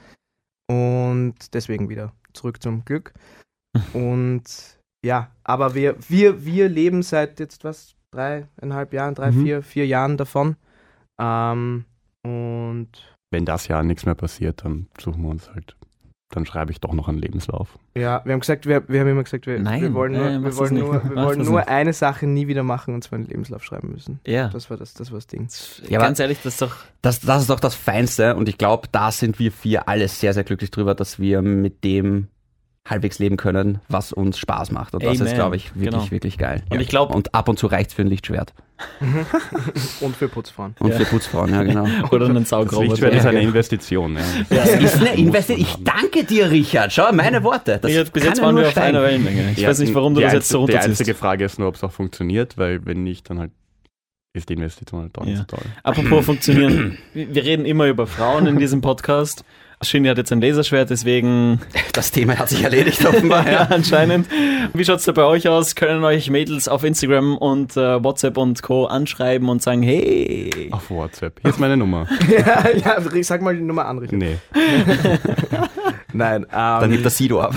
Und 0.72 1.54
deswegen 1.54 1.90
wieder 1.90 2.14
zurück 2.34 2.62
zum 2.64 2.86
Glück. 2.86 3.14
Und 3.94 4.44
ja, 5.06 5.32
aber 5.44 5.76
wir, 5.76 5.98
wir, 6.08 6.46
wir 6.46 6.70
leben 6.70 7.04
seit 7.04 7.40
jetzt 7.40 7.64
was, 7.64 7.96
dreieinhalb 8.12 8.94
Jahren, 8.94 9.16
drei, 9.16 9.32
Mhm. 9.32 9.44
vier, 9.44 9.64
vier 9.64 9.88
Jahren 9.88 10.18
davon. 10.18 10.56
Ähm, 11.20 11.86
und 12.24 12.90
wenn 13.32 13.46
das 13.46 13.68
Jahr 13.68 13.84
nichts 13.84 14.06
mehr 14.06 14.16
passiert, 14.16 14.64
dann 14.64 14.88
suchen 15.00 15.24
wir 15.24 15.30
uns 15.30 15.50
halt, 15.50 15.76
dann 16.32 16.46
schreibe 16.46 16.72
ich 16.72 16.80
doch 16.80 16.94
noch 16.94 17.08
einen 17.08 17.20
Lebenslauf. 17.20 17.78
ja, 17.96 18.22
wir 18.26 18.34
haben 18.34 18.39
gesagt, 18.39 18.65
wir, 18.65 18.84
wir 18.88 19.00
haben 19.02 19.08
immer 19.08 19.24
gesagt, 19.24 19.46
wir, 19.48 19.60
Nein, 19.60 19.82
wir 19.82 19.94
wollen, 19.94 20.13
nur, 20.13 20.24
nein, 20.24 20.44
wir 20.44 20.56
wollen, 20.58 20.76
nur, 20.76 21.04
wir 21.04 21.15
wollen 21.15 21.44
nur 21.46 21.67
eine 21.67 21.94
Sache 21.94 22.26
nie 22.28 22.48
wieder 22.48 22.63
machen 22.63 22.94
und 22.96 23.04
zwar 23.04 23.20
einen 23.20 23.28
Lebenslauf 23.28 23.63
schreiben 23.63 23.91
müssen. 23.91 24.20
Ja. 24.26 24.48
Das 24.50 24.70
war 24.70 24.78
das, 24.78 24.94
das 24.94 25.12
war 25.12 25.17
das 25.17 25.28
Ding. 25.28 25.48
Ja, 25.88 26.00
aber- 26.00 26.08
Ganz 26.08 26.20
ehrlich, 26.20 26.39
das 26.44 26.54
ist 26.54 26.62
doch. 26.62 26.76
Das, 27.02 27.20
das 27.20 27.41
ist 27.44 27.50
doch 27.50 27.60
das 27.60 27.76
Feinste 27.76 28.36
und 28.36 28.48
ich 28.50 28.58
glaube, 28.58 28.88
da 28.91 29.12
sind 29.12 29.39
wir 29.39 29.52
vier 29.52 29.88
alle 29.88 30.08
sehr, 30.08 30.34
sehr 30.34 30.44
glücklich 30.44 30.72
drüber, 30.72 30.96
dass 30.96 31.20
wir 31.20 31.41
mit 31.41 31.84
dem 31.84 32.28
halbwegs 32.88 33.20
leben 33.20 33.38
können, 33.38 33.80
was 33.89 34.12
uns 34.12 34.38
Spaß 34.39 34.72
macht. 34.72 34.94
Und 34.96 35.04
das 35.04 35.17
Amen. 35.20 35.28
ist, 35.28 35.36
glaube 35.36 35.56
ich, 35.56 35.76
wirklich, 35.76 35.91
Genau. 35.91 36.12
wirklich 36.12 36.38
geil. 36.38 36.63
Und 36.70 36.80
ich 36.82 36.88
glaube, 36.88 37.13
Und 37.13 37.34
ab 37.36 37.48
und 37.48 37.60
zu 37.60 37.67
reicht 37.67 37.94
für 37.94 38.02
ein 38.02 38.08
Lichtschwert. 38.08 38.54
Und 40.02 40.15
für 40.15 40.28
Putzfrauen. 40.28 40.74
Und 40.80 40.89
Ja. 40.89 40.98
für 40.98 41.06
Putzfrauen, 41.06 41.52
ja 41.52 41.62
genau. 41.62 41.86
oder 42.12 42.26
einen 42.26 42.36
Das 42.39 42.50
Saugroboter. 42.50 42.86
Lichtschwert 42.88 43.13
ist 43.13 43.26
eine 43.28 43.41
Investition. 43.41 44.15
Ja. 44.17 44.22
Das 44.50 44.70
ist 44.74 44.96
eine 45.00 45.13
Investition. 45.15 45.60
Ich 45.67 45.84
danke 45.84 46.24
dir, 46.24 46.50
Richard. 46.50 46.91
Schau, 46.91 47.12
meine 47.13 47.44
Worte. 47.44 47.78
Das 47.80 47.91
Ja, 47.91 48.04
bis 48.04 48.24
jetzt 48.24 48.39
ja 48.39 48.46
waren 48.46 48.56
nur 48.56 48.63
wir 48.63 48.67
auf 48.70 48.72
steigen. 48.72 48.98
einer 48.98 49.06
Wellenlänge. 49.06 49.52
Ich 49.52 49.60
Ja, 49.60 49.70
weiß 49.70 49.80
nicht, 49.80 49.94
warum 49.94 50.15
du 50.15 50.22
das 50.22 50.34
jetzt 50.34 50.50
so 50.50 50.62
einzige- 50.62 50.72
Die 50.72 50.78
runterziehst. 50.78 51.02
einzige 51.02 51.15
Frage 51.17 51.46
ist 51.46 51.60
nur, 51.60 51.67
ob 51.67 51.76
es 51.76 51.84
auch 51.84 51.91
funktioniert, 51.91 52.58
weil 52.58 52.84
wenn 52.86 53.04
nicht, 53.04 53.30
dann 53.30 53.38
halt 53.39 53.52
ist 54.34 54.50
die 54.50 54.54
Investition 54.54 55.02
halt 55.02 55.15
doch 55.17 55.26
nicht 55.26 55.34
Ja. 55.38 55.39
so 55.48 55.58
toll. 55.58 55.65
Apropos 55.84 56.26
funktionieren. 56.26 56.98
Wir 57.13 57.44
reden 57.44 57.65
immer 57.65 57.86
über 57.88 58.08
Frauen 58.08 58.48
in 58.48 58.58
diesem 58.58 58.82
Podcast. 58.82 59.44
Shinny 59.84 60.08
hat 60.08 60.17
jetzt 60.17 60.32
ein 60.32 60.41
Laserschwert, 60.41 60.89
deswegen 60.89 61.60
Das 61.94 62.12
Thema 62.12 62.38
hat 62.38 62.50
sich 62.50 62.63
erledigt 62.63 63.06
offenbar. 63.06 63.46
ja, 63.46 63.52
Ja. 63.52 63.67
anscheinend. 63.70 64.28
Wie 64.74 64.86
schaut's 64.86 65.06
da 65.06 65.12
bei 65.12 65.24
euch 65.24 65.48
aus? 65.48 65.76
Können 65.76 66.04
euch 66.04 66.30
Mädels 66.30 66.67
auf 66.67 66.84
Instagram 66.84 67.38
und 67.38 67.76
äh, 67.76 68.04
WhatsApp 68.04 68.38
und 68.38 68.62
Co. 68.62 68.86
anschreiben 68.86 69.50
und 69.50 69.62
sagen, 69.62 69.82
hey, 69.84 70.70
Auf 70.72 70.89
WhatsApp. 70.89 71.39
Hier 71.41 71.50
ist 71.50 71.60
meine 71.60 71.76
Nummer. 71.78 72.08
ja, 72.30 72.70
ja, 72.76 73.24
sag 73.24 73.41
mal 73.41 73.56
die 73.56 73.62
Nummer 73.62 73.86
an, 73.86 73.98
Richard. 73.98 74.20
Nee. 74.20 74.38
Nein, 76.13 76.44
ähm, 76.44 76.48
Dann 76.52 76.89
nimmt 76.89 77.06
das 77.06 77.17
Sido 77.17 77.41
ab. 77.41 77.56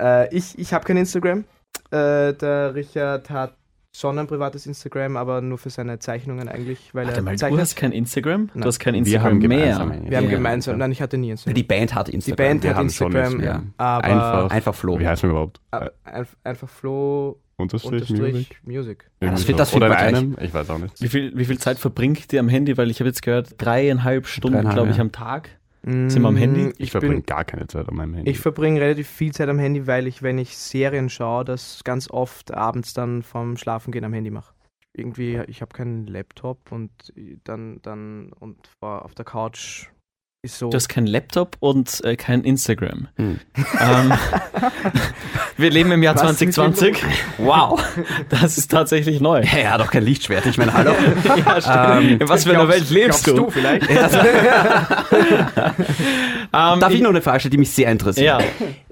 äh, 0.00 0.34
ich 0.36 0.58
ich 0.58 0.72
habe 0.72 0.84
kein 0.84 0.96
Instagram. 0.96 1.44
Äh, 1.90 2.32
der 2.34 2.74
Richard 2.74 3.30
hat 3.30 3.54
schon 3.98 4.18
ein 4.18 4.26
privates 4.26 4.66
Instagram, 4.66 5.16
aber 5.16 5.40
nur 5.40 5.58
für 5.58 5.70
seine 5.70 5.98
Zeichnungen 5.98 6.48
eigentlich, 6.48 6.94
weil 6.94 7.06
Warte 7.06 7.20
er 7.20 7.22
mal, 7.22 7.30
du 7.32 7.38
zeichnet. 7.38 7.60
hast 7.60 7.76
kein 7.76 7.92
Instagram? 7.92 8.50
Nein. 8.52 8.62
Du 8.62 8.68
hast 8.68 8.78
kein 8.78 8.94
Wir 8.94 8.98
Instagram 9.00 9.24
haben 9.24 9.38
mehr. 9.38 9.48
gemeinsam 9.58 9.90
ein 9.92 10.10
wir 10.10 10.16
haben 10.16 10.24
Ja. 10.24 10.30
gemeinsam, 10.30 10.78
nein, 10.78 10.92
ich 10.92 11.00
hatte 11.02 11.18
nie 11.18 11.30
Instagram. 11.30 11.54
Die 11.54 11.62
Band 11.62 11.94
hat 11.94 12.08
Die 12.08 12.14
Instagram. 12.14 12.36
Band 12.46 12.62
wir 12.62 12.70
hat 12.70 12.76
haben 12.76 12.90
schon 12.90 13.06
Instagram, 13.12 13.32
Instagram. 13.40 13.74
aber 13.78 14.04
Einfach. 14.04 14.50
Einfach 14.50 14.74
Flo. 14.74 14.98
Wie 14.98 15.06
heißt 15.08 15.22
wir 15.22 15.30
überhaupt? 15.30 15.60
äh, 15.72 15.90
einf- 16.04 16.36
einfach 16.44 16.68
Flo 16.68 17.40
Unterstrich, 17.58 18.10
unterstrich 18.10 18.20
Music? 18.34 18.60
Music. 18.64 19.10
Das 19.20 19.40
so. 19.42 19.52
das 19.54 19.74
Oder 19.74 19.86
in 19.86 19.92
man 19.92 19.98
einem? 19.98 20.36
Ich 20.42 20.52
weiß 20.52 20.68
auch 20.70 20.78
nicht. 20.78 21.00
Wie 21.00 21.08
viel, 21.08 21.32
wie 21.36 21.44
viel 21.46 21.58
Zeit 21.58 21.78
verbringt 21.78 22.30
ihr 22.34 22.40
am 22.40 22.48
Handy? 22.50 22.76
Weil 22.76 22.90
ich 22.90 23.00
habe 23.00 23.08
jetzt 23.08 23.22
gehört, 23.22 23.54
dreieinhalb 23.56 24.26
Stunden, 24.26 24.68
glaube 24.68 24.90
ich, 24.90 24.96
ja. 24.96 25.02
am 25.02 25.10
Tag. 25.12 25.48
Sind 25.86 26.20
wir 26.22 26.28
am 26.28 26.34
Mm, 26.34 26.38
Handy? 26.38 26.68
Ich, 26.70 26.80
Ich, 26.80 26.90
verbringe 26.90 27.22
gar 27.22 27.44
keine 27.44 27.68
Zeit 27.68 27.88
an 27.88 27.94
meinem 27.94 28.14
Handy. 28.14 28.30
ich 28.30 28.40
verbringe 28.40 28.80
relativ 28.80 29.08
viel 29.08 29.32
Zeit 29.32 29.48
am 29.48 29.58
Handy, 29.60 29.86
weil 29.86 30.06
ich, 30.08 30.20
wenn 30.22 30.36
ich 30.38 30.56
Serien 30.58 31.08
schaue, 31.08 31.44
das 31.44 31.84
ganz 31.84 32.10
oft 32.10 32.52
abends 32.52 32.92
dann 32.92 33.22
vom 33.22 33.56
Schlafengehen 33.56 34.04
am 34.04 34.12
Handy 34.12 34.30
mache. 34.30 34.52
Irgendwie, 34.92 35.40
ich 35.46 35.60
habe 35.62 35.72
keinen 35.74 36.06
Laptop 36.06 36.72
und 36.72 36.90
dann, 37.44 37.80
dann 37.82 38.32
und 38.40 38.56
vor- 38.80 39.04
auf 39.04 39.14
der 39.14 39.24
Couch 39.26 39.88
so. 40.52 40.70
Du 40.70 40.76
hast 40.76 40.88
kein 40.88 41.06
Laptop 41.06 41.56
und 41.60 42.02
äh, 42.04 42.16
kein 42.16 42.42
Instagram. 42.44 43.08
Hm. 43.16 43.40
Ähm, 43.80 44.12
wir 45.56 45.70
leben 45.70 45.92
im 45.92 46.02
Jahr 46.02 46.14
Was 46.14 46.30
ist 46.32 46.40
mit 46.40 46.54
2020. 46.54 47.04
Wow, 47.38 47.82
das 48.28 48.58
ist 48.58 48.70
tatsächlich 48.70 49.20
neu. 49.20 49.42
Hey, 49.42 49.62
er 49.64 49.72
hat 49.74 49.80
doch 49.80 49.90
kein 49.90 50.04
Lichtschwert. 50.04 50.46
Ich 50.46 50.58
meine, 50.58 50.72
hallo. 50.72 50.92
Ja, 51.36 51.60
stimmt. 51.60 52.12
Ähm, 52.12 52.20
In 52.20 52.28
was 52.28 52.44
für 52.44 52.50
einer 52.50 52.68
Welt 52.68 52.88
lebst 52.90 53.26
du? 53.26 53.34
du 53.34 53.50
vielleicht? 53.50 53.86
Ähm, 56.52 56.80
Darf 56.80 56.90
ich 56.90 56.96
ich- 56.96 57.02
noch 57.02 57.10
eine 57.10 57.22
Frage 57.22 57.40
stellen, 57.40 57.50
die 57.52 57.58
mich 57.58 57.70
sehr 57.70 57.90
interessiert? 57.90 58.26
Ja. 58.26 58.38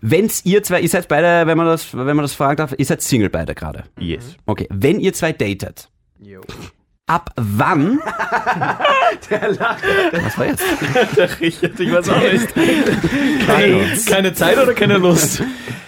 Wenn's 0.01 0.45
ihr 0.45 0.63
zwei, 0.63 0.81
ihr 0.81 0.89
seid 0.89 1.09
beide, 1.09 1.47
wenn 1.47 1.57
man 1.57 1.67
das, 1.67 1.95
wenn 1.97 2.17
man 2.17 2.23
das 2.25 2.35
fragen 2.35 2.57
darf, 2.57 2.75
ihr 2.77 2.85
seid 2.85 3.01
Single 3.01 3.31
beide 3.31 3.55
gerade. 3.55 3.85
yes. 3.99 4.37
Okay, 4.47 4.67
wenn 4.71 5.01
ihr 5.01 5.13
zwei 5.13 5.33
datet, 5.33 5.89
Jo. 6.21 6.41
Ab 7.07 7.31
wann? 7.37 8.01
Der 9.31 9.53
lacht. 9.53 9.85
Was 10.13 10.39
war 10.39 10.47
jetzt? 10.47 10.65
Der 11.17 11.41
Richard, 11.41 11.79
ich 11.81 11.93
weiß 11.93 12.09
auch 12.09 12.21
nicht. 12.21 12.55
Keine, 13.47 13.87
keine 14.07 14.33
Zeit 14.35 14.59
oder 14.59 14.75
keine 14.75 14.99
Lust? 14.99 15.43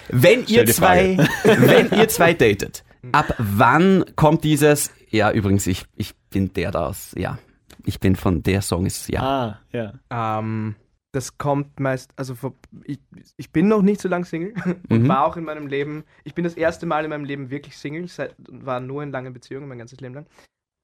Wenn 0.09 0.45
ihr 0.45 0.65
zwei, 0.67 1.17
wenn 1.43 1.91
ihr 1.91 2.07
zwei 2.07 2.33
datet, 2.33 2.83
ab 3.11 3.33
wann 3.37 4.05
kommt 4.15 4.43
dieses, 4.43 4.91
ja, 5.09 5.31
übrigens, 5.31 5.67
ich, 5.67 5.85
ich 5.95 6.15
bin 6.29 6.53
der 6.53 6.71
da 6.71 6.87
aus, 6.87 7.13
ja. 7.17 7.37
ich 7.85 7.99
bin 7.99 8.15
von 8.15 8.43
der 8.43 8.61
Song 8.61 8.85
ist 8.85 9.09
ja. 9.09 9.21
Ah, 9.21 9.59
ja. 9.71 9.93
Ähm, 10.39 10.75
das 11.13 11.37
kommt 11.37 11.79
meist, 11.79 12.11
also 12.15 12.35
vor, 12.35 12.53
ich, 12.83 12.99
ich 13.37 13.51
bin 13.51 13.67
noch 13.67 13.81
nicht 13.81 13.99
so 14.01 14.07
lange 14.07 14.25
Single 14.25 14.53
und 14.89 15.03
Mhm. 15.03 15.07
war 15.07 15.25
auch 15.25 15.35
in 15.37 15.43
meinem 15.45 15.67
Leben, 15.67 16.03
ich 16.23 16.35
bin 16.35 16.43
das 16.43 16.53
erste 16.53 16.85
Mal 16.85 17.03
in 17.03 17.09
meinem 17.09 17.25
Leben 17.25 17.49
wirklich 17.49 17.77
Single, 17.77 18.07
seit, 18.07 18.35
war 18.37 18.79
nur 18.79 19.03
in 19.03 19.11
langen 19.11 19.33
Beziehungen 19.33 19.67
mein 19.67 19.77
ganzes 19.79 19.99
Leben 19.99 20.13
lang. 20.15 20.25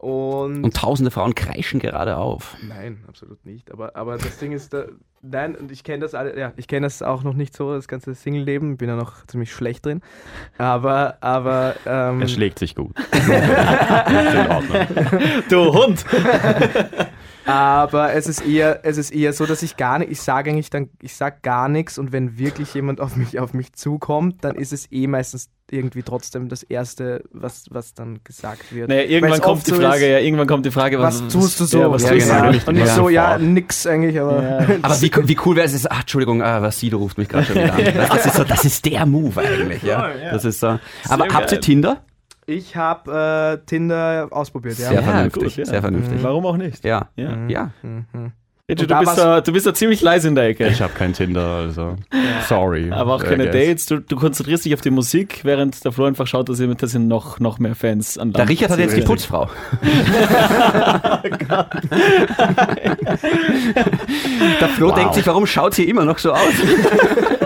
Und, 0.03 0.65
Und 0.65 0.75
tausende 0.75 1.11
Frauen 1.11 1.33
kreischen 1.33 1.79
gerade 1.79 2.17
auf. 2.17 2.57
nein, 2.67 3.05
absolut 3.07 3.45
nicht. 3.45 3.71
Aber, 3.71 3.95
aber 3.95 4.17
das 4.17 4.37
Ding 4.37 4.51
ist, 4.51 4.73
da, 4.73 4.83
nein, 5.21 5.55
und 5.55 5.71
ich 5.71 5.85
kenne 5.85 5.99
das 5.99 6.13
alle, 6.13 6.37
ja, 6.37 6.51
ich 6.57 6.67
kenne 6.67 6.85
das 6.85 7.01
auch 7.01 7.23
noch 7.23 7.35
nicht 7.35 7.55
so, 7.55 7.73
das 7.73 7.87
ganze 7.87 8.13
Single-Leben, 8.13 8.75
bin 8.75 8.89
ja 8.89 8.97
noch 8.97 9.25
ziemlich 9.27 9.53
schlecht 9.53 9.85
drin. 9.85 10.01
Aber, 10.57 11.19
aber, 11.21 11.75
ähm, 11.85 12.19
Er 12.21 12.27
schlägt 12.27 12.59
sich 12.59 12.75
gut. 12.75 12.93
Du 15.49 15.73
Hund! 15.73 16.03
Aber 17.45 18.13
es 18.13 18.27
ist 18.27 18.45
eher, 18.45 18.81
es 18.83 18.97
ist 18.97 19.11
eher 19.11 19.33
so, 19.33 19.45
dass 19.45 19.63
ich 19.63 19.77
gar 19.77 19.99
nicht, 19.99 20.11
ich 20.11 20.21
sage 20.21 20.51
eigentlich 20.51 20.69
dann, 20.69 20.89
ich 21.01 21.15
sage 21.15 21.37
gar 21.41 21.67
nichts 21.69 21.97
und 21.97 22.11
wenn 22.11 22.37
wirklich 22.37 22.73
jemand 22.73 23.01
auf 23.01 23.15
mich, 23.15 23.39
auf 23.39 23.53
mich 23.53 23.73
zukommt, 23.73 24.43
dann 24.43 24.55
ist 24.55 24.71
es 24.73 24.91
eh 24.91 25.07
meistens 25.07 25.49
irgendwie 25.71 26.03
trotzdem 26.03 26.49
das 26.49 26.63
Erste, 26.63 27.23
was, 27.31 27.65
was 27.71 27.93
dann 27.93 28.19
gesagt 28.23 28.73
wird. 28.73 28.89
Naja, 28.89 29.03
irgendwann 29.03 29.41
kommt 29.41 29.65
die 29.65 29.71
so 29.71 29.77
Frage, 29.77 30.05
ist, 30.05 30.11
ja, 30.11 30.19
irgendwann 30.19 30.47
kommt 30.47 30.65
die 30.65 30.71
Frage, 30.71 30.99
was 30.99 31.27
tust 31.27 31.59
du 31.59 31.65
so? 31.65 31.79
Ja, 31.79 31.91
was 31.91 32.03
Ja, 32.03 32.11
tust 32.11 32.27
genau. 32.27 32.51
du? 32.51 32.59
Und 32.67 32.75
nicht 32.75 32.87
Ja, 32.87 32.95
so, 32.95 33.09
ja, 33.09 33.37
nix 33.37 33.87
eigentlich, 33.87 34.19
aber. 34.19 34.43
Ja. 34.43 34.59
Aber 34.81 35.01
wie, 35.01 35.11
wie 35.27 35.37
cool 35.45 35.55
wäre 35.55 35.65
es, 35.65 35.73
ist, 35.73 35.89
ach, 35.91 36.01
Entschuldigung, 36.01 36.43
ah, 36.43 36.61
was 36.61 36.79
sie, 36.79 36.89
du 36.89 36.97
ruft 36.97 37.17
mich 37.17 37.27
gerade 37.27 37.45
schon 37.45 37.55
wieder 37.55 37.73
an. 37.73 38.07
Das 38.13 38.25
ist, 38.25 38.35
so, 38.35 38.43
das 38.43 38.65
ist 38.65 38.85
der 38.85 39.05
Move 39.05 39.41
eigentlich, 39.41 39.83
ja. 39.83 40.09
Ja. 40.09 40.31
Das 40.31 40.45
ist 40.45 40.59
so. 40.59 40.79
Aber 41.09 41.25
Sehr 41.25 41.33
habt 41.33 41.51
ihr. 41.51 41.61
Tinder? 41.61 42.03
Ich 42.45 42.75
habe 42.75 43.59
äh, 43.61 43.65
Tinder 43.65 44.27
ausprobiert, 44.31 44.77
ja. 44.79 44.87
Sehr 44.89 44.95
Ja, 44.95 45.01
vernünftig, 45.03 45.43
gut, 45.43 45.55
ja. 45.57 45.65
sehr 45.65 45.81
vernünftig. 45.81 46.21
Warum 46.21 46.45
auch 46.45 46.57
nicht? 46.57 46.83
Ja. 46.83 47.09
Ja. 47.15 47.37
Ja. 47.47 47.71
Mhm. 47.81 48.31
Richard, 48.69 48.89
Und 48.89 48.91
du 48.91 48.99
bist, 49.05 49.17
da, 49.17 49.41
du 49.41 49.51
bist 49.51 49.65
da 49.65 49.73
ziemlich 49.73 50.01
leise 50.01 50.29
in 50.29 50.35
der 50.35 50.45
Ecke. 50.45 50.67
Ich 50.67 50.81
habe 50.81 50.93
kein 50.93 51.11
Tinder, 51.11 51.45
also 51.57 51.97
sorry. 52.47 52.91
Aber 52.91 53.15
auch 53.15 53.23
keine. 53.23 53.49
Dates. 53.49 53.87
Du, 53.87 53.99
du 53.99 54.15
konzentrierst 54.15 54.63
dich 54.63 54.73
auf 54.73 54.79
die 54.79 54.89
Musik, 54.89 55.41
während 55.43 55.83
der 55.83 55.91
Flo 55.91 56.05
einfach 56.05 56.25
schaut, 56.27 56.47
dass 56.47 56.61
ihr, 56.61 56.73
dass 56.73 56.93
ihr 56.93 57.01
noch, 57.01 57.39
noch 57.41 57.59
mehr 57.59 57.75
Fans 57.75 58.17
an 58.17 58.31
Der 58.31 58.39
Land 58.39 58.51
Richard 58.51 58.71
hat 58.71 58.79
jetzt 58.79 58.95
die. 58.95 59.01
Putzfrau. 59.01 59.49
Der 64.61 64.69
Flo 64.69 64.89
Wow. 64.89 64.95
denkt 64.95 65.13
sich, 65.15 65.27
warum 65.27 65.45
schaut 65.45 65.73
sie 65.73 65.83
immer 65.89 66.05
noch 66.05 66.17
so 66.17 66.31
aus? 66.31 66.39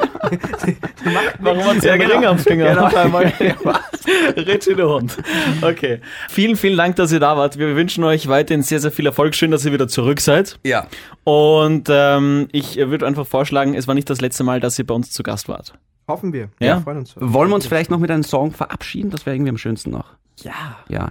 Warum 1.39 1.63
hat 1.63 1.81
sie 1.81 1.87
Ja, 1.87 1.93
einen. 1.93 2.11
Ring 2.11 2.25
am 2.25 2.37
Finger? 2.37 2.69
Genau. 2.69 2.85
Einmal. 2.85 3.33
Der 4.77 4.87
Hund. 4.87 5.17
Okay. 5.61 5.99
Vielen, 6.29 6.55
vielen 6.55 6.77
Dank, 6.77 6.95
dass 6.95 7.11
ihr 7.11 7.19
da 7.19 7.37
wart. 7.37 7.57
Wir 7.57 7.75
wünschen 7.75 8.03
euch 8.03 8.27
weiterhin 8.27 8.63
sehr, 8.63 8.79
sehr 8.79 8.91
viel 8.91 9.05
Erfolg. 9.05 9.35
Schön, 9.35 9.51
dass 9.51 9.65
ihr 9.65 9.73
wieder 9.73 9.87
zurück 9.87 10.21
seid. 10.21 10.59
Ja. 10.63 10.87
Und 11.23 11.87
ähm, 11.89 12.47
ich 12.51 12.77
würde 12.77 13.05
einfach 13.07 13.25
vorschlagen, 13.25 13.73
es 13.73 13.87
war 13.87 13.95
nicht 13.95 14.09
das 14.09 14.21
letzte 14.21 14.43
Mal, 14.43 14.59
dass 14.59 14.77
ihr 14.79 14.85
bei 14.85 14.93
uns 14.93 15.11
zu 15.11 15.23
Gast 15.23 15.49
wart. 15.49 15.73
Hoffen 16.07 16.31
wir. 16.31 16.49
Ja? 16.59 16.79
freuen 16.79 16.99
uns. 16.99 17.15
Wollen 17.17 17.49
wir 17.49 17.55
uns 17.55 17.67
vielleicht 17.67 17.91
noch 17.91 17.99
mit 17.99 18.11
einem 18.11 18.23
Song 18.23 18.51
verabschieden? 18.51 19.09
Das 19.09 19.25
wäre 19.25 19.35
irgendwie 19.35 19.49
am 19.49 19.57
schönsten 19.57 19.91
noch. 19.91 20.13
Ja. 20.43 20.77
Ja. 20.87 21.09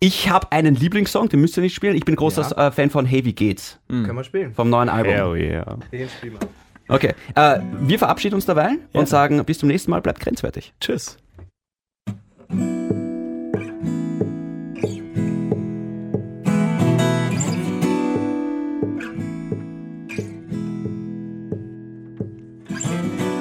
Ich 0.00 0.28
habe 0.28 0.52
einen 0.52 0.74
Lieblingssong, 0.74 1.28
den 1.28 1.40
müsst 1.40 1.56
ihr 1.56 1.62
nicht 1.62 1.74
spielen. 1.74 1.94
Ich 1.96 2.04
bin 2.04 2.16
großer 2.16 2.56
äh, 2.58 2.70
Fan 2.72 2.90
von 2.90 3.06
Hey, 3.06 3.24
wie 3.24 3.32
geht's? 3.32 3.78
Können 3.88 4.14
wir 4.14 4.24
spielen. 4.24 4.52
Vom 4.54 4.68
neuen 4.68 4.88
Album. 4.88 5.12
Hell 5.12 5.36
yeah. 5.36 5.78
Den 5.92 6.08
spielen 6.08 6.34
wir. 6.34 6.48
Okay. 6.88 7.14
Äh, 7.34 7.60
wir 7.80 7.98
verabschieden 7.98 8.34
uns 8.34 8.46
derweil 8.46 8.78
Ja. 8.92 9.00
und 9.00 9.08
sagen 9.08 9.44
bis 9.44 9.58
zum 9.58 9.68
nächsten 9.68 9.90
Mal, 9.90 10.00
bleibt 10.00 10.20
grenzwertig. 10.20 10.72
Tschüss. 10.80 11.18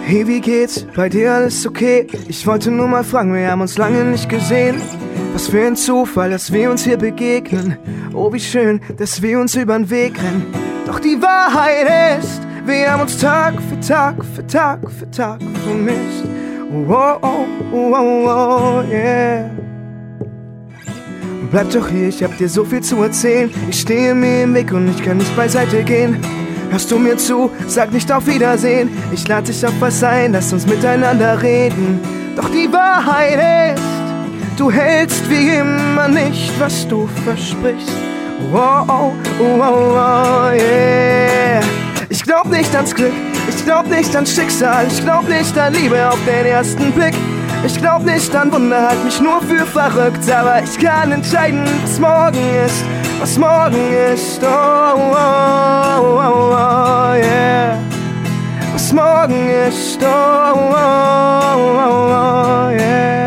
Hey, 0.04 0.26
wie 0.26 0.40
geht's? 0.40 0.86
Bei 0.96 1.10
dir 1.10 1.34
alles 1.34 1.68
okay? 1.68 2.08
Ich 2.30 2.48
wollte 2.48 2.72
nur 2.72 2.88
mal 2.88 3.04
fragen, 3.04 3.34
wir 3.34 3.52
haben 3.52 3.62
uns 3.62 3.78
lange 3.78 4.06
nicht 4.06 4.30
gesehen. 4.30 4.82
Was 5.34 5.50
für 5.50 5.66
ein 5.66 5.76
Zufall, 5.76 6.30
dass 6.32 6.52
wir 6.54 6.72
uns 6.72 6.84
hier 6.86 6.98
begegnen. 6.98 7.78
Oh, 8.14 8.32
wie 8.32 8.40
schön, 8.40 8.80
dass 8.98 9.22
wir 9.22 9.40
uns 9.40 9.56
übern 9.56 9.90
Weg 9.90 10.18
rennen. 10.22 10.46
Doch 10.86 11.00
die 11.00 11.22
Wahrheit 11.22 12.20
ist, 12.20 12.42
wir 12.68 12.92
haben 12.92 13.02
uns 13.02 13.18
Tag 13.18 13.56
für 13.62 13.80
Tag 13.80 14.16
für 14.36 14.46
Tag 14.46 14.80
für 14.92 15.10
Tag 15.10 15.40
vermisst. 15.64 16.26
Oh, 16.70 17.18
oh, 17.22 17.46
oh, 17.72 17.94
oh, 17.94 18.28
oh, 18.28 18.84
yeah. 18.92 19.50
Bleib 21.50 21.72
doch 21.72 21.88
hier, 21.88 22.10
ich 22.10 22.22
hab 22.22 22.38
dir 22.38 22.50
so 22.50 22.66
viel 22.66 22.82
zu 22.82 23.02
erzählen. 23.02 23.50
Ich 23.70 23.80
stehe 23.80 24.14
mir 24.14 24.44
im 24.44 24.54
Weg 24.54 24.74
und 24.74 24.90
ich 24.90 25.02
kann 25.02 25.18
nicht 25.18 25.34
beiseite 25.38 25.82
gehen. 25.84 26.18
Hörst 26.70 26.92
du 26.92 27.00
mir 27.00 27.16
zu? 27.18 27.50
Sag 27.68 27.94
nicht 27.94 28.12
auf 28.12 28.28
Wiedersehen. 28.28 28.90
Ich 29.14 29.26
lade 29.28 29.48
dich 29.48 29.66
auf 29.66 29.74
was 29.80 30.04
ein, 30.04 30.34
lass 30.34 30.52
uns 30.52 30.68
miteinander 30.68 31.42
reden. 31.42 32.02
Doch 32.36 32.50
die 32.50 32.72
Wahrheit 32.72 33.78
ist, 33.78 34.60
du 34.60 34.70
hältst 34.70 35.30
wie 35.30 35.56
immer 35.56 36.10
nicht, 36.10 36.52
was 36.60 36.86
du 36.88 37.08
versprichst. 37.24 37.92
Oh, 38.54 38.84
oh, 38.88 39.14
oh, 39.40 39.62
oh, 39.62 39.94
oh 39.96 40.52
yeah. 40.52 41.87
Ich 42.10 42.24
glaub 42.24 42.46
nicht 42.46 42.74
ans 42.74 42.96
Glück, 42.96 43.12
ich 43.50 43.66
glaub 43.66 43.88
nicht 43.88 44.16
ans 44.16 44.34
Schicksal, 44.34 44.88
ich 44.88 45.04
glaub 45.04 45.28
nicht 45.28 45.58
an 45.58 45.74
Liebe 45.74 46.10
auf 46.10 46.20
den 46.26 46.46
ersten 46.46 46.92
Blick. 46.94 47.14
Ich 47.66 47.78
glaub 47.78 48.06
nicht 48.06 48.34
an 48.36 48.52
Wunder, 48.52 48.90
halt 48.90 49.04
mich 49.04 49.20
nur 49.20 49.42
für 49.42 49.66
verrückt, 49.66 50.30
aber 50.32 50.62
ich 50.64 50.80
kann 50.80 51.12
entscheiden, 51.12 51.66
was 51.84 52.00
morgen 52.00 52.40
ist, 52.66 52.84
was 53.20 53.38
morgen 53.38 53.94
ist. 54.14 54.42
Oh, 54.42 54.48
oh, 54.48 55.18
oh, 56.00 56.52
oh 56.52 57.16
yeah. 57.16 57.78
Was 58.74 58.94
morgen 58.94 59.50
ist, 59.68 60.00
oh, 60.02 60.08
oh, 60.08 61.58
oh, 61.58 62.12
oh 62.14 62.72
yeah. 62.72 63.27